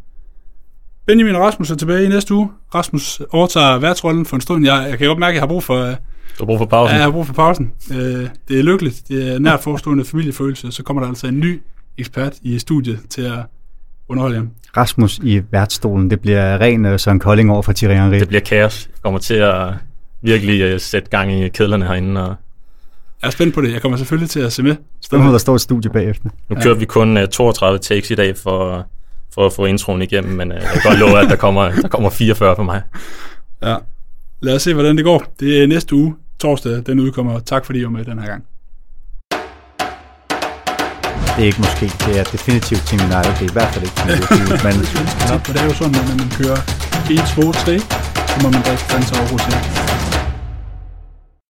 Benjamin 1.06 1.36
og 1.36 1.42
Rasmus 1.42 1.72
er 1.72 1.76
tilbage 1.76 2.06
i 2.06 2.08
næste 2.08 2.34
uge. 2.34 2.50
Rasmus 2.76 3.22
overtager 3.32 3.78
værtsrollen 3.80 4.26
for 4.26 4.36
en 4.36 4.42
stund. 4.42 4.66
Jeg, 4.66 4.88
jeg 4.90 4.98
kan 4.98 5.08
godt 5.08 5.20
mærke, 5.20 5.30
at 5.30 5.36
jeg 5.36 5.42
har 5.42 5.48
brug 5.48 5.64
for, 5.64 5.96
du 6.40 6.44
har 6.44 6.46
brug 6.46 6.58
for 6.58 6.66
pausen. 6.66 6.94
Ja, 6.94 6.98
jeg 6.98 7.04
har 7.04 7.12
brug 7.12 7.26
for 7.26 7.34
pausen. 7.34 7.72
Øh, 7.92 8.30
det 8.48 8.60
er 8.60 8.64
lykkeligt. 8.64 9.02
Det 9.08 9.34
er 9.34 9.40
nært 9.40 9.60
forestående 9.60 10.06
familiefølelse. 10.06 10.72
Så 10.72 10.84
kommer 10.84 11.02
der 11.02 11.10
altså 11.10 11.28
en 11.28 11.40
ny 11.40 11.62
ekspert 11.98 12.34
i 12.42 12.60
studiet 12.60 13.00
til 13.10 13.22
at 13.22 13.40
underholde 14.08 14.36
jer. 14.36 14.44
Rasmus 14.78 15.20
i 15.24 15.42
værtsstolen, 15.52 16.10
det 16.10 16.20
bliver 16.20 16.62
ren 16.62 16.86
uh, 16.86 17.00
Søren 17.00 17.20
Kolding 17.20 17.52
over 17.52 17.62
for 17.62 17.74
Thierry 17.74 17.94
Henry. 17.94 18.20
Det 18.20 18.28
bliver 18.28 18.42
kaos. 18.42 18.90
Jeg 18.94 19.02
kommer 19.02 19.20
til 19.20 19.34
at 19.34 19.74
virkelig 20.22 20.74
uh, 20.74 20.80
sætte 20.80 21.10
gang 21.10 21.34
i 21.34 21.50
kedlerne 21.50 21.86
herinde. 21.86 22.22
Og... 22.22 22.36
Jeg 23.22 23.28
er 23.28 23.32
spændt 23.32 23.56
på 23.56 23.62
det. 23.62 23.74
Jeg 23.74 23.82
kommer 23.82 23.98
selvfølgelig 23.98 24.30
til 24.30 24.40
at 24.40 24.54
se 24.54 24.64
med. 24.64 24.76
Må 25.12 25.32
der 25.32 25.38
stå 25.38 25.56
et 25.56 25.62
studie 25.62 25.92
bagefter. 25.92 26.30
Nu 26.50 26.56
kører 26.56 26.74
ja. 26.74 26.80
vi 26.80 26.86
kun 26.86 27.18
uh, 27.18 27.24
32 27.24 27.80
takes 27.80 28.12
i 28.12 28.16
dag 28.16 28.38
for, 28.38 28.88
for 29.36 29.46
at 29.46 29.54
få 29.54 29.66
introen 29.66 30.02
igennem, 30.02 30.34
men 30.34 30.52
uh, 30.52 30.58
jeg 30.58 30.70
kan 30.74 30.82
godt 30.84 31.00
love, 31.00 31.20
at 31.20 31.30
der 31.30 31.36
kommer, 31.36 31.72
der 31.72 31.88
kommer 31.88 32.10
44 32.10 32.56
på 32.56 32.64
mig. 32.64 32.82
Ja. 33.64 33.76
Lad 34.42 34.56
os 34.56 34.62
se, 34.62 34.74
hvordan 34.74 34.98
det 34.98 35.06
går. 35.06 35.24
Det 35.40 35.64
er 35.64 35.68
næste 35.68 35.96
uge, 35.96 36.16
torsdag, 36.40 36.84
den 36.86 37.00
udkommer. 37.00 37.40
Tak 37.40 37.66
fordi 37.66 37.80
I 37.80 37.84
var 37.84 37.90
med 37.90 38.06
den 38.06 38.20
her 38.20 38.28
gang. 38.28 38.44
Det 41.36 41.42
er 41.42 41.46
ikke 41.46 41.62
måske, 41.62 41.86
det 42.06 42.20
er 42.20 42.24
definitivt 42.24 42.84
Team 42.88 43.02
United. 43.02 43.34
Det 43.40 43.46
er 43.46 43.52
i 43.52 43.58
hvert 43.58 43.72
fald 43.74 43.84
ikke 43.86 43.96
Team 43.96 44.10
United. 44.10 44.64
men, 44.66 44.76
det 45.54 45.62
er 45.62 45.66
jo 45.66 45.74
sådan, 45.74 45.96
at 45.96 46.06
når 46.10 46.18
man 46.24 46.30
kører 46.40 46.60
1, 47.10 47.20
2, 47.36 47.52
3, 47.52 47.80
så 48.32 48.36
må 48.44 48.48
man 48.56 48.62
drikke 48.68 48.84
Fanta 48.90 49.14
over 49.20 49.30
hos 49.32 49.85